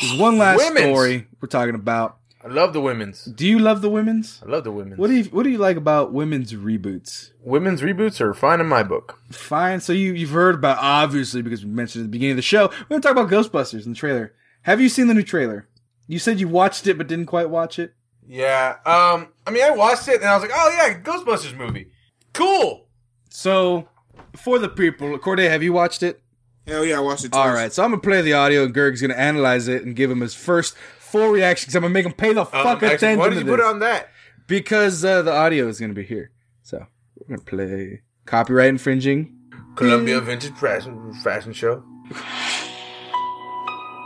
[0.00, 0.86] there's one last Women's.
[0.86, 2.18] story we're talking about.
[2.46, 3.24] I love the women's.
[3.24, 4.40] Do you love the women's?
[4.46, 4.98] I love the women's.
[4.98, 7.30] What do you What do you like about women's reboots?
[7.42, 9.18] women's reboots are fine in my book.
[9.32, 9.80] Fine.
[9.80, 12.68] So you you've heard about obviously because we mentioned at the beginning of the show.
[12.68, 14.32] We're gonna talk about Ghostbusters in the trailer.
[14.62, 15.66] Have you seen the new trailer?
[16.06, 17.94] You said you watched it but didn't quite watch it.
[18.28, 18.76] Yeah.
[18.86, 19.28] Um.
[19.46, 21.90] I mean, I watched it and I was like, oh yeah, Ghostbusters movie.
[22.32, 22.86] Cool.
[23.28, 23.88] So
[24.36, 26.22] for the people, Corday, have you watched it?
[26.66, 27.32] hell yeah, I watched it.
[27.32, 27.54] All twice.
[27.54, 30.20] right, so I'm gonna play the audio, and Gerg's gonna analyze it and give him
[30.20, 30.74] his first
[31.10, 31.66] full reaction.
[31.66, 33.60] Because I'm gonna make them pay the Um, fuck actually, attention why did you put
[33.60, 34.10] it on that?
[34.46, 36.30] because uh, the audio is gonna be here.
[36.62, 39.32] So we're gonna play copyright infringing.
[39.76, 41.82] Columbia Vintage Fashion Fashion Show.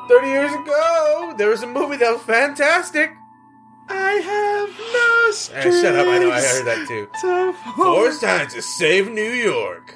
[0.08, 3.10] Thirty years ago, there was a movie that was fantastic.
[3.88, 5.80] I have no strength.
[5.80, 6.06] shut up!
[6.06, 7.08] I know I heard that too.
[7.22, 9.94] to Four it's time to save New York.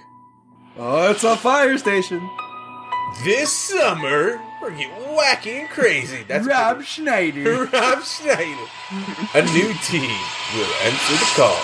[0.76, 2.20] Oh, it's a fire station.
[3.24, 6.24] This summer, we're getting wacky and crazy.
[6.26, 7.64] That's Rob Schneider.
[7.66, 8.66] Rob Schneider.
[9.34, 10.10] A new team
[10.54, 11.60] will answer the call.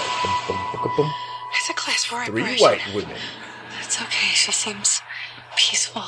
[1.57, 2.63] It's a class four Three operation.
[2.67, 3.17] white women.
[3.83, 4.29] It's okay.
[4.35, 5.01] She seems
[5.57, 6.03] peaceful.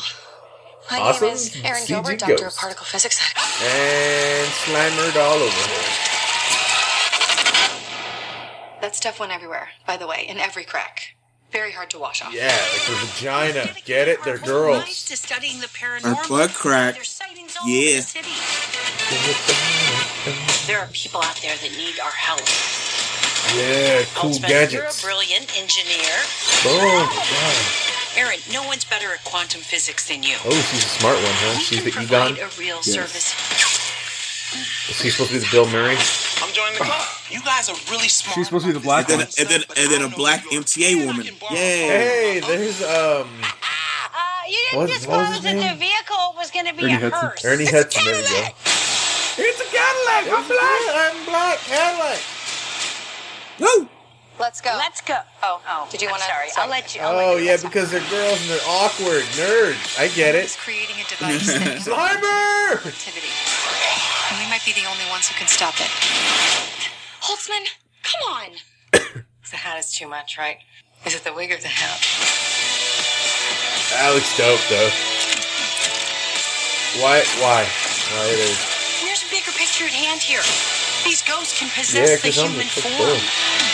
[0.90, 2.56] My Awesome name is Erin Gilbert, Doctor ghost.
[2.56, 5.82] of Particle Physics at And slimered all over her.
[8.80, 11.14] That stuff went everywhere, by the way, in every crack.
[11.52, 12.32] Very hard to wash off.
[12.32, 13.74] Yeah, like her vagina.
[13.84, 14.22] Get it?
[14.24, 15.04] They're girls.
[15.04, 16.28] To studying the Her paranormal.
[16.28, 16.94] butt crack.
[16.94, 18.00] There's sightings all Yeah.
[18.00, 18.22] the.
[20.66, 22.40] There are people out there that need our help.
[23.54, 26.14] Yeah, cool Holtzmann, You're a brilliant engineer.
[26.64, 28.18] Oh, God.
[28.18, 30.36] Erin, no one's better at quantum physics than you.
[30.46, 31.54] Oh, she's a smart one, huh?
[31.58, 32.38] we She's can the Egon.
[32.38, 33.34] a real service.
[34.90, 35.96] Is he supposed to be the Bill Murray?
[36.42, 37.06] I'm joining the club.
[37.30, 38.34] You guys are really smart.
[38.34, 39.34] She's supposed to be the black And then, one.
[39.38, 41.24] and then, and then a black MTA woman.
[41.26, 41.48] Yeah.
[41.48, 45.68] Hey, there's um Uh, you didn't What- what was disclose his that name?
[45.72, 47.20] the vehicle was going to be Ernie a Hudson.
[47.20, 47.44] hearse.
[47.44, 48.04] Ernie It's a Hudson.
[48.04, 48.28] There we go.
[48.28, 48.54] Cadillac.
[49.38, 50.24] It's a Cadillac.
[50.28, 50.82] I'm black.
[50.92, 51.58] I'm black.
[51.64, 52.20] Cadillac.
[53.60, 53.88] Woo!
[54.40, 54.74] Let's go.
[54.76, 55.18] Let's go.
[55.42, 55.86] Oh, oh.
[55.90, 56.64] Did you wanna- Sorry, sorry.
[56.64, 57.00] I'll let you.
[57.00, 59.98] I'll let Oh you- yeah, because they're girls and they're awkward nerds.
[60.00, 60.44] I get it.
[60.44, 60.58] It's it.
[60.58, 62.86] creating a device that Slimer.
[62.86, 63.28] activity.
[64.32, 65.92] And we might be the only ones who can stop it.
[67.20, 67.68] Holtzmann,
[68.02, 68.48] come on.
[69.52, 70.56] The hat is too much, right?
[71.04, 72.00] Is it the wig or the hat?
[73.92, 74.88] That looks dope though.
[77.04, 77.20] Why?
[77.44, 77.68] Why?
[77.68, 78.56] Why it is?
[79.04, 80.40] There's a bigger picture at hand here.
[81.04, 83.20] These ghosts can Yeah, possess the because I'm human the form.
[83.20, 83.71] Hell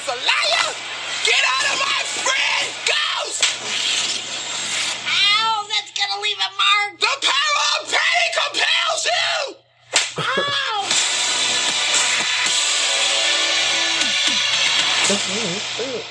[0.00, 0.68] is a liar!
[1.28, 3.44] Get out of my friend, Ghost!
[5.04, 7.00] Ow, that's gonna leave a mark.
[7.00, 9.56] The power of pain compels you!
[10.24, 10.88] Ow!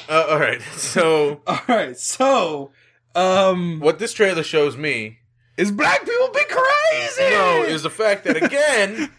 [0.10, 0.62] Uh, all right.
[0.90, 2.72] So All right, so
[3.16, 5.20] um, what this trailer shows me
[5.56, 7.30] is black people be crazy?
[7.30, 9.12] no is the fact that again.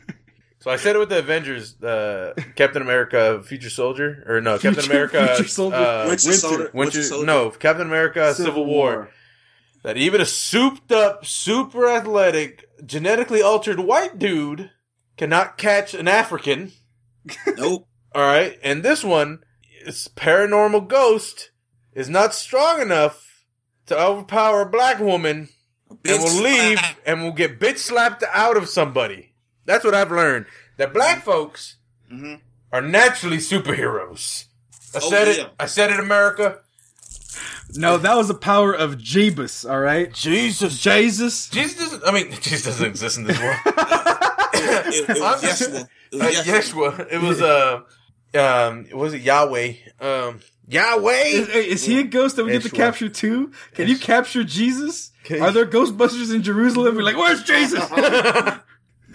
[0.61, 4.85] So I said it with the Avengers, uh, Captain America, Future Soldier, or no, Captain
[4.85, 5.77] America, Future Soldier.
[5.77, 6.59] uh, Winter Winter- Soldier.
[6.59, 7.27] Winter, Winter Soldier.
[7.27, 9.11] no, Captain America, Civil, War.
[9.83, 14.71] That even a souped up, super athletic, genetically altered white dude
[15.17, 16.73] cannot catch an African.
[17.57, 17.87] Nope.
[18.15, 19.39] All right, and this one,
[19.87, 21.53] this paranormal ghost,
[21.95, 23.47] is not strong enough
[23.87, 25.49] to overpower a black woman
[25.89, 29.30] and will leave and will get bitch slapped out of somebody.
[29.71, 30.47] That's what I've learned.
[30.79, 31.77] That black folks
[32.13, 32.41] Mhm.
[32.73, 34.47] are naturally superheroes.
[34.95, 35.43] I Oh, said yeah.
[35.45, 35.51] it.
[35.61, 36.59] I said it, America.
[37.75, 39.65] No, that was the power of Jebus.
[39.71, 40.81] All right, Jesus.
[40.81, 41.49] Jesus.
[41.51, 42.03] Jesus doesn't.
[42.05, 43.57] I mean, Jesus doesn't exist in this world.
[44.53, 45.89] It, it I'm was Yeshua.
[46.13, 46.93] It Uh, was Yeshua.
[46.97, 47.13] Yeshua.
[47.13, 47.81] It was uh,
[48.35, 49.73] um, was it Yahweh?
[50.01, 51.23] Um, Yahweh.
[51.27, 53.53] Is, is he a ghost that we get to capture too?
[53.75, 55.13] Can you capture Jesus?
[55.25, 56.97] Can- Are there Ghostbusters in Jerusalem?
[56.97, 57.81] We're like, where's Jesus?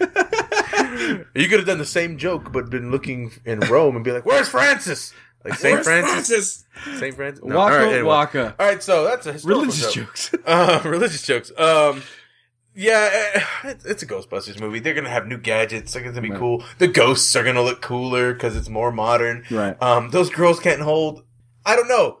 [1.34, 4.26] you could have done the same joke, but been looking in Rome and be like,
[4.26, 5.12] "Where's Francis?"
[5.44, 6.64] Like Saint Where's Francis.
[6.98, 7.44] Saint Francis.
[7.44, 8.02] No, Waka all right, anyway.
[8.02, 8.54] waka.
[8.58, 10.06] All right, so that's a Religious joke.
[10.06, 10.34] jokes.
[10.46, 11.52] Uh, religious jokes.
[11.56, 12.02] Um,
[12.74, 14.80] yeah, eh, it's, it's a Ghostbusters movie.
[14.80, 15.92] They're gonna have new gadgets.
[15.92, 16.38] They're gonna be Right.
[16.38, 16.64] cool.
[16.78, 19.44] The ghosts are gonna look cooler because it's more modern.
[19.50, 19.80] Right.
[19.80, 21.22] Um, those girls can't hold.
[21.64, 22.20] I don't know.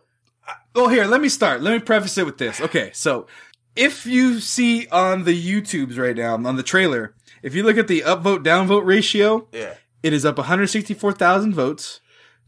[0.74, 1.62] Well, here, let me start.
[1.62, 2.60] Let me preface it with this.
[2.60, 3.26] Okay, so
[3.74, 7.14] if you see on the YouTubes right now, on the trailer,
[7.46, 9.74] if you look at the upvote downvote ratio, Yeah.
[10.02, 12.00] it is up 164,000 votes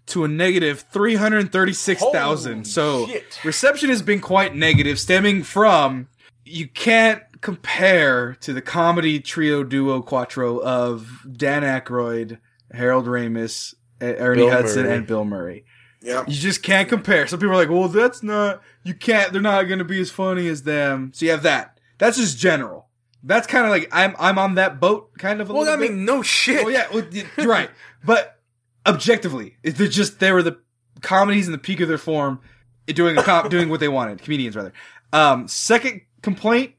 [0.07, 2.53] to a negative 336,000.
[2.53, 3.39] Holy So shit.
[3.45, 6.09] reception has been quite negative, stemming from
[6.45, 12.39] you can't compare to the comedy trio duo quattro of Dan Aykroyd,
[12.73, 14.97] Harold Ramis, Ernie Bill Hudson, Murray.
[14.97, 15.65] and Bill Murray.
[16.01, 16.25] Yeah.
[16.27, 17.27] You just can't compare.
[17.27, 20.11] Some people are like, well, that's not, you can't, they're not going to be as
[20.11, 21.11] funny as them.
[21.15, 21.79] So you have that.
[21.99, 22.88] That's just general.
[23.23, 25.81] That's kind of like, I'm, I'm on that boat kind of a Well, little I
[25.81, 25.93] bit.
[25.93, 26.65] mean, no shit.
[26.65, 27.05] Oh yeah, well,
[27.37, 27.71] you're right.
[28.05, 28.39] But
[28.87, 30.59] objectively, it- they're just they were the
[31.01, 32.41] comedies in the peak of their form,
[32.87, 34.23] doing a comp, doing what they wanted.
[34.23, 34.73] Comedians rather.
[35.13, 36.75] Um, second complaint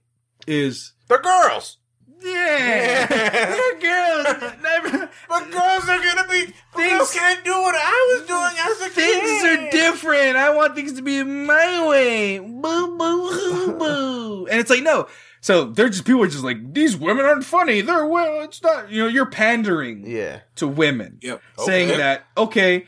[0.47, 1.77] is The girls.
[2.21, 4.53] yeah, they're girls.
[4.61, 6.53] Never, But girls are gonna be.
[6.75, 10.37] Girls can't do what I was doing as a things are different.
[10.37, 12.39] I want things to be my way.
[12.39, 14.47] Boo boo hoo boo.
[14.49, 15.07] And it's like no.
[15.41, 17.81] So they're just people are just like these women aren't funny.
[17.81, 18.91] They're well, it's not.
[18.91, 20.05] You know, you're pandering.
[20.05, 20.41] Yeah.
[20.55, 21.19] to women.
[21.21, 21.41] Yep.
[21.59, 21.97] Saying Okay.
[21.97, 22.85] that, okay,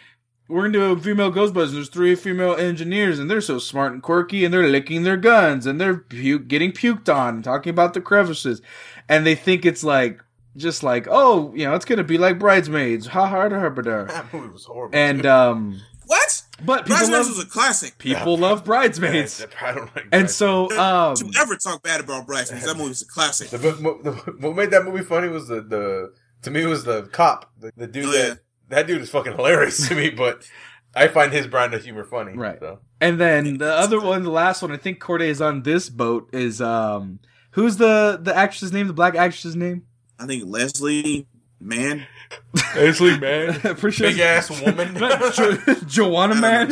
[0.50, 1.72] we're gonna do a female Ghostbusters.
[1.72, 5.66] There's three female engineers, and they're so smart and quirky, and they're licking their guns,
[5.66, 8.62] and they're puke, getting puked on, and talking about the crevices,
[9.08, 10.22] and they think it's like
[10.58, 13.82] just like, oh, you know, it's gonna be like Bridesmaids, ha ha da ha ba.
[14.10, 14.94] That movie was horrible.
[14.98, 15.30] And too.
[15.30, 16.41] um, What?
[16.64, 17.98] But people Bridesmaids love was a classic.
[17.98, 20.08] people love Bridesmaids, I don't like.
[20.12, 22.66] and so um, Don't ever talk bad about Bridesmaids.
[22.66, 23.50] That movie was a classic.
[23.50, 26.14] The, mo- the, what made that movie funny was the, the
[26.44, 28.28] to me was the cop, the, the dude Oh, yeah.
[28.30, 30.48] that that dude is fucking hilarious to me, but
[30.96, 32.38] I find his brand of humor funny.
[32.38, 32.60] Right.
[32.60, 32.80] So.
[33.00, 36.30] And then the other one, the last one, I think Corday is on this boat.
[36.34, 37.20] Is um,
[37.52, 38.88] who's the the actress's name?
[38.88, 39.84] The black actress's name?
[40.20, 41.28] I think Leslie
[41.62, 42.06] Man.
[42.76, 44.96] Ashley man, Pretty sure big ass woman.
[45.34, 46.72] jo- Joanna Man.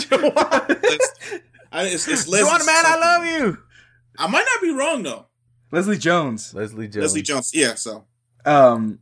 [1.72, 2.40] I, it's, it's Leslie.
[2.40, 3.58] Joanna man, I love you.
[4.18, 5.26] I might not be wrong though.
[5.72, 6.54] Leslie Jones.
[6.54, 7.04] Leslie Jones.
[7.04, 7.52] Leslie Jones.
[7.54, 7.76] Yeah.
[7.76, 8.06] So
[8.46, 9.00] Um,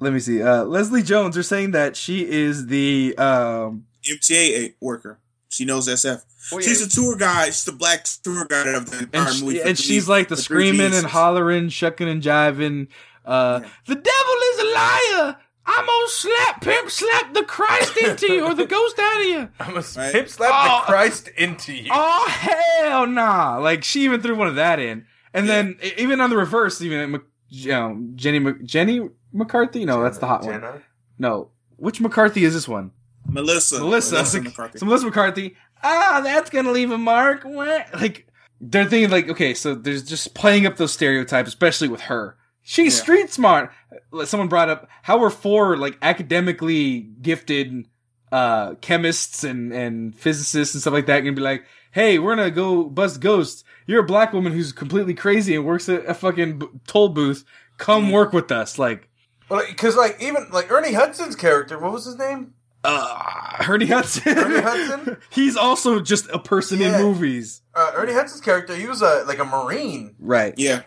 [0.00, 0.42] let me see.
[0.42, 1.34] Uh, Leslie Jones.
[1.36, 3.84] They're saying that she is the um.
[4.04, 5.18] MTA worker.
[5.50, 6.22] She knows SF.
[6.52, 6.66] Oh, yeah.
[6.66, 7.46] She's a tour guide.
[7.48, 9.58] She's the black tour guide of the entire And, she- movie.
[9.58, 12.88] for and she's like the for three screaming and hollering, shucking and jiving.
[13.24, 13.68] Uh, Yeah.
[13.86, 15.36] the devil is a liar.
[15.66, 19.48] I'm gonna slap, pimp, slap the Christ into you or the ghost out of you.
[19.60, 20.12] I'm a Right?
[20.12, 20.80] pimp slap Oh.
[20.80, 21.90] the Christ into you.
[21.92, 23.58] Oh hell nah!
[23.58, 25.54] Like she even threw one of that in, and Yeah.
[25.62, 29.84] then even on the reverse, even you know, Jenny Jenny McCarthy.
[29.84, 30.82] No, that's the hot one.
[31.18, 32.90] No, which McCarthy is this one?
[33.28, 33.78] Melissa.
[33.80, 34.14] Melissa.
[34.14, 34.78] Melissa McCarthy.
[34.78, 35.56] So Melissa McCarthy.
[35.84, 37.42] Ah, that's gonna leave a mark.
[37.44, 37.86] What?
[37.94, 38.26] Like
[38.60, 42.36] they're thinking like, okay, so there's just playing up those stereotypes, especially with her.
[42.62, 43.02] She's Yeah.
[43.02, 43.70] street smart.
[44.10, 47.86] Like, Someone brought up how were four like academically gifted
[48.32, 52.50] uh chemists and and physicists and stuff like that gonna be like, hey, we're gonna
[52.50, 53.64] go bust ghosts.
[53.86, 57.44] You're a black woman who's completely crazy and works at a fucking b- toll booth.
[57.78, 58.78] Come work with us.
[58.78, 59.08] Like,
[59.48, 62.54] Well, because like even like Ernie Hudson's character, what was his name?
[62.84, 64.38] Uh, Ernie Hudson.
[64.38, 65.16] Ernie Hudson?
[65.30, 66.96] He's also just a person Yeah.
[66.98, 67.62] in movies.
[67.74, 70.54] Uh, Ernie Hudson's character, he was a like a marine, Right.
[70.56, 70.82] Yeah.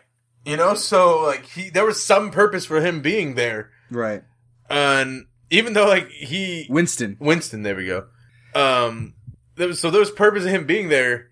[0.46, 0.74] You know.
[0.76, 4.24] So like he, there was some purpose for him being there, Right.
[4.70, 7.18] and even though like he Winston.
[7.20, 8.08] Winston, there we go.
[8.56, 9.14] Um,
[9.56, 11.30] there was, so there was purpose of him being there.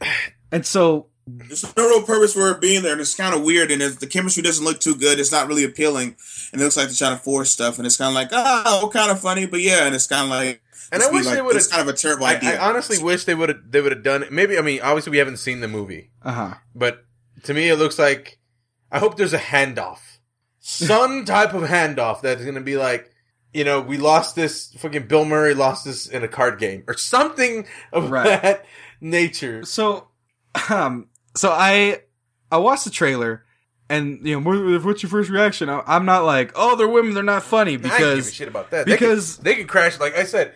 [0.52, 3.70] And so There's no real purpose for it being there, and it's kind of weird.
[3.72, 5.18] And it's, the chemistry doesn't look too good.
[5.18, 6.14] It's not really appealing,
[6.52, 7.78] and it looks like they're trying to force stuff.
[7.78, 9.86] And it's kind of like, oh, kind of funny, but yeah.
[9.86, 10.62] And it's kind of like,
[10.92, 11.78] And I it's wish like, they would It's have.
[11.78, 12.60] kind of a terrible I, idea.
[12.60, 13.58] I honestly wish they would have.
[13.68, 14.32] They would have done it.
[14.32, 16.54] Maybe I mean, obviously we haven't seen the movie, uh huh.
[16.74, 17.04] but
[17.44, 18.38] to me it looks like.
[18.92, 19.98] I hope there's a handoff,
[20.60, 23.10] some type of handoff that's going to be like,
[23.52, 24.72] you know, we lost this.
[24.78, 28.40] Fucking Bill Murray lost this in a card game or something of Right.
[28.42, 28.64] that
[29.00, 29.64] nature.
[29.64, 30.08] So,
[30.70, 32.02] um, so I
[32.52, 33.44] I watched the trailer,
[33.88, 35.68] and you know, what's your first reaction?
[35.68, 38.46] I, I'm not like, oh, they're women, they're not funny I give a because shit
[38.48, 39.98] about that because- they could, they could crash.
[39.98, 40.54] Like I said,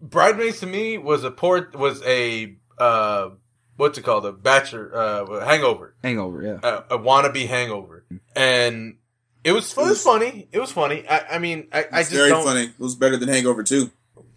[0.00, 3.30] Bridesmaids to me was a port was a uh
[3.76, 6.58] what's it called a bachelor uh hangover Hangover, yeah.
[6.62, 8.04] a, a wannabe hangover
[8.36, 8.96] and
[9.44, 12.12] it was it was funny it was funny I, I mean I, I it's just
[12.12, 12.64] very don't funny.
[12.64, 13.90] It was better than Hangover Two.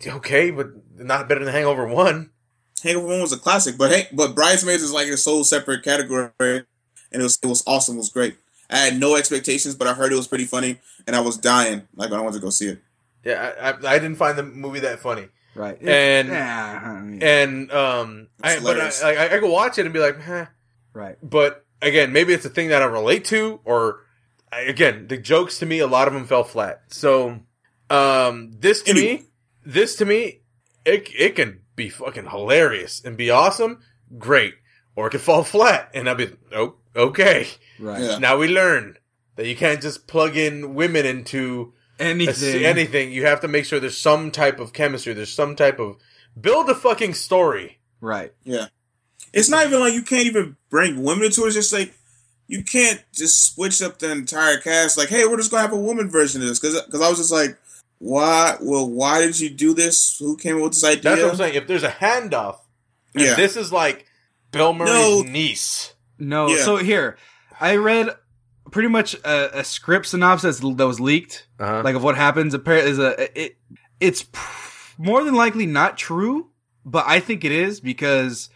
[0.05, 0.67] okay but
[0.97, 2.31] not better than Hangover One
[2.83, 6.29] Hangover One was a classic, but hey, but Bridesmaids is like a sole separate category,
[6.39, 6.65] and
[7.11, 7.95] it was it was awesome.
[7.95, 8.35] It was great.
[8.69, 11.87] I had no expectations, but I heard it was pretty funny, and I was dying.
[11.95, 12.79] Like I wanted to go see it.
[13.23, 15.77] yeah I, I, I didn't find the movie that funny Right.
[15.81, 19.13] And- yeah, I mean, and um I but I.
[19.13, 20.45] I I could watch it and be like huh
[20.93, 21.17] right.
[21.23, 24.01] but again, maybe it's a thing that I relate to, or
[24.51, 26.83] I- again, the jokes to me, a lot of them fell flat.
[26.87, 27.39] So,
[27.89, 29.13] um, this to Anyway.
[29.17, 29.23] me,
[29.65, 30.41] this to me,
[30.85, 33.81] it it can be fucking hilarious and be awesome,
[34.17, 34.55] great,
[34.95, 37.47] or it can fall flat, and I'll be oh okay.
[37.79, 38.01] Right.
[38.01, 38.17] Yeah.
[38.19, 38.97] Now we learn
[39.35, 42.65] that you can't just plug in women into a- Anything.
[42.65, 43.11] anything.
[43.11, 45.13] You have to make sure there's some type of chemistry.
[45.13, 45.97] There's some type of
[46.39, 47.79] build a fucking story.
[48.01, 48.33] Right.
[48.43, 48.67] Yeah,
[49.33, 51.47] it's not even like you can't even bring women into it.
[51.47, 51.93] It's just like
[52.47, 54.97] you can't just switch up the entire cast.
[54.97, 57.31] Like, hey, we're just gonna have a woman version of this because I was just
[57.31, 57.57] like,
[57.99, 58.57] why?
[58.61, 60.17] Well, why did you do this?
[60.19, 61.01] Who came up with this idea?
[61.01, 61.55] That's what I'm saying.
[61.55, 62.57] If there's a handoff,
[63.15, 63.35] Yeah.
[63.35, 64.05] this is like
[64.51, 65.21] Bill Murray's No.
[65.23, 65.93] niece.
[66.19, 66.47] No.
[66.49, 66.63] Yeah.
[66.63, 67.17] So here,
[67.59, 68.09] I read
[68.71, 71.81] pretty much a, a script synopsis that was leaked, Uh-huh.
[71.83, 72.53] like of what happens.
[72.53, 73.57] Apparently, is a it.
[73.99, 76.49] It's pr- more than likely not true,
[76.85, 78.49] but I think it is because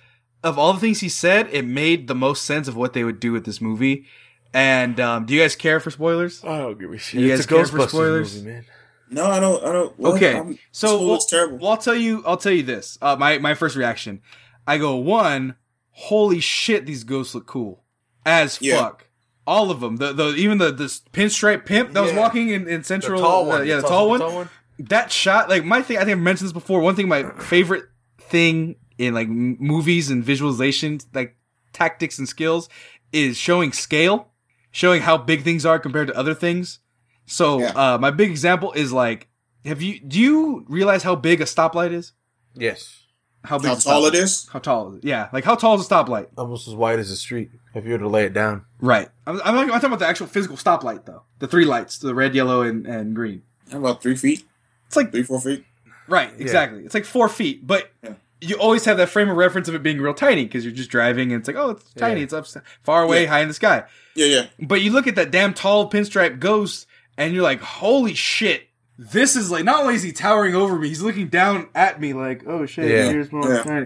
[0.43, 1.47] of all the things he said.
[1.51, 4.05] It made the most sense of what they would do with this movie.
[4.53, 6.43] And um, do you guys care for spoilers?
[6.43, 7.21] I don't give a shit.
[7.21, 8.35] You it's guys a care for spoilers?
[8.37, 8.65] movie, man.
[9.11, 9.63] No, I don't.
[9.63, 9.99] I don't.
[9.99, 10.15] what?
[10.15, 11.57] Okay, I'm- so this well, looks terrible.
[11.59, 12.23] well, I'll tell you.
[12.25, 12.97] I'll tell you this.
[13.01, 14.21] Uh, my my first reaction.
[14.67, 15.55] I go one.
[15.91, 16.85] Holy shit!
[16.85, 17.83] These ghosts look cool
[18.25, 18.77] as Yeah.
[18.79, 19.05] fuck.
[19.49, 19.97] All of them.
[19.97, 23.19] The the even the this pinstripe pimp that was walking in, in The central.
[23.19, 24.19] tall uh, yeah, the tall one.
[24.19, 24.49] tall one.
[24.77, 25.49] That shot.
[25.49, 25.97] Like my thing.
[25.97, 26.79] I think I've mentioned this before.
[26.81, 27.07] One thing.
[27.07, 27.23] My
[27.55, 27.85] favorite
[28.19, 31.35] thing in like m- movies and visualization, like
[31.73, 32.69] tactics and skills,
[33.11, 34.27] is showing scale,
[34.71, 36.79] showing how big things are compared to other things.
[37.25, 37.73] So Yeah.
[37.75, 39.27] uh, my big example is like,
[39.65, 42.13] have you do you realize how big a stoplight is?
[42.55, 43.03] Yes.
[43.43, 43.67] How big?
[43.67, 44.47] How is a tall it is?
[44.51, 44.99] How tall?
[45.01, 46.27] Yeah, like how tall is a stoplight?
[46.37, 47.49] Almost as wide as the street.
[47.75, 48.65] If you were to lay it down.
[48.81, 49.09] Right.
[49.27, 51.23] I'm, I'm, I'm talking about the actual physical stoplight though.
[51.39, 53.43] The three lights, the red, yellow, and, and green.
[53.71, 54.43] How about three feet?
[54.87, 55.63] It's like Three, four feet?
[56.07, 56.83] right, exactly.
[56.83, 58.13] It's like four feet, but Yeah.
[58.41, 60.89] you always have that frame of reference of it being real tiny because you're just
[60.89, 62.23] driving and it's like, oh, it's tiny, Yeah.
[62.23, 62.47] it's up
[62.81, 63.29] far away, Yeah.
[63.29, 63.83] high in the sky.
[64.15, 64.45] Yeah, yeah.
[64.59, 66.87] But you look at that damn tall pinstripe ghost,
[67.17, 68.63] and you're like, holy shit.
[68.97, 72.13] This is like not only is he towering over me, he's looking down at me
[72.13, 73.11] like, oh shit, Yeah.
[73.11, 73.61] here's more Yeah.
[73.63, 73.85] tiny.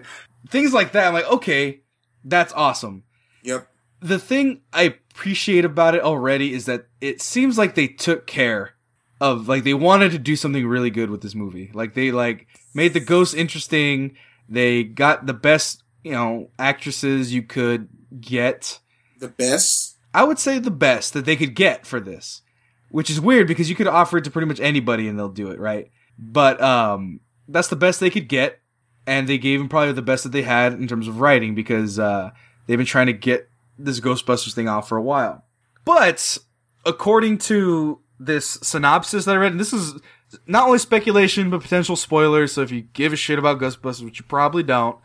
[0.50, 1.08] Things like that.
[1.08, 1.82] I'm like, okay,
[2.24, 3.04] that's awesome.
[3.44, 3.68] Yep.
[4.04, 8.74] The thing I appreciate about it already is that it seems like they took care
[9.22, 11.72] of like they wanted to do something really good with this movie.
[11.74, 14.18] Like they like made the ghost interesting.
[14.50, 17.88] They got the best, you know, actresses you could
[18.20, 18.80] get.
[19.20, 19.98] The best.
[20.14, 22.42] I would say the best that they could get for this,
[22.90, 25.52] which is weird because you could offer it to pretty much anybody and they'll do
[25.52, 25.90] it, right?
[26.20, 28.60] But um, that's the best they could get,
[29.08, 31.98] and they gave him probably the best that they had in terms of writing because
[31.98, 32.32] uh,
[32.68, 33.50] they've been trying to get
[33.84, 35.44] this Ghostbusters thing off for a while.
[35.86, 36.38] But
[36.86, 40.00] according to this synopsis that I read, and this is
[40.48, 42.54] not only speculation but potential spoilers.
[42.54, 44.98] So if you give a shit about Ghostbusters, which you probably don't,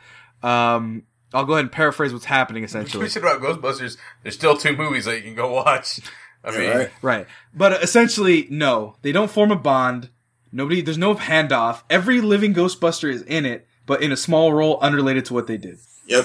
[0.43, 3.05] um, I'll go ahead and paraphrase what's happening essentially.
[3.05, 3.97] We shit about Ghostbusters.
[4.23, 6.01] There's still two movies that you can go watch.
[6.45, 6.91] I mean, right.
[7.03, 7.27] Right.
[7.53, 8.97] But uh, essentially, no.
[9.03, 10.11] They don't form a bond.
[10.53, 11.83] Nobody, there's no handoff.
[11.91, 15.59] Every living Ghostbuster is in it, but in a small role unrelated to what they
[15.59, 15.79] did.
[16.07, 16.25] Yep.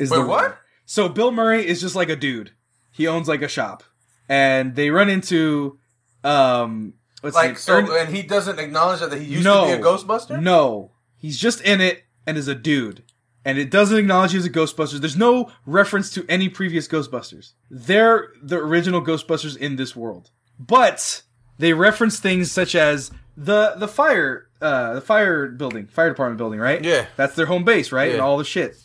[0.00, 0.58] Is Wait, the what?
[0.92, 2.50] So Bill Murray is just like a dude.
[2.90, 3.82] He owns like a shop.
[4.28, 5.78] And they run into,
[6.22, 6.92] um,
[7.22, 9.82] let's Like so, Ern- and he doesn't acknowledge that he used no, to be a
[9.82, 10.42] Ghostbuster.
[10.42, 13.04] No, he's just in it and is a dude,
[13.42, 15.00] and it doesn't acknowledge he's a Ghostbuster.
[15.00, 17.52] There's no reference to any previous Ghostbusters.
[17.70, 21.22] They're the original Ghostbusters in this world, but
[21.56, 26.60] they reference things such as the the fire uh the fire building, fire department building,
[26.60, 26.84] right?
[26.84, 27.06] Yeah.
[27.16, 28.76] that's their home base, right, and all the shit.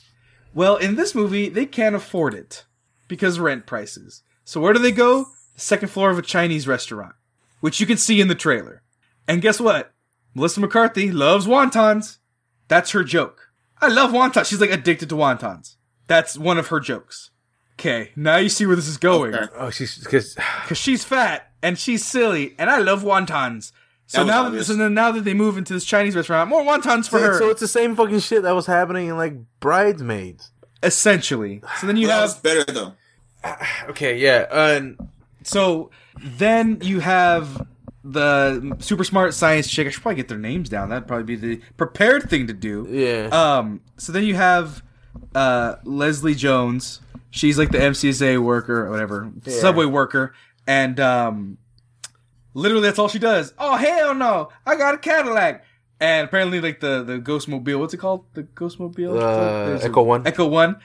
[0.58, 2.66] Well, in this movie, they can't afford it
[3.08, 4.24] because rent prices.
[4.44, 5.26] So where do they go?
[5.54, 7.14] The second floor of a Chinese restaurant,
[7.60, 8.82] which you can see in the trailer.
[9.28, 9.94] And guess what?
[10.34, 12.18] Melissa McCarthy loves wontons.
[12.70, 13.52] That's her joke.
[13.80, 14.46] I love wontons.
[14.46, 15.76] She's like addicted to wontons.
[16.08, 17.30] That's one of her jokes.
[17.74, 19.36] Okay, now you see where this is going.
[19.36, 19.54] Okay.
[19.60, 20.34] Oh, she's because
[20.66, 23.74] Cause she's fat and she's silly, and I love wontons.
[24.10, 26.50] So That was now, that, so then now that they move into this Chinese restaurant,
[26.50, 27.38] more wontons for her.
[27.38, 30.52] so it's the same fucking shit that was happening in like Bridesmaids.
[30.82, 31.62] essentially.
[31.80, 32.94] So then you That was have better though.
[33.90, 34.98] Okay, yeah, and
[35.44, 35.92] So
[36.24, 37.68] then you have
[38.04, 39.88] the super smart science chick.
[39.88, 40.90] I should probably get their names down.
[40.90, 42.88] That'd probably be the prepared thing to do.
[42.90, 43.82] yeah, Um.
[43.98, 44.82] So then you have
[45.36, 47.02] uh, Leslie Jones.
[47.32, 49.60] She's like the MCSA worker or whatever, Yeah.
[49.60, 50.34] subway worker,
[50.66, 51.58] and um,
[52.58, 53.54] literally that's all she does.
[53.58, 54.50] Oh hell no!
[54.66, 55.64] I got a Cadillac.
[56.00, 58.26] And apparently, like the the Ghost Mobile, what's it called?
[58.34, 60.28] The Ghostmobile, Uh, There's a- Echo One.
[60.28, 60.76] Echo One.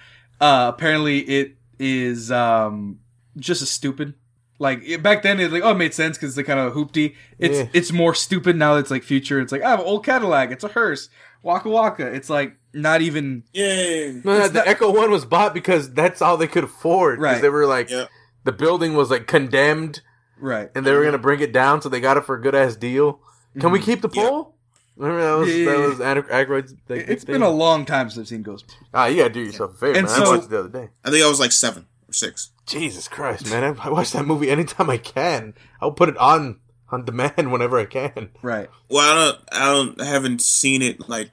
[0.41, 2.99] Uh, apparently, it is um
[3.37, 4.15] just as stupid.
[4.59, 6.73] Like it, back then, it like oh it made sense because it's like kind of
[6.73, 7.15] hoopty.
[7.39, 7.69] It's Yeah.
[7.75, 8.75] it's more stupid now.
[8.75, 9.41] That it's like future.
[9.41, 10.51] It's like I have an old Cadillac.
[10.51, 11.09] It's a hearse.
[11.43, 12.07] Waka waka.
[12.07, 14.13] It's like not even Yeah.
[14.25, 17.21] No, the not- Echo One was bought because that's all they could afford.
[17.21, 17.43] Right.
[17.43, 18.07] They were like, Yeah.
[18.45, 20.01] the building was like condemned,
[20.43, 20.71] right.
[20.75, 22.77] and they were gonna bring it down, so they got it for a good ass
[22.77, 23.21] deal.
[23.59, 24.29] Can we keep the Yeah.
[24.29, 24.55] pole?
[24.97, 25.59] Remember that was Mm-hmm.
[25.59, 25.87] Yeah, yeah, that yeah.
[25.89, 26.75] was Ad- Aykroyd's.
[26.89, 27.33] Like, It- It's thing?
[27.35, 28.77] been a long time since I've seen Ghost.
[28.93, 29.07] ah.
[29.07, 30.17] You gotta do yourself a favor, And man.
[30.17, 30.89] so- I watched it the other day.
[31.05, 32.51] I think I was like seven or six.
[32.67, 33.65] Jesus Christ, man!
[33.65, 35.55] I, I watch that movie anytime I can.
[35.81, 36.61] I'll put it on
[36.91, 38.31] on demand whenever I can.
[38.43, 38.69] Right.
[38.91, 41.09] Well, I don't, I don't, I haven't seen it.
[41.09, 41.31] Like,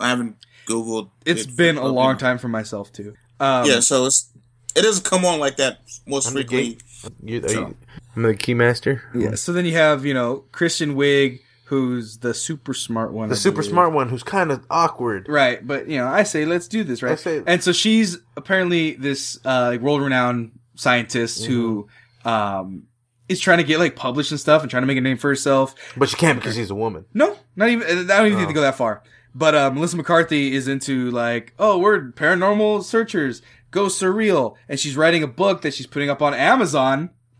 [0.00, 0.36] I haven't
[0.68, 1.10] googled.
[1.24, 3.14] It's it been a long time for myself too.
[3.40, 4.28] Um, yeah, so it's
[4.74, 6.78] it doesn't come on like that most frequently.
[7.24, 7.76] You, are So- you,
[8.14, 9.02] I'm the keymaster.
[9.14, 9.34] Yeah.
[9.34, 13.28] So then you have you know Kristen Wiig, who's the super smart one.
[13.28, 13.70] The I super believe.
[13.70, 15.26] smart one who's kind of awkward.
[15.28, 17.12] Right, but you know, I say let's do this, right?
[17.12, 21.88] I say- and so she's apparently this uh, world-renowned scientist who
[22.24, 22.28] Mm-hmm.
[22.28, 22.82] um,
[23.28, 25.28] is trying to get like published and stuff and trying to make a name for
[25.28, 25.74] herself.
[25.96, 27.04] But she can't because she's a woman.
[27.12, 27.86] No, not even.
[28.10, 28.48] I don't even need Oh.
[28.48, 29.02] to go that far.
[29.34, 33.42] But uh, Melissa McCarthy is into like, oh, we're paranormal searchers.
[33.72, 36.32] Ghosts surreal, and she's writing a book that she's putting up on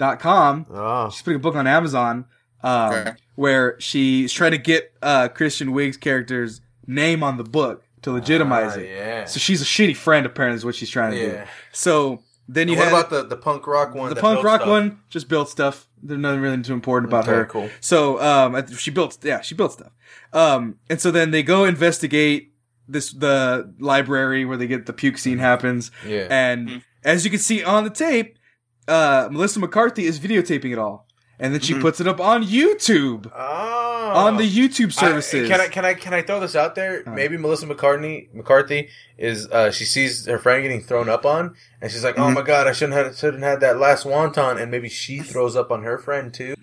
[0.00, 0.66] Amazon.com.
[0.70, 2.26] Oh, She's putting a book on Amazon
[2.62, 3.12] um, Okay.
[3.34, 8.76] where she's trying to get uh, Kristen Wiig's character's name on the book to legitimize
[8.76, 8.88] Ah, it.
[8.90, 9.24] yeah.
[9.24, 11.42] So she's a shitty friend, apparently, is what she's trying to do.
[11.72, 14.10] So then you what have about the, the punk rock one?
[14.14, 14.70] the punk rock stuff?
[14.70, 15.86] one, just built stuff.
[16.02, 17.44] There's nothing really too important about Okay, her.
[17.46, 17.70] cool.
[17.80, 19.92] So um, she built, yeah, she built stuff.
[20.32, 22.52] Um, and so then they go investigate
[22.88, 25.90] this the library where they get the puke scene happens.
[26.06, 26.28] Yeah.
[26.30, 26.82] And Mhm.
[27.02, 28.38] as you can see on the tape,
[28.88, 31.06] uh, Melissa McCarthy is videotaping it all,
[31.38, 31.80] and then she Mhm.
[31.82, 34.12] puts it up on YouTube oh.
[34.14, 35.48] on the YouTube I- services.
[35.48, 37.02] can I can I can I throw this out there?
[37.06, 37.10] Uh.
[37.12, 38.88] Maybe Melissa McCartney McCarthy
[39.18, 42.34] is uh she sees her friend getting thrown up on and she's like, "Oh Mhm.
[42.34, 45.70] my god, I shouldn't have shouldn't have that last wonton." And maybe she throws up
[45.70, 46.54] on her friend too.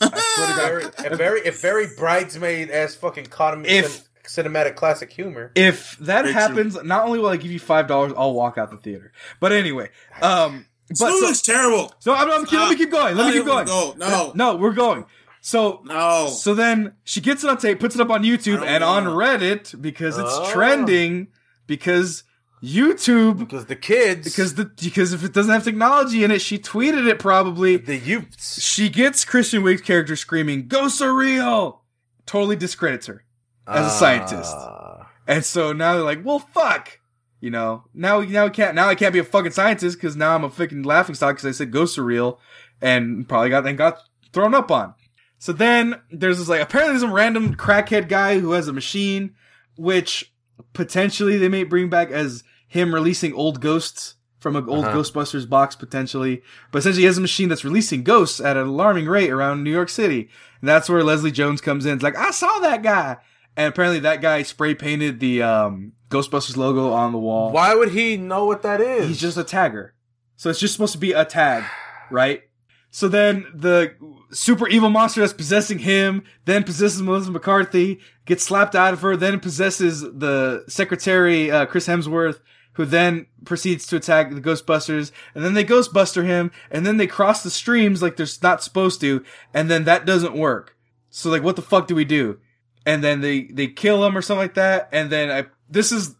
[0.00, 5.50] to very, a very a very bridesmaid ass fucking cotton If- cinematic classic humor.
[5.56, 6.40] if that Very true.
[6.40, 9.10] happens, not only will I give you five dollars, I'll walk out the theater.
[9.40, 9.90] But anyway,
[10.22, 10.66] um, This
[10.98, 11.92] but movie so, looks terrible.
[11.98, 13.16] so I'm, I'm, let me keep going.
[13.16, 13.66] Let me keep going.
[13.66, 13.94] Go.
[13.96, 15.04] No, No, we're going.
[15.40, 16.28] So no.
[16.28, 18.84] So then she gets it on tape, puts it up on YouTube I don't and
[18.84, 19.04] on.
[19.06, 20.50] Reddit because it's Oh.
[20.52, 21.28] trending.
[21.66, 22.22] Because
[22.62, 26.58] YouTube, Because the kids because the because if it doesn't have technology in it, she
[26.58, 27.76] tweeted it probably.
[27.76, 31.78] the youths She gets Kristen Wiig's character screaming "Ghosts surreal,"
[32.24, 33.24] totally discredits her
[33.66, 34.54] as a scientist.
[34.56, 35.10] Ah.
[35.26, 37.00] And so now they're like, "Well, fuck."
[37.42, 40.36] You know, now now we can't now I can't be a fucking scientist because now
[40.36, 42.38] I'm a fucking laughing stock because I said ghosts are real,
[42.80, 43.98] and probably got then got
[44.32, 44.94] thrown up on.
[45.40, 49.34] So then there's this like apparently some random crackhead guy who has a machine,
[49.76, 50.32] which
[50.72, 54.98] potentially they may bring back as him releasing old ghosts from an old Uh-huh.
[54.98, 56.42] Ghostbusters box potentially.
[56.70, 59.72] But essentially, he has a machine that's releasing ghosts at an alarming rate around New
[59.72, 60.28] York City,
[60.60, 61.94] and that's where Leslie Jones comes in.
[61.94, 63.16] It's like I saw that guy,
[63.56, 67.52] and apparently that guy spray painted the um, Ghostbusters logo on the wall.
[67.52, 69.08] Why would he know what that is?
[69.08, 69.90] He's just a tagger.
[70.36, 71.64] So it's just supposed to be a tag,
[72.10, 72.42] right?
[72.90, 73.94] So then the
[74.32, 79.16] super evil monster that's possessing him then possesses Melissa McCarthy, gets slapped out of her,
[79.16, 82.40] then possesses the secretary, uh, Chris Hemsworth,
[82.74, 87.06] who then proceeds to attack the Ghostbusters, and then they Ghostbuster him, and then they
[87.06, 90.76] cross the streams like they're not supposed to, and then that doesn't work.
[91.10, 92.38] So like, what the fuck do we do?
[92.84, 94.88] And then they they kill him or something like that.
[94.92, 96.16] And then I this is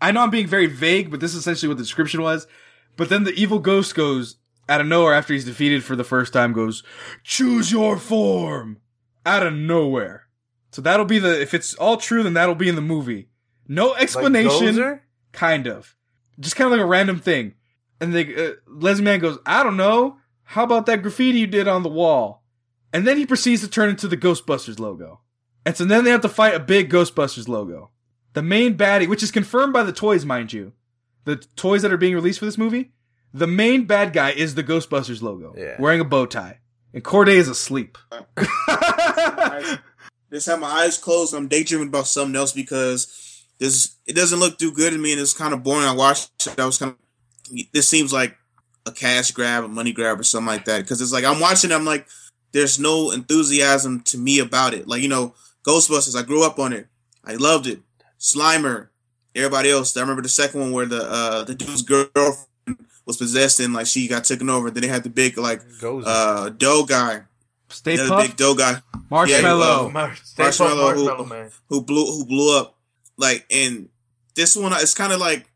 [0.00, 2.46] I know I'm being very vague, but this is essentially what the description was.
[2.96, 4.36] But then the evil ghost goes
[4.68, 6.52] out of nowhere after he's defeated for the first time.
[6.52, 6.82] Goes,
[7.22, 8.78] choose your form
[9.24, 10.26] out of nowhere.
[10.72, 13.28] So that'll be the if it's all true, then that'll be in the movie.
[13.68, 14.74] No explanation.
[14.74, 15.00] Gozer?
[15.32, 15.96] kind of,
[16.38, 17.54] just kind of like a random thing.
[18.00, 20.16] And the uh, Leslie Man goes, I don't know.
[20.44, 22.42] How about that graffiti you did on the wall?
[22.92, 25.20] And then he proceeds to turn into the Ghostbusters logo.
[25.66, 27.90] And so then they have to fight a big Ghostbusters logo.
[28.32, 30.72] The main baddie, which is confirmed by the toys, mind you,
[31.24, 32.92] the toys that are being released for this movie,
[33.34, 35.76] the main bad guy is the Ghostbusters logo, Yeah.
[35.78, 36.60] wearing a bow tie.
[36.94, 37.98] And Corde is asleep.
[40.30, 41.34] this have my eyes closed.
[41.34, 45.20] I'm daydreaming about something else because this it doesn't look too good to me, and
[45.20, 45.86] it's kind of boring.
[45.86, 46.58] I watched it.
[46.58, 46.98] I was kind of.
[47.72, 48.36] This seems like
[48.86, 50.82] a cash grab, a money grab, or something like that.
[50.82, 51.72] Because it's like I'm watching.
[51.72, 52.06] I'm like,
[52.52, 54.88] there's no enthusiasm to me about it.
[54.88, 55.34] Like you know,
[55.66, 56.16] Ghostbusters.
[56.18, 56.86] I grew up on it.
[57.24, 57.80] I loved it.
[58.18, 58.88] Slimer.
[59.34, 59.96] Everybody else.
[59.96, 62.36] I remember the second one where the uh the dude's girlfriend
[63.06, 64.70] was possessed and like she got taken over.
[64.70, 66.02] Then they had the big like Gozer.
[66.06, 67.22] uh dough guy.
[67.68, 69.86] Stay The other big dough guy marshmallow.
[69.86, 71.50] Yeah, Mar- Stay Marshmallow, Puft who- Marshmallow Man.
[71.68, 72.76] who blew who blew up.
[73.16, 73.88] Like and
[74.34, 75.48] this one it's kind of like,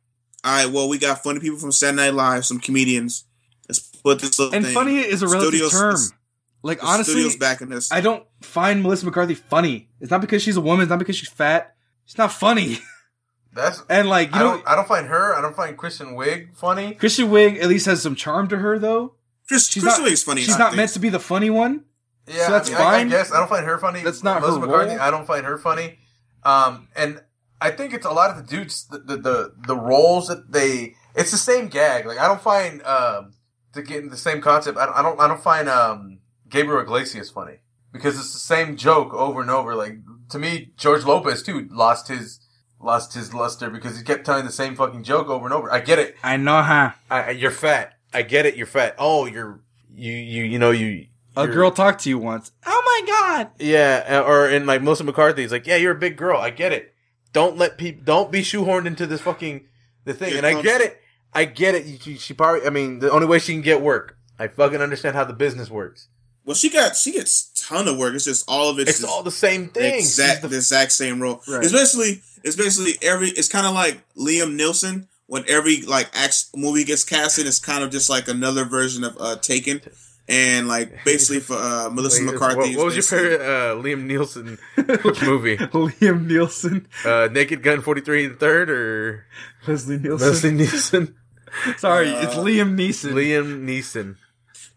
[0.45, 3.25] all right, well we got funny people from Saturday Night Live, some comedians.
[3.69, 4.75] Let's put this little and thing.
[4.75, 6.19] funny is a relative Studios- term.
[6.65, 7.23] Like the honestly,
[7.69, 7.93] this.
[7.93, 9.91] I don't find Melissa McCarthy funny.
[10.01, 10.83] It's not because she's a woman.
[10.85, 11.75] It's not because she's fat.
[12.07, 12.79] She's not funny.
[13.53, 14.69] That's And like you I know, don't.
[14.69, 15.35] I don't find her.
[15.35, 16.95] I don't find Kristen Wiig funny.
[16.95, 19.15] Kristen Wiig at least has some charm to her, though.
[19.47, 20.11] Chris, She's Kristen not.
[20.11, 20.41] Wiig's funny.
[20.41, 20.79] She's not think.
[20.79, 21.85] meant to be the funny one.
[22.27, 23.09] Yeah, So that's I, mean, I- I, fine.
[23.11, 24.03] guess I don't find her funny.
[24.03, 24.91] That's not Melissa her McCarthy.
[24.97, 25.01] role.
[25.01, 25.99] I don't find her funny.
[26.45, 27.23] Um, and
[27.61, 30.95] I think it's a lot of the dudes, the the the, the roles that they.
[31.15, 32.07] It's the same gag.
[32.07, 33.35] Like I don't find um
[33.75, 34.79] to get in the same concept.
[34.79, 34.97] I don't.
[34.97, 37.59] I don't, I don't find um Gabriel Iglesias funny
[37.93, 39.75] because it's the same joke over and over.
[39.75, 39.99] Like
[40.31, 42.41] to me, George Lopez too lost his
[42.81, 45.73] lost his luster because he kept telling the same fucking joke over and over.
[45.73, 46.17] I get it.
[46.23, 46.93] I know, huh?
[47.11, 47.95] I, I- you're fat.
[48.13, 48.57] I get it.
[48.57, 48.95] You're fat.
[48.99, 49.61] Oh, you're
[49.95, 51.07] you you you know you.
[51.37, 52.53] A you're- girl talked to you once.
[52.67, 53.51] Oh my god!
[53.59, 56.39] Yeah, uh, or in like Melissa McCarthy's like, yeah, you're a big girl.
[56.39, 56.95] I get it.
[57.33, 58.03] Don't let people.
[58.05, 59.67] Don't be shoehorned into this fucking
[60.05, 60.37] the thing.
[60.37, 61.01] And I get it.
[61.33, 62.01] I get it.
[62.03, 62.65] She, she probably.
[62.65, 64.17] I mean, the only way she can get work.
[64.39, 66.07] I fucking understand how the business works.
[66.45, 68.15] Well, she got she gets ton of work.
[68.15, 68.89] It's just all of it.
[68.89, 69.95] It's all the same thing.
[69.95, 71.43] exact the- the exact same role.
[71.49, 71.65] Right.
[71.65, 73.29] It's basically it's basically every.
[73.31, 77.47] It's kind of like Liam Nielsen when every like act movie gets cast casted.
[77.47, 79.81] It's kind of just like another version of uh Taken,
[80.29, 82.59] and like basically for uh, Melissa Wait, McCarthy.
[82.59, 85.57] What, what was your favorite uh, Liam Nielsen movie?
[85.57, 89.25] Liam Nielsen, Uh, Naked Gun 43 and third or
[89.67, 90.29] Leslie Nielsen.
[90.29, 91.15] Leslie Nielsen?
[91.79, 93.13] Sorry, Uh, it's Liam Neeson.
[93.13, 94.17] Liam Neeson.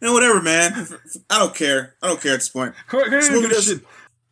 [0.01, 0.87] Man, whatever, man.
[1.29, 1.95] I don't care.
[2.01, 2.75] I don't care at this point.
[2.89, 3.81] Go- go- This movie go- does-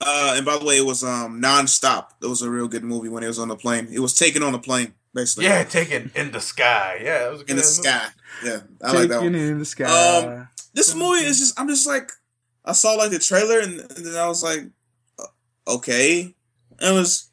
[0.01, 2.07] Uh, and by the way, it was um nonstop.
[2.21, 3.87] It was a real good movie when it was on the plane.
[3.91, 5.45] It was taken on the plane, basically.
[5.45, 6.99] Yeah, taken in the sky.
[7.01, 7.89] Yeah, that was a good in the ass movie.
[7.89, 8.07] sky.
[8.43, 9.35] Yeah, I like that Taken one.
[9.35, 9.85] in the sky.
[10.25, 11.57] Um, This movie is just.
[11.59, 12.11] I'm just like,
[12.65, 14.65] I saw like the trailer, and, and then I was like,
[15.17, 15.23] uh,
[15.75, 16.35] okay.
[16.79, 17.29] And it was.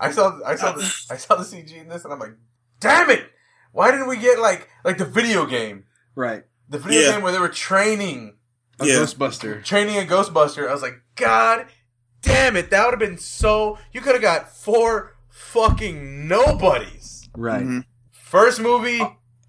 [0.00, 2.34] I saw I saw the I saw the CG in this and I'm like,
[2.80, 3.22] damn it!
[3.70, 5.84] Why didn't we get like like the video game?
[6.16, 6.42] right.
[6.68, 7.12] The video Yeah.
[7.12, 8.34] game where they were training
[8.80, 8.94] A Yeah.
[8.96, 9.64] Ghostbuster.
[9.64, 10.68] training a Ghostbuster.
[10.68, 11.66] I was like, God
[12.22, 17.28] damn it, that would have been so you could have got four fucking nobodies.
[17.36, 17.64] Right.
[17.64, 17.84] Mhm.
[18.10, 19.00] First movie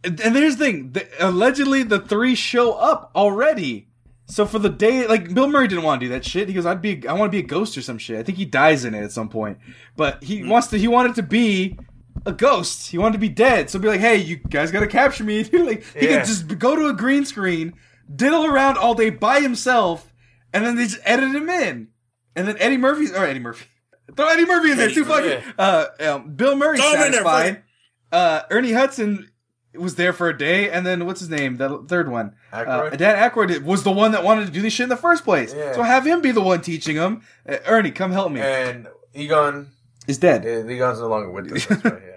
[0.06, 3.88] And, and here's the thing: the, allegedly, the three show up already.
[4.26, 6.50] So for the day, like Bill Murray didn't want to do that shit.
[6.50, 8.38] He goes, "I'd be, I want to be a ghost or some shit." I think
[8.38, 9.60] he dies in it at some point,
[9.96, 10.78] but he wants to.
[10.78, 11.78] He wanted to be
[12.26, 12.90] a ghost.
[12.92, 13.70] He wanted to be dead.
[13.70, 16.18] So be like, "Hey, you guys got to capture me." like he Yeah.
[16.20, 17.74] could just go to a green screen,
[18.14, 20.14] diddle around all day by himself,
[20.54, 21.90] and then they just edit him in.
[22.36, 23.66] And then Eddie Murphy, or Eddie Murphy,
[24.16, 25.06] throw Eddie Murphy in there too.
[25.06, 27.64] Fucking uh, um, Bill Murray Throw in there, satisfied.
[28.12, 29.30] Uh, Ernie Hudson
[29.76, 31.58] was there for a day, and then what's his name?
[31.58, 32.36] The third one.
[32.52, 32.98] Uh, Aykroyd?
[32.98, 35.54] Dan Aykroyd was the one that wanted to do this shit in the first place.
[35.54, 35.74] Yeah.
[35.74, 37.24] So have him be the one teaching him.
[37.48, 38.40] Uh, Ernie, come help me.
[38.42, 39.72] and Egon
[40.06, 40.44] He's dead.
[40.46, 41.70] Egon's no longer with us.
[41.70, 42.13] Right, yeah.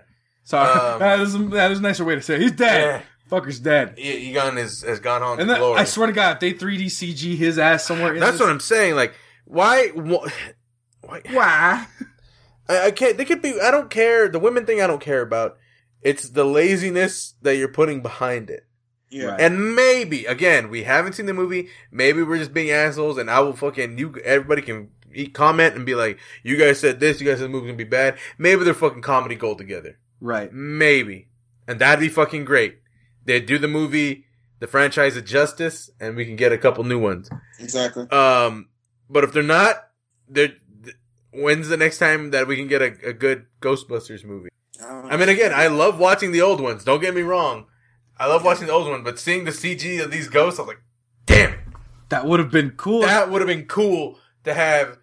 [0.46, 2.40] Sorry, um, that, is a, that is a nicer way to say it.
[2.40, 3.02] He's dead.
[3.30, 3.98] Fucker's dead.
[3.98, 5.80] Egon is has gone on And to then, glory.
[5.80, 8.50] I swear to God, if they 3D CG his ass somewhere in That's this, what
[8.50, 8.94] I'm saying.
[8.94, 9.14] Like,
[9.44, 9.88] why?
[9.88, 10.30] wh-
[11.02, 11.86] why Why?
[12.68, 13.16] I, I can't.
[13.18, 13.60] They could be.
[13.60, 14.28] I don't care.
[14.28, 15.58] The women thing I don't care about.
[16.02, 18.64] It's the laziness that you're putting behind it.
[19.10, 19.26] Yeah.
[19.26, 19.40] Right.
[19.40, 21.68] And maybe again, we haven't seen the movie.
[21.90, 24.14] Maybe we're just being assholes, and I will fucking you.
[24.24, 27.20] Everybody can eat, comment and be like, "You guys said this.
[27.20, 29.98] You guys said the movie's gonna be bad." Maybe they're fucking comedy gold together.
[30.20, 30.52] Right.
[30.52, 31.28] Maybe,
[31.66, 32.78] and that'd be fucking great.
[33.24, 34.24] They'd do the movie,
[34.60, 37.28] the franchise of justice, and we can get a couple new ones.
[37.60, 38.08] Exactly.
[38.10, 38.68] Um,
[39.10, 39.88] but if they're not,
[40.28, 40.48] there.
[40.48, 40.96] th-
[41.32, 44.48] When's the next time that we can get a, a good Ghostbusters movie?
[44.82, 46.82] I mean, again, I love watching the old ones.
[46.84, 47.66] Don't get me wrong.
[48.18, 50.68] I love watching the old ones, but seeing the CG of these ghosts, I was
[50.68, 50.80] like,
[51.26, 51.60] damn, it.
[52.08, 53.02] That would have been cool.
[53.02, 54.96] that would have been cool to have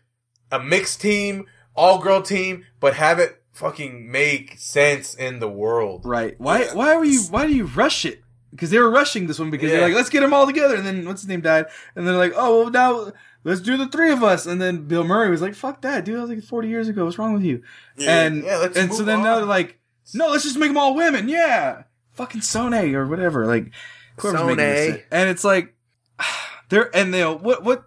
[0.52, 1.46] a mixed team,
[1.76, 6.06] all girl team, but have it fucking make sense in the world.
[6.06, 6.36] right.
[6.40, 8.22] Why why were you why do you rush it?
[8.52, 10.76] Because they were rushing this one because they're like, let's get them all together.
[10.76, 11.68] And then what's his name died?
[11.96, 13.12] And they're like, oh well now
[13.44, 14.46] let's do the three of us.
[14.46, 16.18] And then Bill Murray was like, fuck that, dude.
[16.18, 17.06] That was like forty years ago.
[17.06, 17.64] What's wrong with you?
[18.00, 19.80] and Yeah, let's and so move then now they're like,
[20.14, 21.30] no, let's just make them all women.
[21.30, 21.84] Yeah.
[22.12, 23.46] Fucking Sone or whatever.
[23.46, 23.72] Like
[24.18, 25.06] whoever's making this shit.
[25.12, 25.74] And it's like
[26.70, 27.86] they're and they'll, what what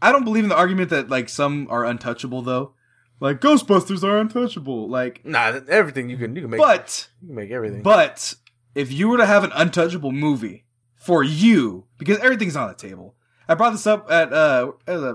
[0.00, 2.74] I don't believe in the argument that like some are untouchable though.
[3.20, 4.88] Like Ghostbusters are untouchable.
[4.88, 6.60] Like Nah, everything you can you can make.
[6.60, 7.82] but you can make everything.
[7.82, 8.34] but
[8.74, 10.64] if you were to have an untouchable movie
[10.96, 13.14] for you, because everything's on the table.
[13.48, 14.72] I brought this up at uh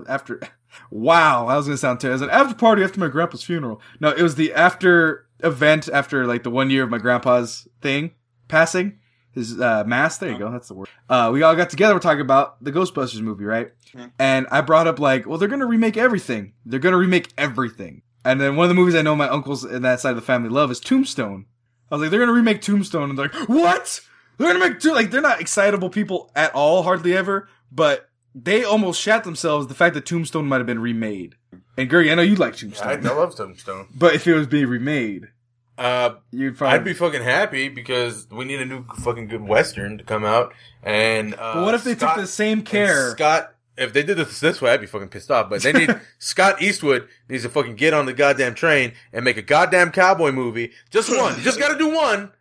[0.07, 0.39] after.
[0.91, 2.21] Wow, I was gonna sound terrible.
[2.21, 3.81] It was an after party after my grandpa's funeral.
[3.99, 8.11] No, it was the after event after like the one year of my grandpa's thing
[8.47, 8.98] passing
[9.40, 10.18] his uh, mass.
[10.18, 10.90] There you go, that's the word.
[11.10, 11.94] Uh, we all got together.
[11.94, 13.72] We're talking about the Ghostbusters movie, right?
[14.20, 16.53] And I brought up like, well, they're gonna remake everything.
[16.66, 18.03] They're gonna remake everything.
[18.24, 20.22] And then one of the movies I know my uncles in that side of the
[20.22, 21.45] family love is Tombstone.
[21.90, 24.02] I was like, they're gonna remake Tombstone, and they're like, what?
[24.38, 27.48] They're gonna make two like they're not excitable people at all, hardly ever.
[27.72, 31.36] But they almost shat themselves the fact that Tombstone might have been remade.
[31.78, 33.88] And Gergie, I know you like I, Tombstone, I love Tombstone.
[33.95, 35.30] but if it was being remade,
[35.80, 36.76] Uh, you'd probably.
[36.76, 40.53] I'd be fucking happy because we need a new fucking good western to come out.
[40.84, 43.11] And uh, But what if they Scott- took the same care?
[43.11, 45.49] Scott, if they did this this way, I'd be fucking pissed off.
[45.49, 49.38] But they need Scott Eastwood needs to fucking get on the goddamn train and make
[49.38, 50.72] a goddamn cowboy movie.
[50.89, 51.38] Just one.
[51.38, 52.31] You just got to do one,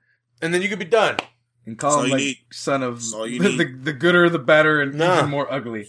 [0.43, 1.17] and then you could be done.
[1.65, 2.39] and call him like need.
[2.51, 3.59] son of That's all you the, need.
[3.59, 5.19] the the gooder, the better, and Nah.
[5.19, 5.87] even more ugly.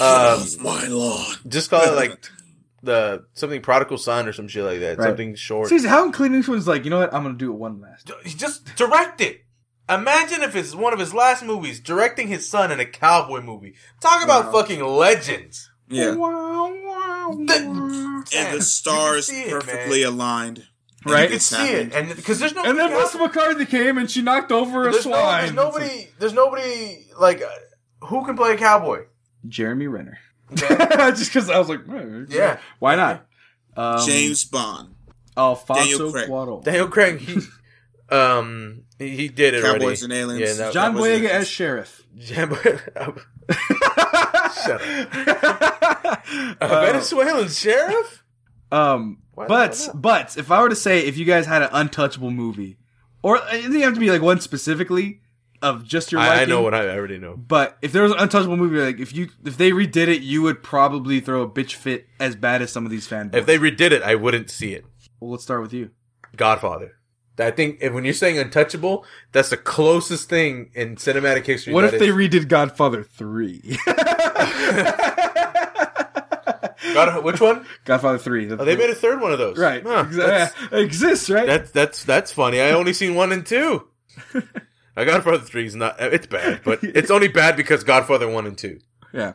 [0.00, 1.36] Um, my lawn.
[1.46, 2.18] just call it like
[2.82, 4.98] the something prodigal son or some shit like that.
[4.98, 5.06] Right.
[5.06, 5.68] Something short.
[5.68, 7.14] Seriously, how come Clint Eastwood's like, you know what?
[7.14, 8.10] I'm gonna do it one last.
[8.24, 9.44] He just direct it.
[9.88, 13.74] Imagine if it's one of his last movies, directing his son in a cowboy movie.
[14.00, 15.70] Talk about fucking legends.
[15.88, 16.12] Yeah.
[16.12, 20.66] The- And the stars it, perfectly aligned.
[21.04, 21.24] Right?
[21.24, 24.22] You can see it, and because there's no And then Melissa McCarthy came and she
[24.22, 25.42] knocked over a there's, no, swine.
[25.42, 26.08] there's nobody.
[26.18, 29.06] There's nobody like uh, who can play a cowboy.
[29.48, 30.18] Jeremy Renner.
[30.52, 30.76] Okay?
[31.10, 32.58] Just because I was like, eh, Yeah.
[32.78, 33.26] why not?
[33.76, 34.94] Um, James Bond.
[35.36, 36.28] Alfonso Daniel Craig.
[36.28, 36.64] Cuarón.
[36.64, 37.18] Daniel Craig.
[37.20, 37.40] He,
[38.14, 40.04] um, he, he did it Cowboys already.
[40.04, 40.58] and aliens.
[40.58, 41.30] Yeah, that- John that was Boyega it.
[41.30, 42.02] as sheriff.
[42.18, 42.50] Jam-
[44.64, 46.24] Shut up.
[46.60, 48.24] A Venezuelan sheriff?
[48.70, 52.30] Um, Why- but but if I were to say if you guys had an untouchable
[52.30, 52.78] movie,
[53.22, 55.20] or it doesn't have to be like one specifically
[55.62, 57.36] of just your I, I know what I already know.
[57.36, 60.42] But if there was an untouchable movie, like if you if they redid it, you
[60.42, 63.36] would probably throw a bitch fit as bad as some of these fanboys.
[63.36, 64.84] If they redid it, I wouldn't see it.
[65.20, 65.90] well, let's start with you.
[66.36, 66.96] Godfather.
[67.38, 71.72] I think if, when you're saying untouchable, that's the closest thing in cinematic history.
[71.72, 73.78] What if they is- redid Godfather three?
[76.94, 77.64] God, which one?
[77.84, 78.50] Godfather three.
[78.50, 79.56] Oh, they made a third one of those.
[79.56, 79.82] right.
[79.82, 81.46] Huh, yeah, exists right.
[81.46, 82.60] that's that's that's funny.
[82.60, 83.88] I only seen one and two.
[84.96, 85.96] I Godfather three is not.
[85.98, 88.78] It's bad, but it's only bad because Godfather one and two.
[89.12, 89.32] yeah.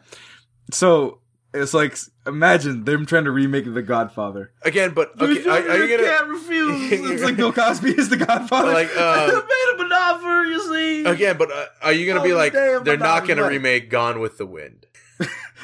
[0.71, 1.19] So
[1.53, 1.97] it's like
[2.27, 4.51] imagine them trying to remake The Godfather.
[4.63, 6.91] Again, but okay, are, are you gonna can't refuse?
[7.11, 8.71] it's like Bill Cosby is the Godfather.
[8.73, 10.43] Like, uh, I made him an offer.
[10.45, 11.05] You see.
[11.05, 11.37] again?
[11.37, 13.51] But uh, are you gonna be Oh, like damn, they're not gonna right.
[13.51, 14.85] remake Gone with the Wind?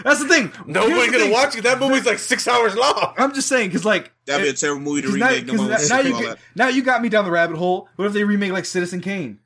[0.03, 0.51] That's the thing.
[0.65, 1.31] Nobody's gonna thing.
[1.31, 1.63] watch it.
[1.65, 3.13] That movie's like six hours long.
[3.17, 5.57] I'm just saying because like That'd be a terrible movie to 'cause now, no now,
[5.69, 7.87] one now will you get- now you got me down the rabbit hole.
[7.97, 9.39] What if they remake like Citizen Kane,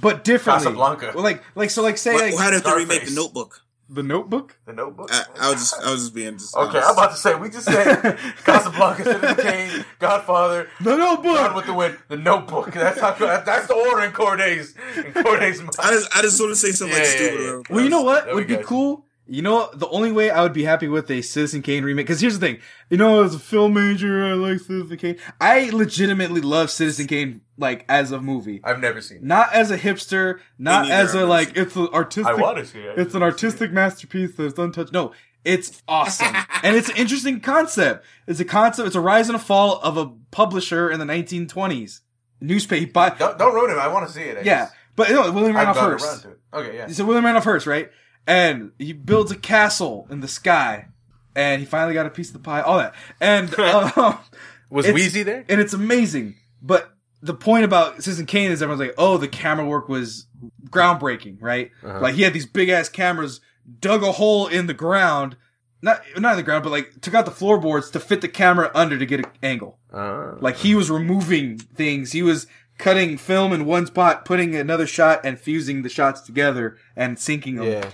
[0.00, 0.64] but differently?
[0.66, 1.12] Casablanca.
[1.14, 3.60] Well, like like so like say What, like how did they remake the Notebook?
[3.90, 4.56] the Notebook.
[4.64, 5.10] The Notebook.
[5.12, 6.38] I, I was just, I was just being.
[6.38, 10.98] Just Okay, I'm about to say we just said Casablanca, Citizen Kane, Godfather, The Gone
[10.98, 11.54] Notebook.
[11.56, 12.72] with the Wind, The Notebook.
[12.72, 13.12] That's how.
[13.12, 15.74] That's the order in Corde's in Corde's mind.
[15.78, 17.40] I just, I just want to say something like Yeah, yeah, stupid.
[17.40, 17.48] yeah.
[17.50, 17.74] or whatever.
[17.74, 19.04] Well, you know what That'd be be cool.
[19.32, 22.20] You know, the only way I would be happy with a Citizen Kane remake, because
[22.20, 22.58] here's the thing.
[22.90, 25.16] You know, as a film major, I like Citizen Kane.
[25.40, 28.60] I legitimately love Citizen Kane, like, as a movie.
[28.62, 29.18] I've never seen.
[29.18, 29.24] it.
[29.24, 32.26] Not as a hipster, not as a, like, it's an artistic.
[32.36, 32.98] I want to see it.
[32.98, 34.92] It's an artistic masterpiece that's untouched.
[34.92, 35.12] No,
[35.46, 36.36] it's awesome.
[36.62, 38.04] and it's an interesting concept.
[38.26, 42.00] It's a concept, it's a rise and a fall of a publisher in the 1920s.
[42.40, 43.14] Newspaper.
[43.18, 43.78] Don't, don't ruin it.
[43.78, 44.38] I want to see it.
[44.38, 44.58] I Yeah.
[44.64, 46.26] just- But no, William Randolph Hearst.
[46.52, 46.86] Okay, yeah.
[46.88, 47.90] So William Randolph Hearst, right?
[48.26, 50.86] And he builds a castle in the sky,
[51.34, 52.60] and he finally got a piece of the pie.
[52.60, 54.18] All that, and um,
[54.70, 55.44] Was Weezy there?
[55.48, 56.36] and it's amazing.
[56.62, 60.26] But the point about Citizen Kane is everyone's like, "Oh, the camera work was
[60.70, 61.70] groundbreaking, right?
[61.82, 62.00] Uh-huh.
[62.00, 63.40] Like he had these big ass cameras,
[63.80, 65.36] dug a hole in the ground,
[65.82, 68.70] not not in the ground, but like took out the floorboards to fit the camera
[68.74, 69.78] under to get an angle.
[69.92, 72.12] Uh, Like he was removing things.
[72.12, 72.46] He was
[72.78, 77.56] cutting film in one spot, putting another shot, and fusing the shots together and syncing
[77.56, 77.64] them.
[77.64, 77.90] yeah.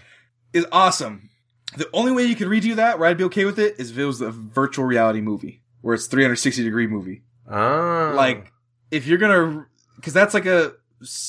[0.52, 1.30] Is awesome.
[1.76, 3.98] The only way you could redo that, where I'd be okay with it, is if
[3.98, 7.22] it was a virtual reality movie, where it's 360 degree movie.
[7.48, 8.12] Ah.
[8.14, 8.52] Like
[8.90, 9.66] if you're gonna,
[9.96, 10.72] because that's like a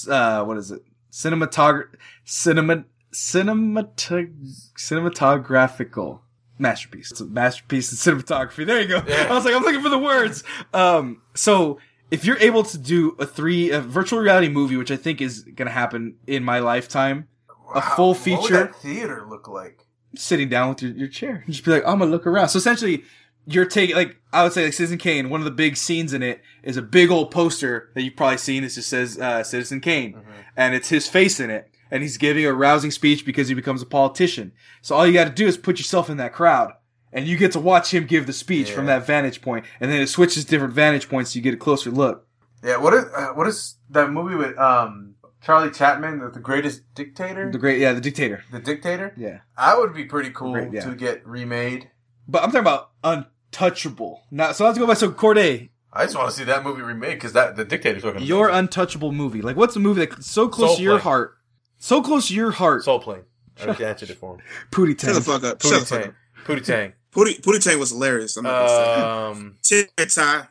[0.10, 0.82] uh, what is it?
[1.12, 4.34] Cinematog, cinema, cinematog,
[4.78, 6.20] cinematographical
[6.58, 7.12] masterpiece.
[7.12, 8.66] It's a masterpiece in cinematography.
[8.66, 9.04] There you go.
[9.08, 9.28] Yeah.
[9.30, 10.44] I was like, I'm looking for the words.
[10.74, 11.80] Um, so
[12.12, 15.44] if you're able to do a three, a virtual reality movie, which I think is
[15.44, 17.28] gonna happen in my lifetime,
[17.76, 19.86] a full What would feature, that theater look like?
[20.16, 22.50] sitting down with your, your chair, and just be like, I'm gonna look around.
[22.50, 23.04] So essentially,
[23.46, 25.30] you're taking like I would say like Citizen Kane.
[25.30, 28.38] One of the big scenes in it is a big old poster that you've probably
[28.38, 28.64] seen.
[28.64, 30.32] It just says uh, Citizen Kane, Mm-hmm.
[30.58, 33.82] and it's his face in it, and he's giving a rousing speech because he becomes
[33.82, 34.52] a politician.
[34.82, 36.74] So all you got to do is put yourself in that crowd.
[37.12, 40.00] And you get to watch him give the speech from that vantage point, and then
[40.00, 42.28] it switches different vantage points, so you get a closer look.
[42.64, 46.94] Yeah, what is uh, what is that movie with um Charlie Chapman, the, the greatest
[46.96, 47.50] dictator?
[47.52, 49.14] The great, yeah, the dictator, The dictator?
[49.18, 49.40] yeah.
[49.58, 50.82] That would be pretty cool Great, yeah.
[50.82, 51.90] to get remade.
[52.28, 54.22] But I'm talking about untouchable.
[54.32, 54.66] Not so.
[54.66, 55.70] Let's go by so Corde.
[55.92, 58.22] I just want to see that movie remade because that the dictator's looking.
[58.22, 58.60] Your amazing.
[58.66, 59.42] untouchable movie.
[59.42, 61.04] Like, what's a movie that's so close Soul to your Plane.
[61.04, 61.38] heart?
[61.80, 62.84] So close to your heart.
[62.84, 63.24] Soul Plane.
[63.60, 64.42] I already answered it for him.
[64.72, 65.62] Pootie Shut the fuck up.
[65.62, 66.14] Shut the Pootie Tang.
[66.46, 66.94] Pootie Tang.
[67.12, 68.38] Pootie, Pootie Tang was hilarious.
[68.38, 69.58] I'm not gonna Um.
[69.62, 69.86] say.
[69.98, 70.48] Tivitai.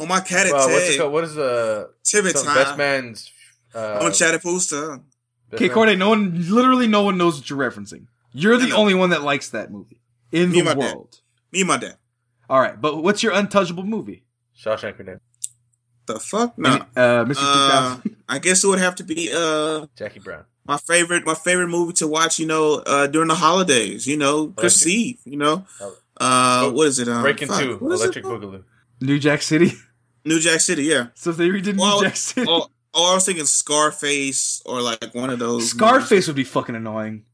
[0.00, 1.12] On my cat uh, what's it called?
[1.12, 2.54] What is the Tivitai.
[2.54, 3.32] best man's?
[3.74, 4.98] Uh, On Chatapoosta.
[4.98, 5.02] Best
[5.54, 8.06] Okay, Man- Corde, no one, literally no one knows what you're referencing.
[8.32, 10.00] You're the only one that likes that movie
[10.32, 10.94] in Me the and my dad.
[10.94, 11.20] world.
[11.52, 11.96] Me and my dad.
[12.50, 14.24] All right, but what's your untouchable movie?
[14.58, 15.20] Shawshank Redemption.
[16.06, 16.56] The fuck?
[16.58, 16.70] No.
[16.74, 17.36] Any- uh, Mr.
[17.38, 17.96] Uh,
[18.28, 20.44] I guess it would have to be uh Jackie Brown.
[20.66, 22.38] my favorite my favorite movie to watch.
[22.38, 24.06] You know, uh during the holidays.
[24.06, 25.18] You know, Christmas Eve.
[25.26, 25.88] You know, Oh.
[26.20, 27.08] uh, Oh, what is it?
[27.08, 27.76] Um, Breaking fuck, Two.
[27.78, 28.24] what is it Electric?
[28.24, 28.64] Boogaloo.
[29.00, 29.72] New Jack City.
[30.24, 30.84] New Jack City.
[30.84, 31.08] Yeah.
[31.14, 34.80] So if they redid Well, New Jack City, Oh, oh, I was thinking Scarface or
[34.80, 35.70] like one of those.
[35.70, 37.24] Scarface would be fucking annoying.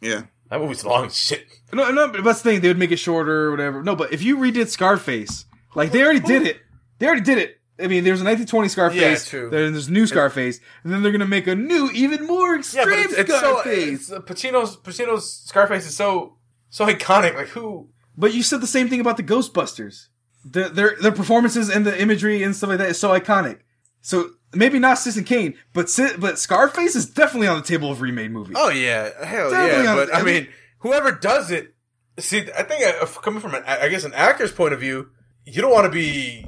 [0.00, 0.22] Yeah.
[0.50, 1.46] That movie's long as shit.
[1.72, 2.60] No, no, but that's the thing.
[2.60, 3.82] They would make it shorter or whatever.
[3.82, 6.58] No, but if you redid Scarface, like they already did it.
[6.98, 7.60] They already did it.
[7.76, 9.00] I mean, there's a 1920 Scarface.
[9.00, 9.50] Yeah, true.
[9.50, 12.88] Then there's a new Scarface, and then they're gonna make a new, even more extreme
[12.88, 14.00] Yeah, but it's, it's so Scarface.
[14.00, 16.36] it's, uh, Pacino's Pacino's Scarface is so
[16.70, 17.34] so iconic.
[17.34, 17.88] Like who?
[18.16, 20.08] But you said the same thing about the Ghostbusters.
[20.44, 23.60] The, their their performances and the imagery and stuff like that is so iconic.
[24.06, 28.02] So maybe not Citizen Kane, but Ci- but Scarface is definitely on the table of
[28.02, 28.54] remade movies.
[28.58, 29.94] Oh yeah, hell Definitely yeah.
[29.94, 30.48] But I I mean- mean,
[30.80, 31.74] whoever does it,
[32.18, 35.08] see, I think uh, coming from an, I guess an actor's point of view,
[35.46, 36.46] you don't want to be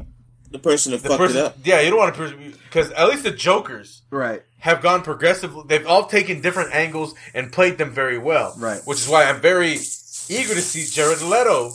[0.50, 1.38] The person that the fucked person.
[1.38, 1.56] it up.
[1.64, 4.42] Yeah, you don't want to because at least the Jokers Right.
[4.58, 5.62] have gone progressively.
[5.66, 8.54] They've all taken different angles and played them very well.
[8.58, 8.82] Right.
[8.84, 9.72] Which is why I'm very
[10.28, 11.72] eager to see Jared Leto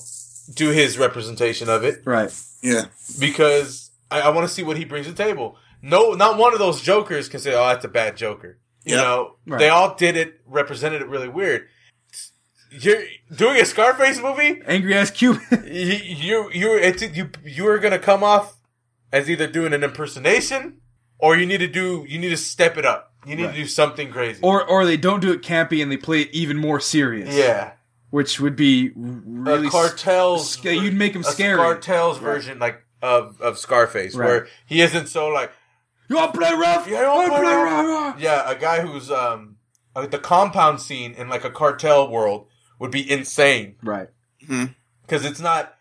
[0.54, 2.32] do his representation of it Right.
[2.62, 2.86] Yeah.
[3.20, 5.58] because I, I want to see what he brings to the table.
[5.82, 9.04] No, not one of those Jokers can say, "Oh, that's a bad Joker." You Yep.
[9.04, 9.60] know, Right.
[9.60, 11.68] they all did it, represented it really weird.
[12.72, 13.04] You're
[13.36, 14.62] doing a Scarface movie.
[14.66, 15.42] Angry ass Cuban.
[15.72, 18.56] You you you it's, you you are gonna come off
[19.12, 20.78] as either doing an impersonation
[21.20, 23.14] or you need to do you need to step it up.
[23.26, 23.52] You need Right.
[23.56, 24.40] to do something crazy.
[24.42, 27.36] or or they don't do it campy and they play it even more serious.
[27.36, 27.72] yeah,
[28.10, 30.52] Which would be really a cartels.
[30.52, 31.58] sc- you'd make 'em a scary.
[31.58, 34.28] Cartels version like of of Scarface, Right.
[34.28, 35.52] where he isn't so like
[36.12, 36.88] You want to play rough?
[36.90, 37.86] Yeah, you wanna I play rough?
[38.16, 38.20] rough?
[38.22, 39.56] yeah a guy who's um
[39.96, 42.48] like the compound scene in like a cartel world
[42.80, 44.10] would be insane Right.
[44.40, 45.76] because it's not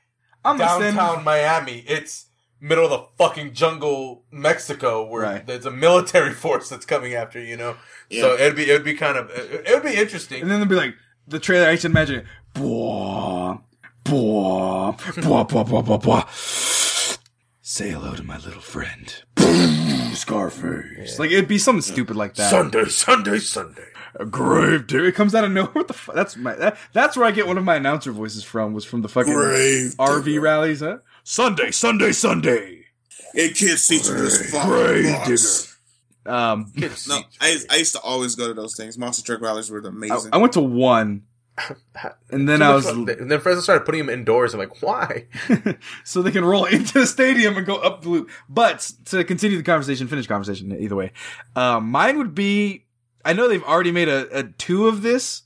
[0.44, 1.78] I'm gonna send- downtown Miami.
[1.88, 2.26] It's
[2.60, 5.46] middle of the fucking jungle, Mexico, where Right.
[5.46, 7.46] there's a military force that's coming after you.
[7.46, 7.76] You know,
[8.12, 10.42] so it'd be it'd be kind of it- it'd be interesting.
[10.42, 10.94] And then they'd be like,
[11.26, 12.26] the trailer, I used to imagine it.
[12.54, 13.60] Bwah,
[14.04, 17.18] bwah, bwah, bwah, bwah, bwah, bwah.
[17.62, 19.22] Say hello to my little friend.
[20.20, 21.18] Scarface.
[21.18, 22.50] Like, it'd be something stupid like that.
[22.50, 23.84] Sunday, Sunday, Sunday.
[24.18, 25.06] A grave digger.
[25.06, 25.70] It comes out of nowhere.
[25.74, 26.14] What the fuck?
[26.14, 29.02] That's my, that, that's where I get one of my announcer voices from, was from
[29.02, 30.40] the fucking Grave RV digger.
[30.40, 30.98] rallies, huh?
[31.22, 32.84] Sunday, Sunday, Sunday.
[33.34, 35.36] It kids teaching this Grave fucking digger.
[36.26, 36.72] Um,
[37.08, 38.98] No, I, I used to always go to those things.
[38.98, 40.30] Monster truck rallies were I, amazing.
[40.32, 41.22] I went to one,
[42.30, 44.54] and then Too I was, and then friends started putting him indoors.
[44.54, 45.26] I'm like, why?
[46.04, 48.30] so they can roll into the stadium and go up the loop.
[48.48, 51.12] But to continue the conversation, finish conversation either way.
[51.56, 52.86] Um, mine would be
[53.24, 55.42] I know they've already made a, a two of this,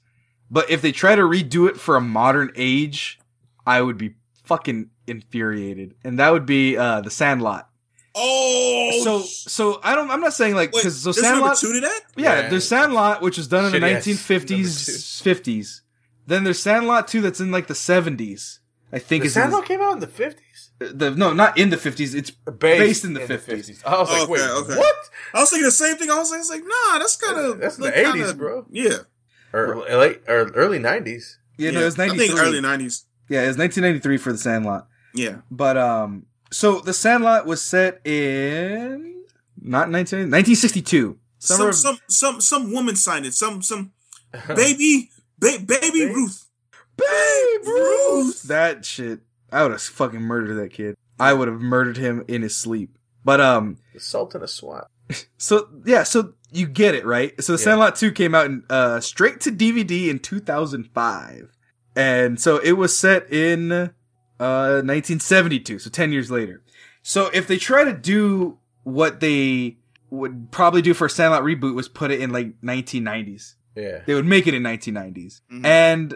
[0.50, 3.18] but if they try to redo it for a modern age,
[3.66, 4.14] I would be
[4.44, 5.94] fucking infuriated.
[6.04, 7.68] And that would be uh the Sandlot.
[8.14, 11.72] oh, so so I don't I'm not saying like because so there's number Sandlot two
[11.72, 12.00] to that?
[12.16, 12.48] yeah, Yeah.
[12.48, 15.80] there's Sandlot which was done in the Shitty ass 1950s 50s.
[16.26, 18.58] Then there's Sandlot 2 that's in like the 70s.
[18.92, 20.70] I think The is in Sandlot came out in the fifties.
[20.78, 22.14] the, the no, not in the 50s.
[22.14, 23.82] It's based, in the 50s.
[23.84, 24.76] I was like, Okay, wait, okay.
[24.76, 24.96] what?
[25.34, 26.10] I was thinking the same thing.
[26.10, 28.66] I was like, it's like nah, that's kind of That's the 80s, bro.
[28.70, 28.98] Yeah,
[29.52, 31.38] Or late or early nineties.
[31.58, 33.04] Yeah, no, it was I think early nineties.
[33.28, 34.86] Yeah, it was 1993 for the Sandlot.
[35.14, 39.24] Yeah, But um, so the Sandlot was set in
[39.60, 41.18] not 19 1962.
[41.38, 43.34] Summer some of- some some some woman signed it.
[43.34, 43.92] Some some
[44.54, 45.10] baby
[45.58, 46.48] ba- baby Ruth.
[46.96, 48.42] Babe Ruth.
[48.44, 49.20] That shit.
[49.52, 50.96] I would have fucking murdered that kid.
[51.18, 52.96] I would have murdered him in his sleep.
[53.24, 54.88] But um, The Sultan of SWAT.
[55.38, 57.32] so yeah, so you get it right.
[57.42, 57.64] So the Yeah.
[57.64, 61.50] Sandlot Two came out in uh straight to DVD in 2005,
[61.96, 63.90] and so it was set in uh
[64.40, 65.78] 1972.
[65.78, 66.62] So 10 years later.
[67.02, 69.76] So if they try to do what they
[70.10, 73.54] would probably do for a Sandlot reboot was put it in like 1990s.
[73.76, 74.00] Yeah.
[74.06, 75.40] They would make it in 1990s.
[75.52, 75.64] Mhm.
[75.66, 76.14] And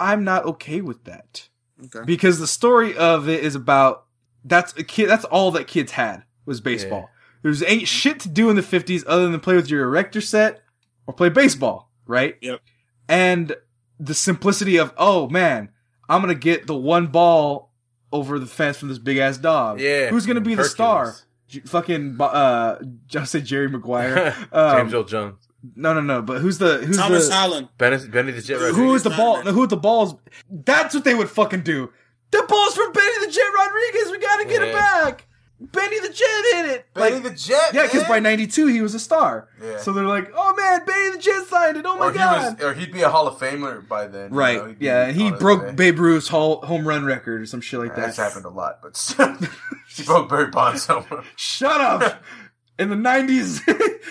[0.00, 1.48] I'm not okay with that.
[1.84, 2.04] Okay.
[2.04, 4.04] Because the story of it is about
[4.44, 7.10] that's a kid that's all that kids had was baseball.
[7.42, 10.62] There's ain't shit to do in the 50s other than play with your erector set
[11.06, 12.36] or play baseball, right?
[12.40, 12.60] Yep.
[13.08, 13.54] And
[14.00, 15.68] the simplicity of, oh man,
[16.08, 17.72] I'm gonna get the one ball
[18.12, 19.80] over the fence from this big ass dog.
[19.80, 20.08] Yeah.
[20.10, 21.14] Who's gonna be the star?
[21.48, 22.78] J- fucking, uh,
[23.14, 24.34] I say Jerry Maguire.
[24.52, 25.48] Um, James Earl Jones.
[25.74, 26.22] No, no, no.
[26.22, 27.68] But who's the who's Thomas the Holland.
[27.78, 28.76] Benny, Benny the Jet Who Rodriguez.
[28.76, 29.42] who is the ball?
[29.42, 30.14] Who the balls?
[30.50, 31.90] That's what they would fucking do.
[32.30, 34.10] The ball's from Benny the Jet Rodriguez.
[34.10, 35.26] We gotta get it back.
[35.58, 36.86] Benny the Jet hit it.
[36.92, 37.70] Benny Like, the Jet.
[37.72, 39.48] yeah, because by '92 he was a star.
[39.62, 39.78] Yeah.
[39.78, 41.86] So they're like, oh man, Benny the Jet signed it.
[41.86, 42.58] Oh my or he god.
[42.58, 44.32] was, or he'd be a Hall of Famer by then.
[44.32, 44.56] you right.
[44.58, 45.12] know, yeah.
[45.12, 45.72] He broke way.
[45.72, 48.24] Babe Ruth's hall, home run record or some shit like That's that.
[48.28, 49.34] happened a lot, but still,
[49.88, 51.06] he broke Barry Bonds home.
[51.10, 51.24] run.
[51.36, 52.22] Shut up.
[52.78, 53.60] In the '90s,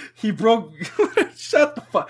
[0.15, 0.73] he broke.
[1.35, 2.09] Shut the fuck.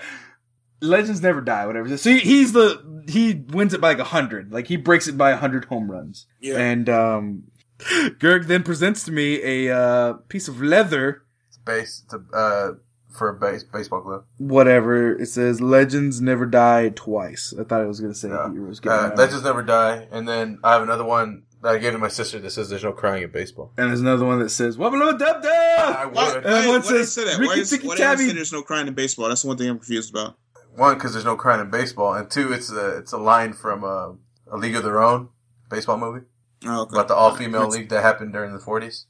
[0.80, 1.66] Legends never die.
[1.66, 1.96] Whatever.
[1.96, 4.52] So he, he's the he wins it by like a hundred.
[4.52, 6.26] Like he breaks it by a hundred home runs.
[6.40, 6.56] Yeah.
[6.58, 7.44] And um,
[7.78, 11.22] Gerg then presents to me a uh, piece of leather.
[11.48, 12.72] It's base to, uh,
[13.10, 14.24] for a base, baseball glove.
[14.36, 17.54] Whatever it says, legends never die twice.
[17.58, 18.52] I thought it was gonna say Yeah.
[18.52, 20.06] heroes get Uh, Legends never die.
[20.10, 22.92] And then I have another one I gave to my sister that says there's no
[22.92, 23.72] crying in baseball.
[23.76, 26.36] and there's another one that says "Wubba Lubba Dub I Dub." Why, would.
[26.36, 27.38] And why, one why says, say that?
[27.38, 29.28] Ricky Why, is, Tikki why they say there's no crying in baseball?
[29.28, 30.36] That's the one thing I'm confused about.
[30.74, 33.82] One, because there's no crying in baseball, and two, it's a it's a line from
[33.84, 34.10] uh,
[34.50, 35.30] a League of Their Own
[35.70, 36.26] baseball movie
[36.66, 36.94] Oh, okay.
[36.94, 39.04] about the all female league that happened during the 40s.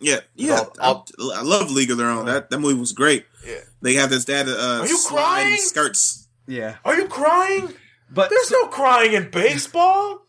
[0.00, 0.64] Yeah, yeah.
[0.80, 2.24] I'll- I, I love League of Their Own.
[2.26, 3.26] That that movie was great.
[3.46, 3.60] Yeah.
[3.82, 4.48] They have this dad.
[4.48, 5.56] Uh, Are you crying?
[5.58, 6.28] Skirts.
[6.46, 7.74] Yeah, Are you crying?
[8.10, 10.26] but There's no crying in baseball.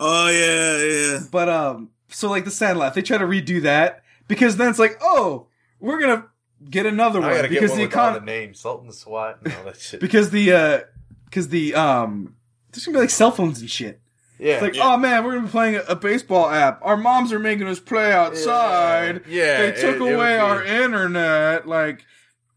[0.00, 1.18] Oh yeah, yeah.
[1.30, 4.98] But um, so like the Sandlot, they try to redo that because then it's like,
[5.02, 5.46] oh,
[5.80, 6.26] we're gonna
[6.70, 9.38] get another I one gotta get because one the with all the econ Sultan SWAT,
[9.44, 10.00] and all that shit.
[10.00, 10.80] because the uh,
[11.26, 12.36] because the um,
[12.72, 14.00] there's gonna be like cell phones and shit.
[14.38, 14.94] yeah, It's like, Yeah.
[14.94, 16.80] oh man, we're gonna be playing a, a baseball app.
[16.82, 19.22] Our moms are making us play outside.
[19.28, 21.66] Yeah, they took it- it would away be- our internet.
[21.68, 22.04] Like,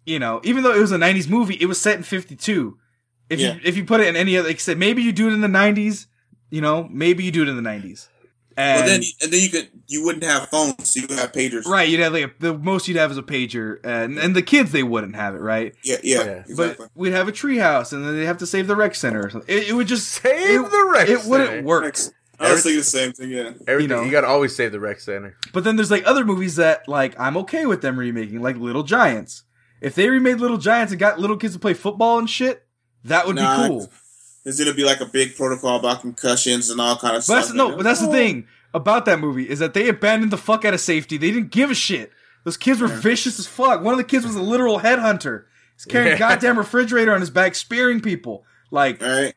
[0.06, 2.78] you know, even though it was a '90s movie, it was set in '52.
[3.30, 3.56] If Yeah.
[3.56, 5.34] you if you put it in any other, like I said, maybe you do it
[5.34, 6.06] in the '90s.
[6.50, 8.08] You know, maybe you do it in the '90s.
[8.60, 10.90] And Well, then and then you could you wouldn't have phones.
[10.90, 11.66] so You would have pagers.
[11.66, 14.42] Right, you'd have like a, the most you'd have is a pager, and and the
[14.42, 15.76] kids they wouldn't have it, right?
[15.84, 16.24] Yeah, yeah, Yeah.
[16.48, 16.56] exactly.
[16.86, 19.30] But we'd have a treehouse, and then they'd have to save the rec center or
[19.30, 19.56] something.
[19.56, 21.84] It, it would just Save it, the rec It wouldn't work.
[21.84, 22.14] Next.
[22.40, 23.30] I was thinking the same thing.
[23.32, 23.52] Yeah.
[23.68, 24.04] Everything you know.
[24.04, 25.36] you, gotta always save the rec center.
[25.54, 28.84] But then there's like other movies that like I'm okay with them remaking, like Little
[28.84, 29.44] Giants.
[29.82, 32.64] If they remade Little Giants and got little kids to play football and shit,
[33.04, 33.90] that would Nah, be cool.
[34.48, 37.48] There's gonna be like a big protocol about concussions and all kind of But that's
[37.48, 37.58] stuff.
[37.58, 40.74] no, but that's the thing about that movie is that they abandoned the fuck out
[40.74, 41.18] of safety.
[41.18, 42.14] They didn't give a shit.
[42.46, 43.82] Those kids were vicious as fuck.
[43.84, 45.44] One of the kids was a literal headhunter.
[45.76, 48.46] He's carrying a goddamn refrigerator on his back, spearing people.
[48.72, 49.34] Like, All right.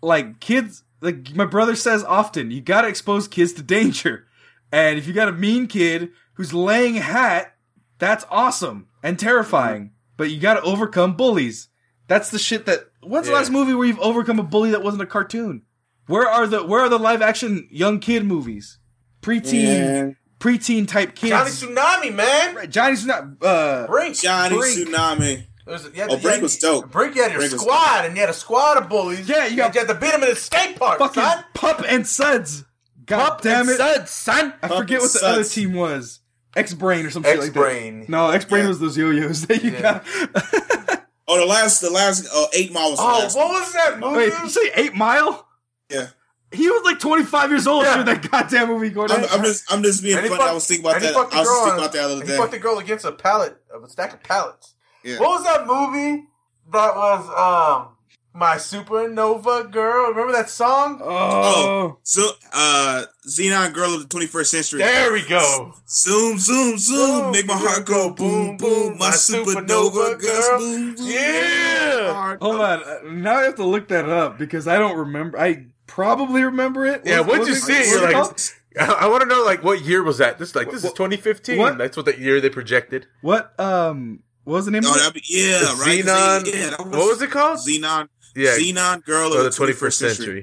[0.00, 0.82] like kids.
[1.02, 4.26] Like my brother says often, you gotta expose kids to danger.
[4.72, 7.54] And if you got a mean kid who's laying hat,
[7.98, 9.82] that's awesome and terrifying.
[9.82, 9.94] Mm-hmm.
[10.16, 11.68] But you gotta overcome bullies.
[12.06, 12.88] That's the shit that.
[13.06, 13.38] When's the Yeah.
[13.38, 15.62] last movie where you've overcome a bully that wasn't a cartoon?
[16.06, 18.78] Where are the Where are the live action young kid movies?
[19.22, 20.10] Preteen, Yeah.
[20.38, 21.30] preteen type kids.
[21.30, 22.54] Johnny Tsunami, man.
[22.54, 23.24] Right, Johnny's not.
[23.40, 24.16] Uh, Brink.
[24.18, 24.88] Johnny Brink.
[24.88, 25.44] Tsunami.
[25.66, 26.90] There's, you had Oh, to- Brink had- was dope.
[26.90, 29.26] Brink, you had your Brink was squad, and you had a squad of bullies.
[29.26, 31.44] Yeah, you got- you had to beat them in a skate park, fucking son.
[31.54, 32.64] Pup and Suds.
[33.06, 34.52] God damn it, Suds, son.
[34.62, 36.20] I Pup forget and what the other team was.
[36.56, 37.60] X Brain or some shit like that.
[37.60, 38.04] X-Brain.
[38.08, 38.68] No, X Brain Yeah.
[38.68, 39.80] was those yo-yos that you Yeah.
[39.80, 40.04] got.
[41.26, 43.54] Oh, the last, the last, oh, eight mile was the Oh, last what one.
[43.62, 44.16] was that movie?
[44.16, 45.46] Wait, did you say Eight Mile?
[45.90, 46.08] Yeah.
[46.52, 47.94] He was like 25 years old Yeah.
[48.02, 49.24] during that goddamn movie, Gordon.
[49.24, 50.36] I'm, I'm just, I'm just being And funny.
[50.38, 51.14] fucked- I was thinking about that.
[51.16, 52.32] I was just thinking on- about that other day.
[52.32, 54.74] He fucked the girl against a pallet, of a stack of pallets.
[55.02, 55.18] Yeah.
[55.18, 56.24] What was that movie
[56.72, 57.93] that was um
[58.36, 60.08] My supernova girl.
[60.10, 61.00] Remember that song?
[61.02, 64.78] Oh, So, uh, Zenon Girl of the 21st Century.
[64.80, 65.74] There we go.
[65.88, 67.30] Zoom, zoom, zoom.
[67.30, 68.98] Make my heart go boom, boom.
[68.98, 70.58] My supernova girl.
[70.58, 71.06] Boom, boom.
[71.06, 72.36] Yeah.
[72.40, 72.82] Hold on.
[72.82, 75.38] Uh, Now I have to look that up because I don't remember.
[75.38, 77.02] I probably remember it.
[77.04, 78.50] Yeah, What- once you see it, you're like, called?
[78.76, 80.38] I, I want to know like what year was that?
[80.40, 81.56] This is like this is 2015.
[81.56, 81.78] What?
[81.78, 83.06] That's what that year they projected.
[83.20, 83.54] what?
[83.60, 84.98] Um, what was the name Oh, of it?
[84.98, 86.04] that'd be, yeah, The right.
[86.04, 86.44] 'cause Zenon.
[86.52, 87.58] they- Yeah, that what was it called?
[87.60, 88.08] Zenon.
[88.34, 90.38] Yeah, Zenon Girl of the 21st century.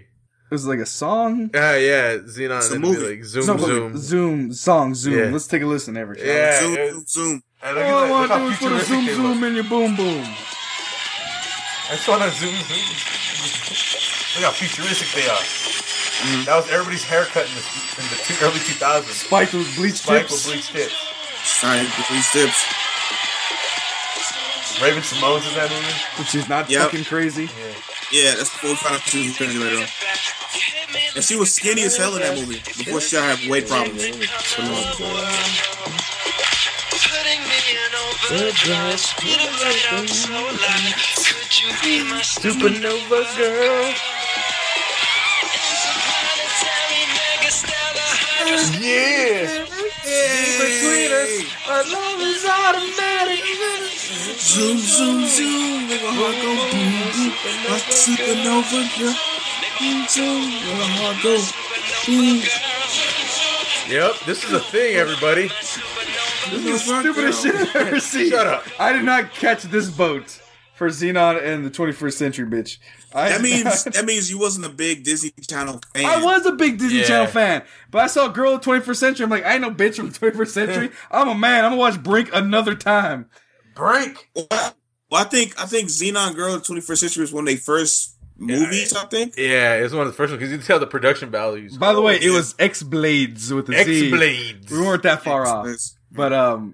[0.51, 1.49] It was like a song.
[1.53, 2.57] Ah, yeah, Zenon.
[2.57, 3.15] It's a and it'd be movie.
[3.15, 3.97] Like zoom, No, zoom.
[3.97, 5.17] zoom, song, zoom.
[5.17, 5.29] Yeah.
[5.31, 6.25] Let's take a listen, every shot.
[6.27, 6.59] Yeah.
[6.59, 7.43] Zoom, it- zoom, zoom.
[7.63, 9.53] Look All I at that, want to do how is put a zoom, zoom in
[9.55, 10.23] your boom, boom.
[10.25, 12.85] I just want to zoom, zoom.
[14.35, 15.37] Look how futuristic they are.
[16.21, 16.45] Mm.
[16.45, 17.63] That was everybody's haircut in the,
[18.01, 19.25] in the two, early 2000s.
[19.25, 20.03] Spiked with bleach tips.
[20.03, 20.95] Spike with bleach tips.
[21.43, 22.65] Sorry, three steps.
[24.81, 25.93] Raven-Symoné's in that movie.
[26.19, 26.81] Which is not Yep.
[26.83, 27.49] fucking crazy.
[28.11, 29.87] Yeah, that's before we found out she was crazy later on.
[31.15, 34.01] And she was skinny as hell in that movie before she had weight problems.
[42.41, 43.93] Supernova girl.
[48.79, 49.65] Yeah.
[50.03, 51.40] Between us,
[51.71, 53.39] Our love is automatic.
[54.37, 55.87] zoom, zoom, zoom.
[55.87, 57.31] Make my heart go boom, boom.
[57.71, 59.15] My supernova girl.
[59.79, 60.51] Zoom, zoom.
[60.51, 61.39] Make my heart go
[62.05, 62.43] boom.
[63.87, 65.47] Yep, this is a thing, everybody.
[65.47, 68.31] This is the stupidest shit I've ever seen.
[68.31, 68.67] Shut up.
[68.77, 70.40] I did not catch this boat
[70.81, 72.79] for Zenon and the 21st century, bitch.
[73.13, 76.05] I That means that means you wasn't a big Disney Channel fan.
[76.07, 77.05] I was a big Disney Yeah.
[77.05, 79.23] Channel fan, but I saw a girl of the 21st century.
[79.25, 80.89] I'm like, I ain't no bitch from the 21st century.
[81.11, 81.65] I'm a man.
[81.65, 83.29] I'm gonna watch Brink another time.
[83.75, 84.27] Brink.
[84.35, 84.47] Well,
[85.11, 88.15] I think I think Zenon Girl of the 21st Century was one of their first
[88.39, 88.91] movies.
[88.95, 89.35] I think.
[89.37, 91.77] Yeah, it's one of the first ones because you can tell the production values.
[91.77, 94.09] By the way, it was X Blades with the X Z.
[94.09, 94.71] Blades.
[94.71, 95.67] We weren't that far off,
[96.11, 96.73] but um,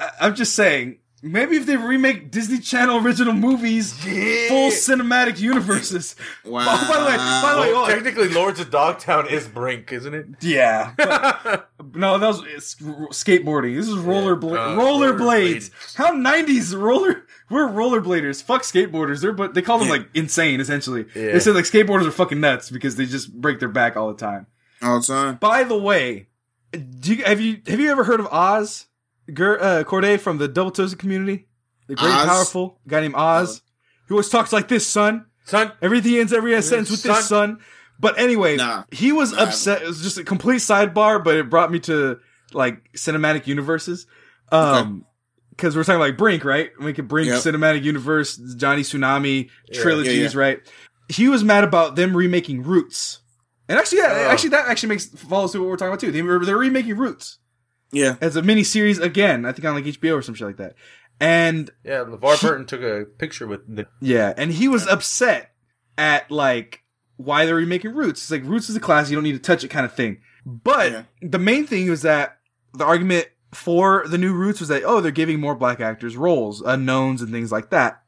[0.00, 1.00] I- I'm just saying.
[1.20, 6.14] Maybe if they remake Disney Channel original movies, full cinematic universes.
[6.44, 6.64] Wow.
[6.66, 9.92] Oh, by the way, by the way, Well, hold technically, Lords of Dogtown is Brink,
[9.92, 10.26] isn't it?
[10.40, 10.92] Yeah.
[10.96, 13.76] but- no, that was it's skateboarding.
[13.76, 15.18] This is roller Uh, roller rollerblades.
[15.18, 15.70] blades.
[15.96, 17.24] How nineties roller?
[17.50, 18.42] We're rollerbladers.
[18.42, 19.20] Fuck skateboarders.
[19.20, 19.94] They're but they call them Yeah.
[19.94, 20.60] like insane.
[20.60, 21.32] Essentially, Yeah.
[21.32, 24.18] they said like skateboarders are fucking nuts because they just break their back all the
[24.18, 24.46] time.
[24.82, 25.36] all the time.
[25.36, 26.28] By the way,
[26.72, 28.86] do you, have you have you ever heard of Oz?
[29.32, 31.46] Ger, uh, Corde from the Double Toasted community,
[31.86, 32.26] the great and Oz?
[32.26, 33.62] powerful guy named Oz,
[34.06, 35.26] who always talks like this, son.
[35.44, 37.58] Son, Everything ends every sentence with this, son.
[38.00, 38.84] But anyway, Nah.
[38.92, 39.82] he was Nah, upset.
[39.82, 42.18] It was just a complete sidebar, but it brought me to
[42.52, 44.06] like cinematic universes.
[44.52, 45.04] Um,
[45.50, 46.70] because we're talking like Brink, right?
[46.80, 47.38] We could Brink Yep.
[47.40, 50.40] cinematic universe, Johnny Tsunami trilogies, yeah.
[50.40, 50.60] right?
[51.08, 53.18] He was mad about them remaking Roots,
[53.68, 54.30] and actually, yeah, Oh.
[54.30, 56.12] actually, that actually makes follows to what we're talking about too.
[56.12, 57.38] They they're remaking Roots
[57.92, 58.16] Yeah.
[58.20, 59.44] as a mini series again.
[59.44, 60.74] I think on like HBO or some shit like that.
[61.20, 63.86] And yeah, LeVar Burton took a picture with the.
[64.00, 65.50] yeah, and he was upset
[65.96, 66.82] at like
[67.16, 68.22] why they're remaking Roots.
[68.22, 70.18] It's like Roots is a class, you don't need to touch it kind of thing.
[70.46, 71.02] But Yeah.
[71.20, 72.38] the main thing was that
[72.74, 76.60] the argument for the new Roots was that oh, they're giving more black actors roles,
[76.60, 78.02] unknowns and things like that.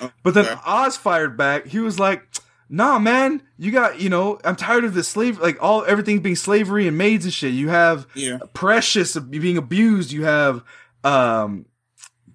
[0.00, 0.60] Oh, but then Okay.
[0.64, 1.66] Oz fired back.
[1.66, 2.26] He was like,
[2.68, 6.36] "Nah, man, you got you know, I'm tired of this slave like all everything being
[6.36, 7.52] slavery and maids and shit.
[7.52, 8.38] You have Yeah.
[8.52, 10.12] Precious being abused.
[10.12, 10.62] You have
[11.02, 11.66] um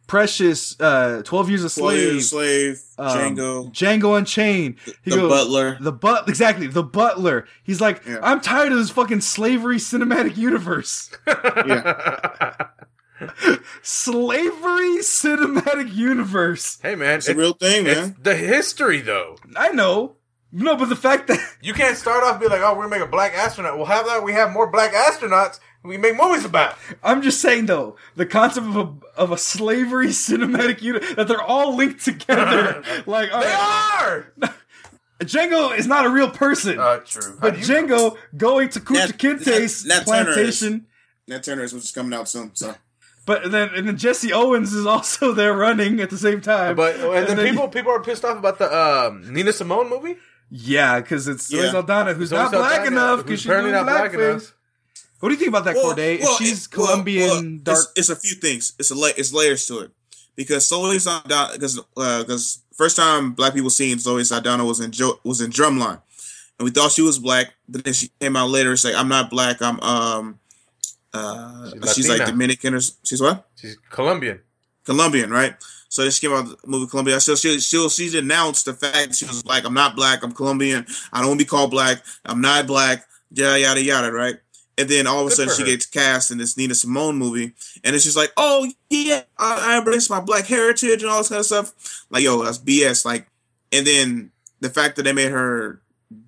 [0.07, 2.01] Precious uh 12 years a Twelve slave.
[2.13, 2.81] Years a Slave.
[2.97, 3.71] um, Django.
[3.71, 4.75] Django Unchained.
[5.03, 5.77] He The goes- Butler.
[5.79, 7.45] The but exactly the Butler.
[7.63, 8.17] He's like, Yeah.
[8.23, 11.11] I'm tired of this fucking slavery cinematic universe.
[11.27, 12.67] Yeah.
[13.81, 16.79] slavery cinematic universe.
[16.81, 18.15] Hey man, It's a real thing, it's man.
[18.21, 19.35] the history though.
[19.55, 20.15] I know.
[20.51, 22.95] No, but the fact that You can't start off and be like, oh, we're gonna
[22.99, 23.77] make a black astronaut.
[23.77, 26.75] Well, how about we have more black astronauts we make movies about?
[27.03, 31.41] I'm just saying though, the concept of a of a slavery cinematic unit that they're
[31.41, 32.83] all linked together.
[33.05, 34.53] like, all They right, are.
[35.21, 36.79] Django is not a real person.
[36.79, 37.37] Uh, true.
[37.41, 38.11] but How do you know?
[38.13, 40.87] Django going to Kunta Nat- Kinte's Nat- Nat plantation.
[41.27, 42.51] Nat Turner is what's coming out soon.
[42.55, 42.73] So
[43.25, 46.75] But then, and then Jesse Owens is also there running at the same time.
[46.77, 50.15] But and then then- people people are pissed off about the um, Nina Simone movie.
[50.49, 54.11] Yeah, because it's Zoe Saldana who's Zoe not black enough because she's doing not black
[54.11, 54.29] blackface.
[54.31, 54.53] enough.
[55.19, 55.97] What do you think about that, Corde?
[55.97, 57.77] well, if she's it- Colombian, well, dark.
[57.79, 58.73] It's, it's a few things.
[58.79, 59.91] It's a la- it's layers to it
[60.35, 65.19] because Zoe Saldana because because first time black people seen Zoe Saldana was in jo-
[65.23, 66.01] was in Drumline,
[66.57, 69.09] and we thought she was black, but then she came out later and said, "I'm
[69.09, 69.61] not black.
[69.61, 70.39] I'm um
[71.13, 74.39] uh She's she's, like Dominican or she's what She's Colombian.
[74.89, 75.55] Colombian, right?
[75.87, 77.19] So she came out the movie Colombia.
[77.19, 80.85] So she she she announced the fact she was like, I'm not black, I'm Colombian.
[81.13, 82.03] I don't want to be called black.
[82.25, 83.05] I'm not black.
[83.31, 84.37] Yada yada yada, right?
[84.79, 85.67] And then all of a Good sudden she her.
[85.67, 87.53] gets cast in this Nina Simone movie,
[87.83, 91.29] and it's just like, oh yeah, I, I embrace my black heritage and all this
[91.29, 92.05] kind of stuff.
[92.09, 93.05] Like yo, that's BS.
[93.05, 93.27] Like,
[93.71, 95.81] and then the fact that they made her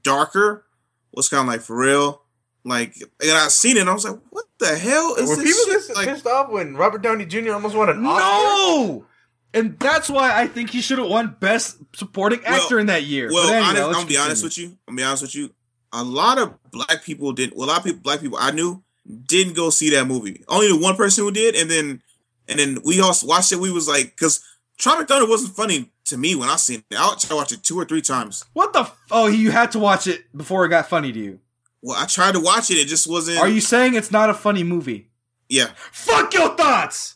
[0.03, 0.65] darker
[1.13, 2.21] was kind of like for real.
[2.63, 5.45] Like, and I seen it, and I was like, what the hell is Were this?
[5.45, 5.87] people shit?
[5.87, 7.53] this like, pissed off when Robert Downey Jr.
[7.53, 8.19] almost won an Oscar?
[8.21, 9.05] No!
[9.53, 13.03] And that's why I think he should have won Best Supporting Well- Actor in that
[13.03, 13.29] year.
[13.31, 14.65] Well, But anyway, honest, I'm let's gonna be honest with you.
[14.87, 15.49] I'm gonna be honest with you.
[15.91, 17.57] A lot of black people didn't.
[17.57, 18.81] Well, a lot of people, black people I knew,
[19.25, 20.43] didn't go see that movie.
[20.47, 22.01] Only the one person who did, and then,
[22.47, 23.57] and then we all watched it.
[23.59, 24.41] We was like, because
[24.77, 26.97] Tropic Thunder wasn't funny to me when I seen it.
[26.97, 28.45] I watched it two or three times.
[28.53, 28.81] What the?
[28.81, 31.39] F- oh, you had to watch it before it got funny to you.
[31.81, 32.75] Well, I tried to watch it.
[32.75, 33.39] It just wasn't.
[33.39, 35.09] Are you saying it's not a funny movie?
[35.49, 35.71] Yeah.
[35.91, 37.15] Fuck your thoughts.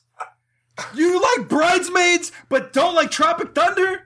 [0.94, 4.02] You like Bridesmaids, but don't like Tropic Thunder?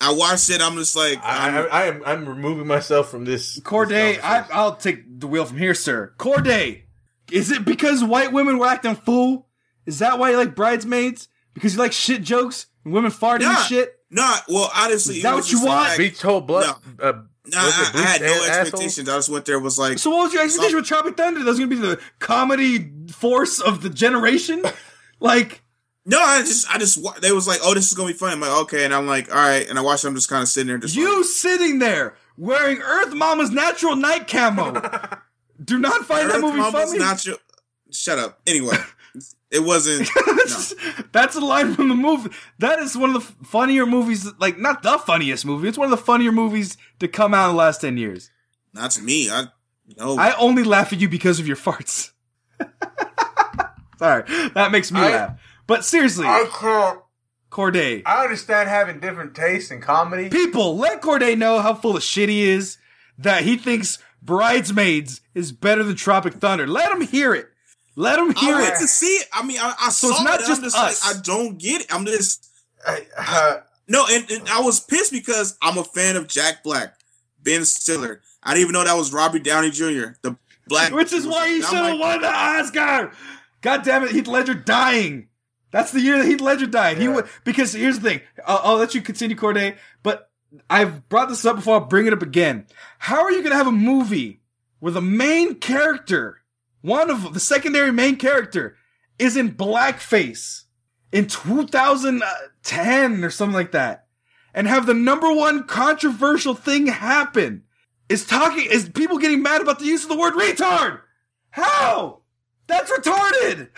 [0.00, 0.60] I watched it.
[0.62, 3.60] I'm just like, I, I'm- I, I am I'm removing myself from this.
[3.60, 6.14] Corde, this I, I'll take the wheel from here, sir.
[6.18, 6.82] Corde,
[7.32, 9.48] is it because white women were acting fool?
[9.84, 11.28] Is that why you like Bridesmaids?
[11.54, 13.56] Because you like shit jokes and women farting Nah.
[13.56, 13.92] and shit?
[14.10, 14.42] not.
[14.48, 15.86] Well, honestly, Is that what you want?
[15.88, 16.76] fact- Bleached whole blood.
[17.02, 17.12] Uh,
[17.54, 19.08] I, I had no expectations.
[19.08, 21.40] I just went there was like, So what was your expectation Some- with Tropic Thunder?
[21.40, 24.62] That was gonna be the comedy force of the generation?
[25.20, 25.62] like,
[26.04, 28.32] no, I just, I just, they was like, oh, this is gonna be fun.
[28.32, 30.02] I'm like, okay, and I'm like, all right, and I watched.
[30.04, 33.96] them just kind of sitting there, just you like, sitting there wearing Earth Mama's natural
[33.96, 34.72] night camo.
[35.64, 36.98] Do not find that movie Mama's funny.
[36.98, 37.38] natural-
[37.92, 38.40] Shut up.
[38.46, 38.76] Anyway,
[39.50, 40.08] it wasn't.
[40.26, 41.04] no.
[41.12, 42.30] That's a line from the movie.
[42.58, 45.68] That is one of the funnier movies, like not the funniest movie.
[45.68, 48.30] It's one of the funnier movies to come out in the last ten years.
[48.72, 49.30] Not to me.
[49.30, 49.44] I
[49.96, 50.18] no.
[50.18, 52.10] I only laugh at you because of your farts.
[53.98, 54.24] Sorry,
[54.54, 55.40] that makes me I- laugh.
[55.66, 57.00] But seriously, I can't.
[57.48, 60.28] Corde, I understand having different tastes in comedy.
[60.28, 62.76] people, let Corde know how full of shit he is.
[63.18, 66.66] That he thinks Bridesmaids is better than Tropic Thunder.
[66.66, 67.48] Let him hear it.
[67.96, 68.78] Let him I hear went it.
[68.80, 69.26] to see it.
[69.32, 70.46] I mean, I, I So saw it's not it.
[70.46, 71.04] just I'm just us.
[71.06, 71.94] like, I don't get it.
[71.94, 72.48] I'm just
[72.86, 76.94] I- uh, no, and, and I was pissed because I'm a fan of Jack Black,
[77.42, 78.20] Ben Stiller.
[78.42, 80.14] I didn't even know that was Robbie Downey Jr.
[80.22, 80.36] The
[80.68, 83.12] black, Which is why he should have like, won the Oscar.
[83.62, 85.28] God damn it, Heath Ledger dying.
[85.70, 86.98] That's the year that Heath Ledger died.
[86.98, 88.20] He would because here's the thing.
[88.46, 89.76] I'll, I'll let you continue, Corde.
[90.02, 90.30] But
[90.70, 91.74] I've brought this up before.
[91.74, 92.66] I'll bring it up again.
[92.98, 94.40] How are you going to have a movie
[94.80, 96.40] where the main character,
[96.86, 98.76] one of the secondary main character,
[99.18, 100.64] is in blackface
[101.12, 104.06] in 2010 or something like that,
[104.54, 107.64] and have the number one controversial thing happen?
[108.08, 111.00] Is talking is people getting mad about the use of the word retard?
[111.50, 112.20] How?
[112.68, 113.70] That's retarded.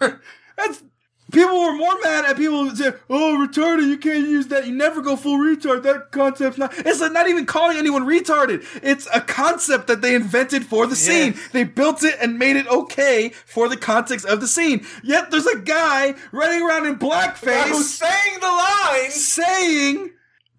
[0.56, 0.82] That's
[1.32, 3.88] people were more mad at people who said, "Oh, retarded!
[3.88, 4.66] You can't use that.
[4.66, 5.82] You never go full retard.
[5.82, 8.64] That concept's not." It's like not even calling anyone retarded.
[8.82, 11.32] It's a concept that they invented for the scene.
[11.34, 11.48] Yes.
[11.52, 14.86] They built it and made it okay for the context of the scene.
[15.02, 20.10] Yet there's a guy running around in blackface who's saying the line, saying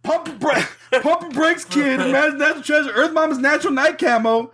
[0.03, 0.65] Pump Bra-
[1.01, 4.51] Pump Brakes Kid, Man's Natural Treasure, Earth Mama's Natural Night Camo,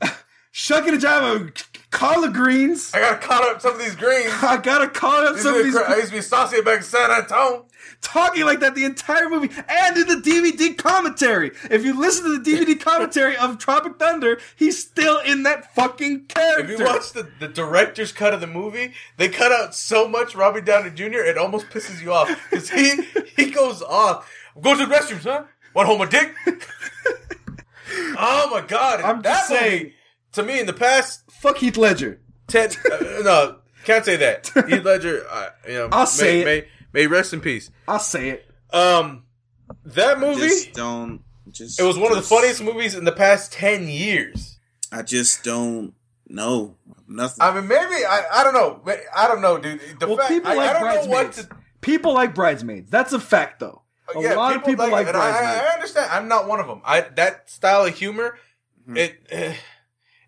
[0.52, 1.52] Shucking a Java,
[1.90, 2.92] collard greens.
[2.94, 4.32] I gotta cut up some of these greens.
[4.42, 6.82] I gotta call up some of these cra- I used to be saucy back in
[6.82, 7.66] San Antonio.
[8.02, 11.52] talking like that the entire movie and in the DVD commentary.
[11.70, 16.26] If you listen to the DVD commentary of Tropic Thunder, he's still in that fucking
[16.26, 16.72] character.
[16.72, 20.34] If you watch the, the director's cut of the movie, they cut out so much
[20.34, 21.18] Robbie Downey Jr.
[21.24, 23.02] it almost pisses you off because he
[23.36, 24.30] he goes off.
[24.60, 25.44] Go to the restroom, huh?
[25.74, 26.34] Want to hold my dick?
[28.18, 29.00] oh my god!
[29.02, 29.82] I'm that just saying.
[29.84, 29.94] movie
[30.32, 32.20] to me in the past Fuck Heath Ledger.
[32.46, 34.50] ten uh, no can't say that.
[34.68, 36.44] Heath Ledger, uh, you know, I'll may, say it.
[36.44, 37.70] May, may rest in peace.
[37.86, 38.50] I'll say it.
[38.72, 39.24] Um,
[39.84, 41.22] that movie just don't.
[41.50, 44.58] Just it was one of the funniest movies in the past ten years.
[44.90, 45.94] I just don't
[46.28, 46.76] know
[47.08, 47.38] nothing.
[47.40, 48.82] I mean, maybe I I don't know.
[49.16, 49.80] I don't know, dude.
[50.00, 51.48] The Well, fact people I, like I don't know what Bridesmaids.
[51.48, 51.56] to.
[51.80, 52.90] People like Bridesmaids.
[52.90, 53.82] That's a fact, though.
[54.14, 55.62] A lot of people like, it, and I, Bridesmaids.
[55.70, 56.10] I understand.
[56.12, 56.80] I'm not one of them.
[56.84, 58.36] I that style of humor,
[58.88, 58.96] Mm-hmm.
[58.98, 59.54] it eh,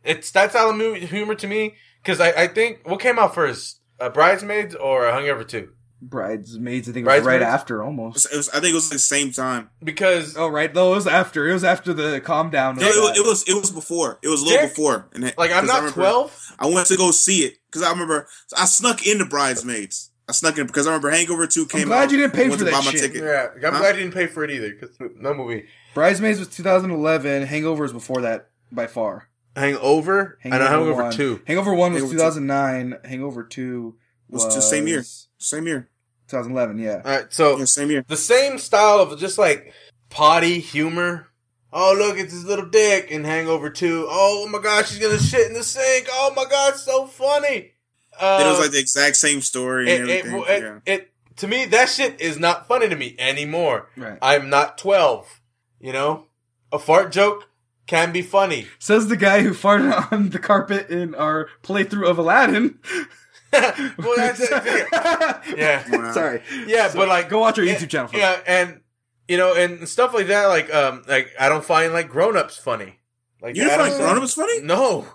[0.04, 3.80] it's that's style of humor to me because I, I think what came out first,
[4.00, 5.70] uh, Bridesmaids or Hangover Two,
[6.00, 7.52] Bridesmaids, I think it was right Bridesmaids?
[7.54, 8.14] after It almost.
[8.14, 9.70] was- it was- I think it was the same time.
[9.82, 10.72] because Oh, right.
[10.74, 11.48] No, it was after.
[11.48, 12.76] It was after the calm down.
[12.76, 14.18] No, it was, it was it was before.
[14.22, 15.08] It was a little Dick, before.
[15.12, 16.52] And it- like I'm 'cause I not twelve.
[16.58, 20.10] I went to go see it because I remember I snuck into Bridesmaids.
[20.28, 21.86] I snuck in because I remember Hangover Two came.
[21.86, 22.10] glad out.
[22.12, 23.00] you didn't pay for that buy my shit.
[23.00, 23.22] Ticket.
[23.22, 23.78] Yeah, I'm Huh?
[23.80, 25.64] glad you didn't pay for it either because no movie
[25.94, 27.44] Bridesmaids was 2011.
[27.46, 29.28] Hangover was before that by far.
[29.56, 31.12] Hangover, and a Hangover 1.
[31.12, 31.42] Two.
[31.46, 32.18] Hangover 1 was Hangover 2.
[32.18, 32.98] 2009.
[33.04, 33.96] Hangover 2
[34.30, 35.04] Was was, the same year.
[35.38, 35.88] Same year.
[36.28, 36.78] 2011.
[36.78, 37.02] Yeah.
[37.04, 38.04] All right, so Yeah, same year.
[38.06, 39.72] the same style of just like
[40.10, 41.28] potty humor.
[41.72, 44.06] Oh look, it's his little dick in Hangover Two.
[44.08, 46.06] Oh my gosh, she's gonna shit in the sink.
[46.10, 47.72] Oh my god, so funny.
[48.18, 50.78] Uh, it was like the exact same story and it, it, it, yeah.
[50.86, 53.88] it- to me that shit is not funny to me anymore.
[53.96, 54.18] Right.
[54.20, 55.40] I'm not twelve.
[55.80, 56.26] You know,
[56.72, 57.47] a fart joke
[57.88, 58.68] can be funny.
[58.78, 62.78] Says the guy who farted on the carpet in our playthrough of Aladdin.
[63.52, 64.86] well, that's it.
[65.58, 65.82] Yeah.
[65.90, 66.12] Wow.
[66.12, 66.42] Sorry.
[66.66, 68.08] Yeah, but like Go watch our yeah, YouTube channel.
[68.08, 68.18] folks.
[68.18, 68.80] Yeah, and
[69.26, 70.46] you know, and stuff like that.
[70.46, 72.94] Like, um, like I don't find like grown ups funny.
[73.42, 74.60] Like You don't find Sandler- Grown Ups funny?
[74.62, 75.06] No,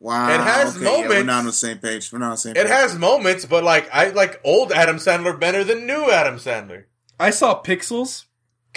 [0.00, 0.32] Wow.
[0.32, 2.12] It has okay, Yeah, we're not on the same page.
[2.12, 2.66] We're not on the same it page.
[2.68, 6.84] has moments, but like I like old Adam Sandler better than new Adam Sandler.
[7.18, 8.26] I saw Pixels.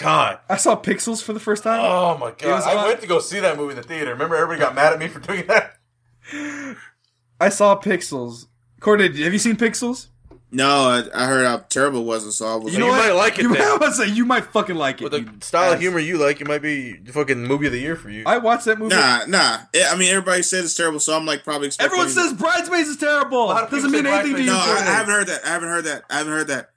[0.01, 0.39] God.
[0.49, 1.79] I saw Pixels for the first time.
[1.83, 2.51] Oh my It god!
[2.55, 4.11] was I on- went to go see that movie in the theater.
[4.11, 5.77] Remember, everybody got mad at me for doing that.
[7.39, 8.47] I saw Pixels.
[8.79, 10.07] Cordy, have you seen Pixels?
[10.53, 13.11] No, I, I heard how terrible it was, and so I was You like, might
[13.11, 13.79] like it You then.
[13.79, 15.05] might say you might fucking like it.
[15.05, 15.79] With the you style of ass.
[15.81, 18.23] humor you like, it might be the fucking movie of the year for you.
[18.25, 18.93] I watched that movie.
[18.93, 19.59] nah, nah.
[19.73, 21.97] It- I mean, everybody said it's terrible, so I'm like probably expecting.
[21.97, 23.45] Everyone says Bridesmaids is terrible.
[23.45, 24.47] lot of Doesn't people mean say anything to you.
[24.47, 24.83] No, I, I Cordy.
[24.83, 25.45] haven't heard that.
[25.45, 26.03] I haven't heard that.
[26.09, 26.70] I haven't heard that.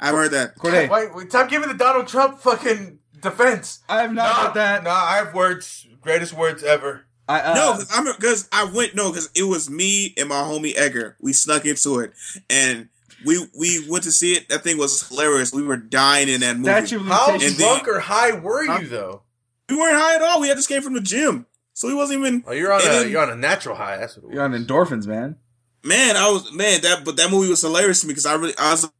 [0.00, 0.56] I haven't heard that.
[0.58, 3.80] Corde, Wait, wait, stop giving the Donald Trump fucking defense.
[3.88, 4.82] I have not heard that.
[4.84, 7.04] Nah, I have words, greatest words ever.
[7.28, 10.36] I, uh, No, because I'm because I went no because it was me and my
[10.36, 11.16] homie Edgar.
[11.20, 12.12] We snuck into it
[12.48, 12.88] and
[13.24, 14.48] we we went to see it.
[14.48, 15.52] That thing was hilarious.
[15.52, 16.70] We were dying in that movie.
[16.70, 17.52] Statue of How Limitations.
[17.52, 18.78] And then- drunk or high were Huh?
[18.80, 19.22] you though?
[19.68, 20.40] we weren't high at all.
[20.40, 22.42] We had just came from the gym, so we wasn't even.
[22.46, 23.98] Oh, you're on a then- you're on a natural high.
[23.98, 24.34] That's what it was.
[24.34, 25.36] You're on endorphins, man.
[25.84, 28.54] Man, I was man that but that movie was hilarious to me because I really
[28.58, 28.90] I was.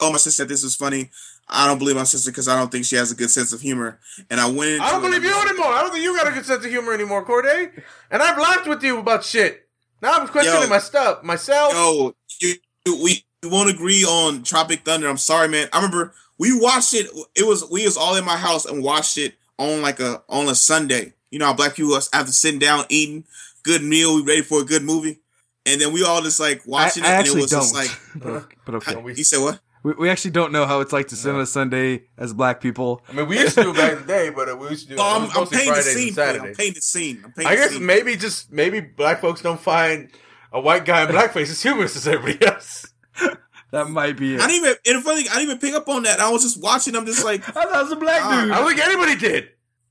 [0.00, 1.10] Oh, my sister said this was funny.
[1.48, 3.60] I don't believe my sister because I don't think she has a good sense of
[3.60, 3.98] humor.
[4.30, 4.80] And I went.
[4.82, 5.66] I don't believe you anymore.
[5.68, 7.72] I don't think you got a good sense of humor anymore, Corde.
[8.10, 9.68] And I've laughed with you about shit.
[10.02, 10.68] Now I'm questioning Yo.
[10.68, 11.72] my stuff, myself.
[11.72, 12.54] Yo, you,
[12.84, 15.08] you- we we won't agree on Tropic Thunder.
[15.08, 15.68] I'm sorry, man.
[15.72, 17.06] I remember we watched it.
[17.34, 20.48] It was we was all in my house and watched it on like a on
[20.48, 21.14] a Sunday.
[21.30, 23.24] You know how black people was after sitting down eating
[23.62, 25.18] good meal, we ready for a good movie,
[25.64, 27.82] and then we all just like watching I it, and actually it was just don't.
[27.82, 28.00] like.
[28.16, 28.96] But, but okay.
[28.96, 29.60] we- You said what?
[29.86, 32.60] We, we actually don't know how it's like to sit on a Sunday as black
[32.60, 33.02] people.
[33.08, 34.88] I mean, we used to do it back in the day, but uh, we used
[34.88, 35.00] to do it.
[35.00, 36.08] Oh, it I'm, was I'm mostly painting the scene.
[36.08, 36.26] and for you.
[36.26, 36.56] I'm Saturdays.
[36.56, 37.22] painting the scene.
[37.24, 37.86] I'm painting I guess scene.
[37.86, 40.10] maybe just maybe black folks don't find
[40.52, 42.92] a white guy in blackface as humorous as everybody else.
[43.72, 44.40] That might be it.
[44.40, 44.76] I didn't even.
[44.86, 46.20] And the funny I didn't even pick up on that.
[46.20, 46.94] I was just watching.
[46.94, 47.46] I'm just like.
[47.48, 48.52] I thought it was a black dude.
[48.52, 49.48] I don't think anybody did.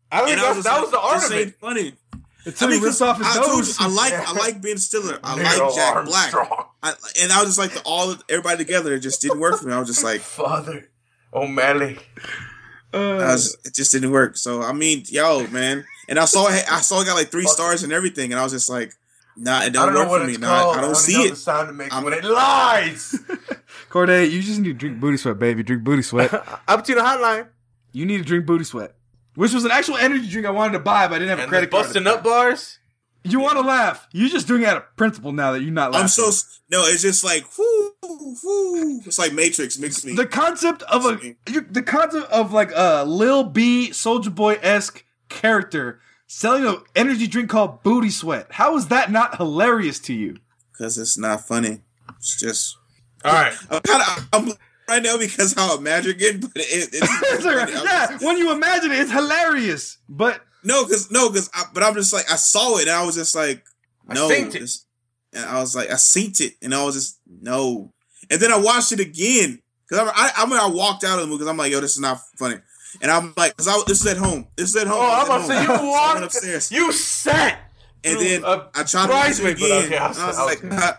[0.10, 1.60] I don't think I that, was that just was the like, art of it.
[1.60, 1.94] Funny.
[2.46, 3.78] Until I he mean, rips 'cause off his I told you, nose.
[3.80, 5.20] I like I like Ben Stiller.
[5.24, 6.34] I like Neil Jack Black.
[6.84, 8.94] I, and I was just like the, all everybody together.
[8.94, 9.74] It just didn't work for me.
[9.74, 10.90] I was just like, Father
[11.34, 11.98] O'Malley.
[12.94, 14.38] I Uh, was, it just didn't work.
[14.38, 15.86] So I mean, yo, man.
[16.08, 16.46] And I saw.
[16.48, 18.94] I saw it got like three stars and everything, and I was just like,
[19.36, 20.34] nah, it don't don't work what for me.
[20.34, 20.78] it's Nah, called.
[20.78, 21.30] I don't see know it.
[21.32, 23.20] The sound it makes I'm- when it lies.
[23.90, 25.64] Corde, you just need to drink booty sweat, baby.
[25.64, 26.32] Drink booty sweat.
[26.68, 27.48] Up to the hotline.
[27.92, 28.95] you need to drink booty sweat,
[29.36, 31.44] which was an actual energy drink I wanted to buy, but I didn't have a
[31.44, 31.84] And the credit card.
[31.86, 32.80] busting up bars.
[33.24, 34.08] You want to laugh?
[34.12, 36.04] You're just doing it out of principle now that you're not laughing.
[36.04, 36.30] I'm so
[36.70, 36.84] no.
[36.86, 39.02] It's just like whoo, whoo.
[39.06, 40.14] It's like Matrix mixed me.
[40.14, 45.04] the concept of a you, the concept of like a Lil B Soulja Boy esque
[45.30, 48.48] character selling an energy drink called Booty Sweat.
[48.52, 50.38] How is that not hilarious to you?
[50.72, 51.82] Because it's not funny.
[52.18, 52.78] It's just
[53.24, 53.54] All right.
[53.72, 54.52] I'm kind of I'm
[54.88, 57.72] right now because how imagine it, but it, it's funny.
[57.74, 59.98] yeah, just- when you imagine it, it's hilarious.
[60.10, 63.16] But No, because no, because but I'm just like I saw it and I was
[63.16, 63.64] just like
[64.08, 64.52] no, it.
[64.52, 64.86] this-
[65.34, 67.92] and I was like I synced it and I was just no,
[68.30, 71.22] and then I watched it again because I, I I mean I walked out of
[71.22, 72.56] the movie because I'm like yo this is not funny,
[73.02, 74.98] and I'm like because I this is at home this is at home.
[75.00, 76.24] Oh, I'm about to say you I walked.
[76.24, 77.60] upstairs You sat.
[78.06, 79.86] and then I tried to watch it again.
[79.86, 80.92] okay, I'll- and I was like nah,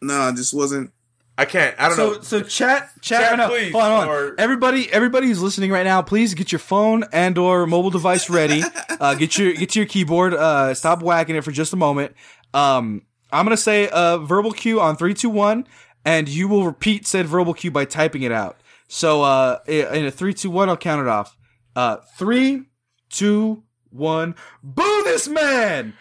[0.00, 0.90] no, it just wasn't.
[1.38, 1.74] I can't.
[1.80, 2.20] I don't so know.
[2.20, 3.48] so chat chat, Chat, now.
[3.48, 4.34] please, hold on, hold on.
[4.38, 8.62] everybody everybody who's listening right now please get your phone and or mobile device ready
[9.00, 12.14] uh, get your get your keyboard uh, stop whacking it for just a moment
[12.52, 13.02] um,
[13.32, 15.66] i'm gonna say a verbal cue on three two one
[16.04, 20.10] and you will repeat said verbal cue by typing it out so uh, in a
[20.10, 21.36] three two one i'll count it off
[21.74, 22.64] uh, three
[23.08, 25.94] two one boo this man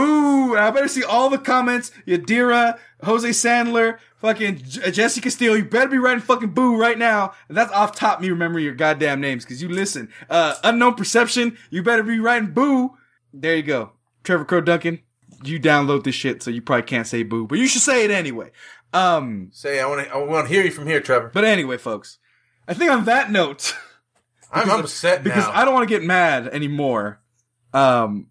[0.00, 1.90] I better see all the comments.
[2.06, 5.54] Yadira, Jose Sandler, fucking J- Jesse Castillo.
[5.54, 7.32] You better be writing fucking boo right now.
[7.48, 10.08] And that's off top me remembering your goddamn names because you listen.
[10.30, 11.56] Uh, unknown perception.
[11.70, 12.96] You better be writing boo.
[13.32, 13.92] There you go.
[14.24, 15.00] Trevor Crow Duncan.
[15.44, 18.10] You download this shit, so you probably can't say boo, but you should say it
[18.12, 18.52] anyway.
[18.92, 20.12] Um, Say I want to.
[20.14, 21.30] I want to hear you from here, Trevor.
[21.34, 22.18] but anyway, folks.
[22.68, 23.74] I think on that note,
[24.52, 25.52] I'm upset because now.
[25.52, 27.20] I don't want to get mad anymore.
[27.72, 28.28] Um,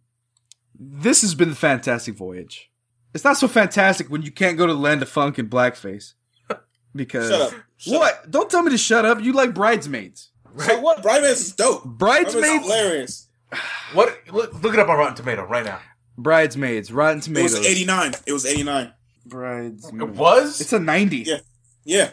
[0.83, 2.71] this has been the Fantastic Voyage.
[3.13, 6.13] it's not so fantastic when you can't go to the land of funk and blackface.
[6.95, 7.53] Because Shut up.
[7.77, 8.31] Shut what?
[8.31, 9.21] Don't tell me to shut up.
[9.21, 10.31] You like bridesmaids.
[10.57, 11.01] So what?
[11.01, 11.85] Bridesmaids is dope.
[11.85, 13.27] Bridesmaids, Bridesmaids is hilarious.
[13.93, 14.17] What?
[14.31, 15.79] Look, look it up on Rotten Tomato right now.
[16.17, 17.53] bridesmaids, Rotten Tomatoes.
[17.53, 18.11] It was 89.
[18.25, 18.93] It was 89.
[19.25, 20.01] Bridesmaids.
[20.01, 20.59] It was.
[20.61, 21.17] It's a ninety.
[21.19, 21.37] Yeah.
[21.85, 22.09] Yeah.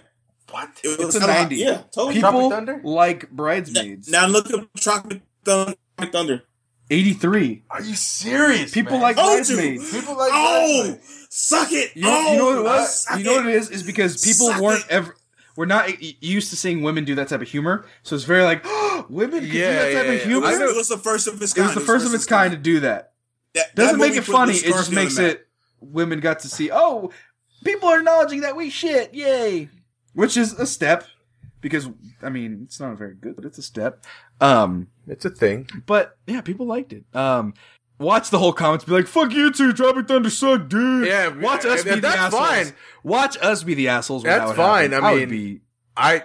[0.50, 0.68] what?
[0.84, 1.56] It was It's a hella- 90.
[1.56, 2.14] Yeah, totally.
[2.14, 4.08] People like bridesmaids.
[4.08, 5.74] Now look up Tropic Thunder.
[5.96, 6.42] Tropic Thunder.
[6.90, 7.62] Eighty three.
[7.70, 8.72] Are you serious?
[8.72, 9.02] People man?
[9.02, 9.56] like Told you.
[9.56, 9.90] bridesmaids.
[9.92, 11.26] People like Oh, bridesmaids.
[11.30, 11.94] suck it.
[11.96, 13.06] You know, oh, you know what it was?
[13.18, 13.54] You know what it.
[13.54, 13.70] it is?
[13.70, 14.90] Is because people Suck weren't it.
[14.90, 15.16] ever.
[15.56, 18.64] We're not used to seeing women do that type of humor, so it's very like
[19.10, 20.12] women can Yeah, do that type yeah, of yeah.
[20.12, 20.46] It humor.
[20.46, 21.64] was, it was the first of its kind.
[21.70, 23.12] It was the first of its kind to do that.
[23.54, 24.52] That- that Doesn't make it funny.
[24.54, 25.30] It just makes in that.
[25.32, 25.48] it
[25.80, 26.70] women got to see.
[26.72, 27.10] Oh,
[27.64, 29.12] people are acknowledging that we shit.
[29.14, 29.68] Yay!
[30.14, 31.04] Which is a step
[31.60, 31.88] because
[32.22, 34.04] I mean it's not very good, but it's a step.
[34.40, 35.68] Um, It's a thing.
[35.86, 37.04] but yeah, people liked it.
[37.14, 37.54] Um,
[37.98, 38.84] watch the whole comments.
[38.84, 41.96] Be like, "Fuck you two, Tropic Thunder suck, dude." Yeah, watch yeah, us be yeah,
[41.96, 42.46] the assholes.
[42.48, 42.72] fine.
[43.02, 44.22] Watch us be the assholes.
[44.22, 44.90] That's that would fine.
[44.92, 45.04] happen.
[45.04, 45.60] I would mean- be
[45.96, 46.24] I,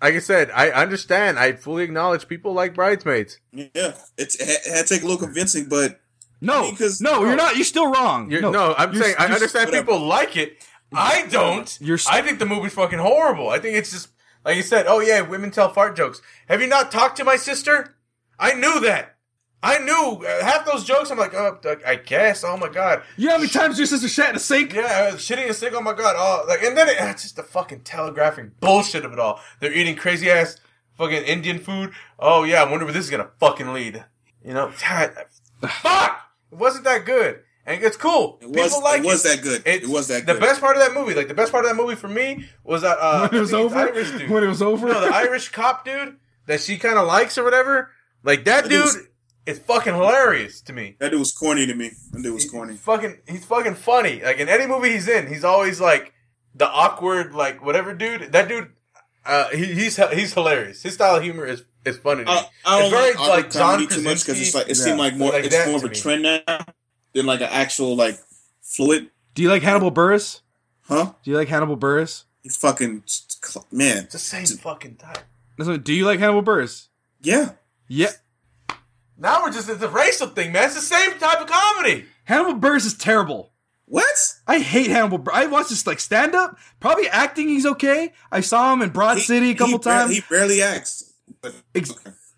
[0.00, 1.38] like I said, I understand.
[1.38, 3.38] I fully acknowledge people like bridesmaids.
[3.52, 5.98] Yeah, it's, it had- to take a little convincing, but
[6.40, 7.24] no, I mean, 'cause- no.
[7.24, 7.56] You're not.
[7.56, 8.30] You're still wrong.
[8.30, 9.84] You're, no, I'm you're- saying I you're- understand whatever.
[9.86, 10.58] people like it.
[10.92, 11.76] I don't.
[11.80, 13.48] You're I think the movie's fucking horrible.
[13.50, 14.08] I think it's just
[14.44, 14.86] like you said.
[14.86, 16.20] Oh yeah, women tell fart jokes.
[16.48, 17.96] Have you not talked to my sister?
[18.38, 19.16] I knew that.
[19.60, 21.10] I knew uh, half those jokes.
[21.10, 22.44] I'm like, oh, I guess.
[22.44, 23.02] Oh my god.
[23.16, 24.72] You know how many times your sister shat in a sink?
[24.72, 25.74] Yeah, uh, shitting in a sink.
[25.74, 26.14] Oh my god!
[26.16, 29.40] Oh, like, and then it, it's just the fucking telegraphing bullshit of it all.
[29.58, 30.58] They're eating crazy ass
[30.94, 31.92] fucking Indian food.
[32.18, 34.04] Oh yeah, I wonder where this is gonna fucking lead.
[34.44, 35.14] You know, God,
[35.68, 38.38] fuck, it wasn't that good, and it's cool.
[38.40, 39.62] it was People like it was that good.
[39.66, 40.40] It's it was that the good.
[40.40, 41.14] best part of that movie.
[41.14, 43.52] Like the best part of that movie for me was that uh, when it was
[43.54, 43.78] I think it's over.
[43.92, 44.30] Irish dude.
[44.30, 44.88] When it was over.
[44.88, 46.16] no, the Irish cop dude
[46.46, 47.90] that she kind of likes or whatever.
[48.24, 49.08] Like that That dude dude's-
[49.46, 50.96] is fucking hilarious to me.
[50.98, 51.92] That dude was corny to me.
[52.12, 52.74] That dude was He's corny.
[52.76, 54.20] fucking, he's fucking funny.
[54.22, 56.12] Like in any movie he's in, he's always like
[56.54, 58.32] the awkward, like whatever dude.
[58.32, 58.72] That dude,
[59.24, 60.82] uh, he, he's he's hilarious.
[60.82, 62.24] His style of humor is is funny.
[62.24, 62.36] To me.
[62.36, 64.76] I, I don't very, like, awkward like, John comedy too much because it's like it
[64.76, 64.84] Yeah.
[64.84, 65.94] seemed like more Like it's more of a me.
[65.94, 66.40] trend now
[67.12, 68.18] than like an actual like
[68.62, 69.10] fluid.
[69.34, 70.40] Do you like Hannibal Buress?
[70.82, 71.12] Huh?
[71.22, 72.24] Do you like Hannibal Buress?
[72.42, 73.02] He's fucking
[73.70, 74.04] man.
[74.04, 75.18] It's the same fucking type.
[75.84, 76.88] Do you like Hannibal Buress?
[77.20, 77.52] Yeah.
[77.88, 78.10] Yeah.
[79.16, 80.64] Now we're just it's a racial thing, man.
[80.66, 82.04] It's the same type of comedy.
[82.24, 83.52] Hannibal Buress is terrible.
[83.86, 84.34] What?
[84.46, 85.18] I hate Hannibal.
[85.18, 86.58] Bur- I watched this like stand up.
[86.78, 88.12] Probably acting, he's okay.
[88.30, 90.14] I saw him in Broad He- City a couple he bar- times.
[90.14, 91.12] he barely acts.
[91.40, 91.90] But okay.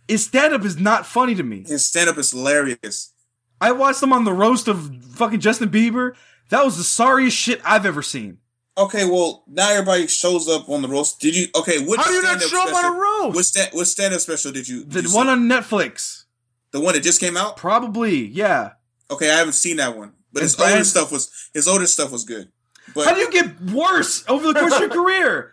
[0.09, 1.65] His stand up is not funny to me.
[1.67, 3.13] his stand up is hilarious.
[3.61, 6.15] I watched him on the roast of fucking Justin Bieber.
[6.49, 8.39] That was the sorriest shit I've ever seen.
[8.79, 11.21] Okay, well now everybody shows up on the roast.
[11.21, 11.49] Did you?
[11.55, 13.37] Okay, which How do you not stand-up show up on a roast?
[13.37, 13.71] Which stand?
[13.75, 14.85] Which stand up special did you?
[14.85, 15.33] The you one see?
[15.33, 16.25] on Netflix.
[16.71, 17.57] the one that just came out.
[17.57, 18.73] Probably, yeah.
[19.11, 22.25] Okay, I haven't seen that one, but his older stuff was his older stuff was
[22.25, 22.51] good.
[22.95, 25.53] But How do you get worse over the course of your career?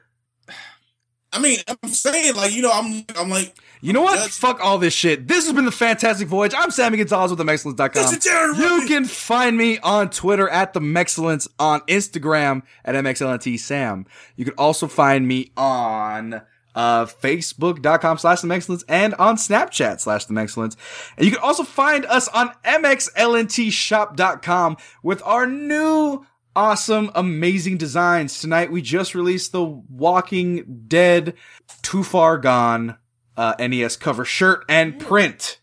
[1.34, 4.16] I mean, I'm saying like you know, I'm I'm like You know what?
[4.16, 5.28] That's- Fuck all this shit.
[5.28, 6.54] This has been the Fantastic Voyage.
[6.58, 8.56] I'm Sammy Gonzalez with TheMexcellence.com.
[8.60, 14.06] You can find me on Twitter at The Mexcellence, on Instagram at MXLNT Sam.
[14.36, 16.42] You can also find me on
[16.76, 20.76] uh, Facebook.com slash The Mexcellence and on Snapchat slash The Mexcellence.
[21.18, 26.26] And you can also find us on MXLNTshop.com with our new
[26.56, 28.40] awesome, amazing designs.
[28.40, 31.36] Tonight we just released the Walking Dead
[31.84, 32.98] Too Far Gone
[33.38, 35.60] uh, NES cover shirt and print.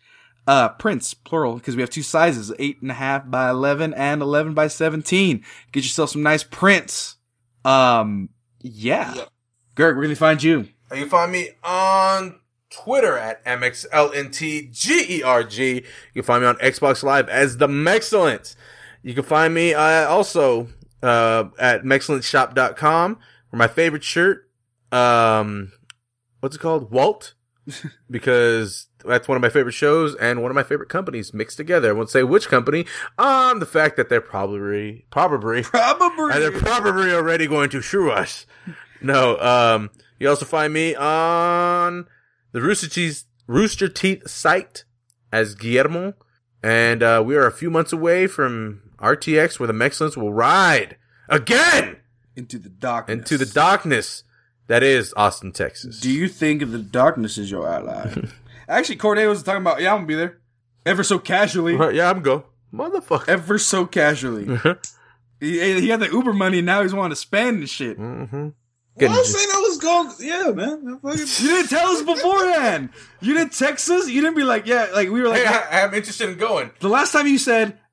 [0.47, 4.21] Uh, prints, plural, because we have two sizes, eight and a half by 11 and
[4.21, 5.43] 11 by 17.
[5.73, 7.17] Get yourself some nice prints.
[7.65, 8.29] Um,
[8.61, 9.15] yeah.
[9.15, 9.29] Yep.
[9.75, 10.69] Gerg, where can they find you?
[10.91, 12.41] You can find me on
[12.71, 15.59] Twitter at MXLNTGERG.
[15.59, 15.83] You
[16.13, 18.55] can find me on Xbox Live as the Mexcellence.
[19.03, 20.69] You can find me uh, also
[21.03, 23.19] uh, at MexcellentShop.com
[23.51, 24.51] for my favorite shirt.
[24.93, 25.73] Um,
[26.41, 26.91] what's it called?
[26.91, 27.33] Walt.
[28.11, 31.91] because that's one of my favorite shows and one of my favorite companies mixed together.
[31.91, 32.87] I won't say which company
[33.19, 36.33] on the fact that they're probably, probably, Probably.
[36.33, 38.47] and they're probably already going to sue us.
[39.01, 42.07] No, um, you also find me on
[42.53, 44.85] the Rooster Teeth, Rooster Teeth site
[45.33, 46.15] as Guillermo.
[46.63, 50.97] And, uh, we are a few months away from RTX where the Mexcellence will ride
[51.29, 51.99] again
[52.37, 53.19] Into the darkness.
[53.19, 54.24] into the darkness
[54.67, 56.01] that is Austin, Texas.
[56.01, 58.15] Do you think the darkness is your ally?
[58.69, 60.39] Actually, Corde was talking about, yeah, I'm gonna be there.
[60.87, 61.77] Ever so casually.
[61.77, 62.45] Uh, yeah, I'm gonna go.
[62.73, 63.29] Motherfucker.
[63.29, 64.45] Ever so casually.
[65.41, 67.99] he, he had the Uber money, and now he's wanting to spend and shit.
[67.99, 68.49] mm-hmm.
[68.97, 70.11] well, I'm saying I was going.
[70.21, 70.99] Yeah, man.
[71.01, 72.91] Fucking- You didn't tell us beforehand.
[73.21, 74.09] You didn't text us.
[74.09, 76.71] You didn't be like, yeah, like we were like, Hey, I, I'm interested in going.
[76.81, 77.84] the last time you said, I,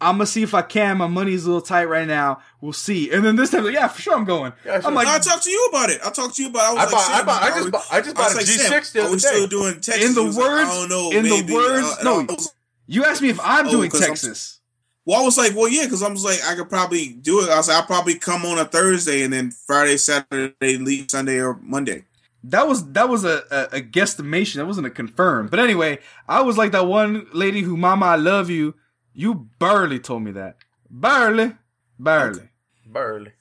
[0.00, 0.98] I'm gonna see if I can.
[0.98, 2.40] My money's a little tight right now.
[2.60, 3.10] We'll see.
[3.10, 4.52] And then this time, like, yeah, for sure, I'm going.
[4.66, 4.88] Yeah, sure.
[4.88, 6.00] I'm like, No, I talked to you about it.
[6.04, 6.74] I talked to you about.
[6.74, 6.78] It.
[6.80, 8.32] I was I like, bought- I bought- I are just bought- I just was bought
[8.32, 10.04] a like, G6 Sam, the other we still doing Texas?
[10.08, 11.10] In the He was like, words- I don't know.
[11.12, 12.26] in the words- Uh, no.
[12.28, 12.54] Was-
[12.86, 14.60] you asked me if I'm Oh, doing 'cause I'm- Texas.
[15.06, 17.50] Well, I was like, well, yeah, because I was like, I could probably do it.
[17.50, 21.40] I was like, I'll probably come on a Thursday and then Friday, Saturday, leave Sunday
[21.40, 22.04] or Monday.
[22.44, 24.56] That was that was a, a, a guesstimation.
[24.56, 25.48] That wasn't a confirm.
[25.48, 25.98] But anyway,
[26.28, 28.74] I was like that one lady who, Mama, I love you.
[29.14, 30.56] You barely told me that.
[30.90, 31.52] Barely,
[31.98, 32.48] barely.
[32.86, 33.32] Burley.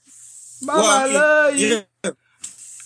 [0.61, 1.81] Mama, Well, I it- love you.
[2.03, 2.11] yeah.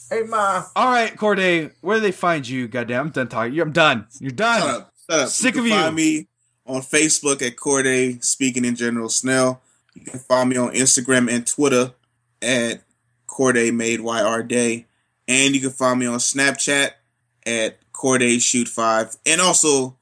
[0.10, 0.64] Hey, ma.
[0.76, 2.68] All right, Corde, where do they find you?
[2.68, 3.60] Goddamn, I'm done talking.
[3.60, 4.08] I'm done.
[4.20, 4.62] You're done.
[4.62, 4.94] Shut up.
[5.10, 5.30] Shut up.
[5.30, 5.84] Sick you of can you.
[5.84, 6.28] Find me
[6.66, 9.62] on Facebook at Corday Speaking in General Snell.
[9.94, 11.94] You can find me on Instagram and Twitter
[12.42, 12.84] at
[13.28, 14.86] Corday Made YR Day.
[15.28, 16.92] And you can find me on Snapchat
[17.46, 19.18] at Corday Shoot 5.
[19.26, 19.98] And also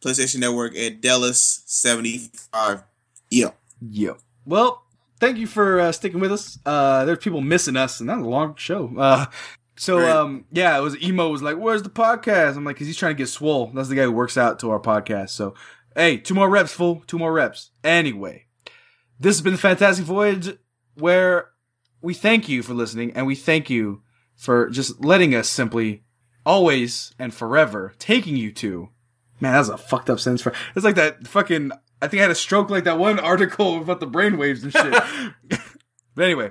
[0.00, 2.82] PlayStation Network at Dallas 75.
[3.30, 3.58] Yep.
[3.90, 4.18] Yep.
[4.46, 4.82] Well,
[5.20, 6.58] thank you for uh, sticking with us.
[6.64, 8.92] Uh, there's people missing us, and that's a long show.
[8.96, 9.26] Uh,
[9.76, 10.10] so, Right.
[10.10, 13.14] um, yeah, it was emo was like, "Where's the podcast?" I'm like, "Cause he's trying
[13.14, 15.30] to get swole." That's the guy who works out to our podcast.
[15.30, 15.54] So,
[15.94, 17.02] hey, two more reps, fool.
[17.06, 17.70] Two more reps.
[17.84, 18.46] Anyway,
[19.20, 20.56] this has been the Fantastic Voyage,
[20.94, 21.50] where
[22.00, 24.02] we thank you for listening, and we thank you
[24.36, 26.02] for just letting us simply,
[26.46, 28.88] always and forever, taking you to.
[29.40, 30.52] Man, that's a fucked up sentence for.
[30.74, 31.72] It's like that fucking.
[32.00, 35.60] I think I had a stroke like that one article about the brainwaves and shit.
[36.14, 36.50] but anyway,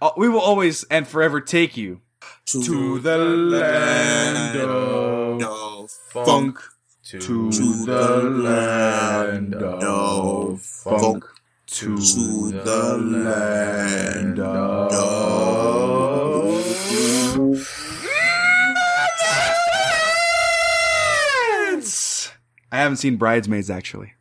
[0.00, 2.00] uh, we will always and forever take you
[2.46, 6.58] to the land of of funk.
[7.04, 11.00] To, To To the land of funk.
[11.00, 11.24] funk.
[11.66, 15.46] To To the land of.
[22.76, 24.12] I haven't seen Bridesmaids actually.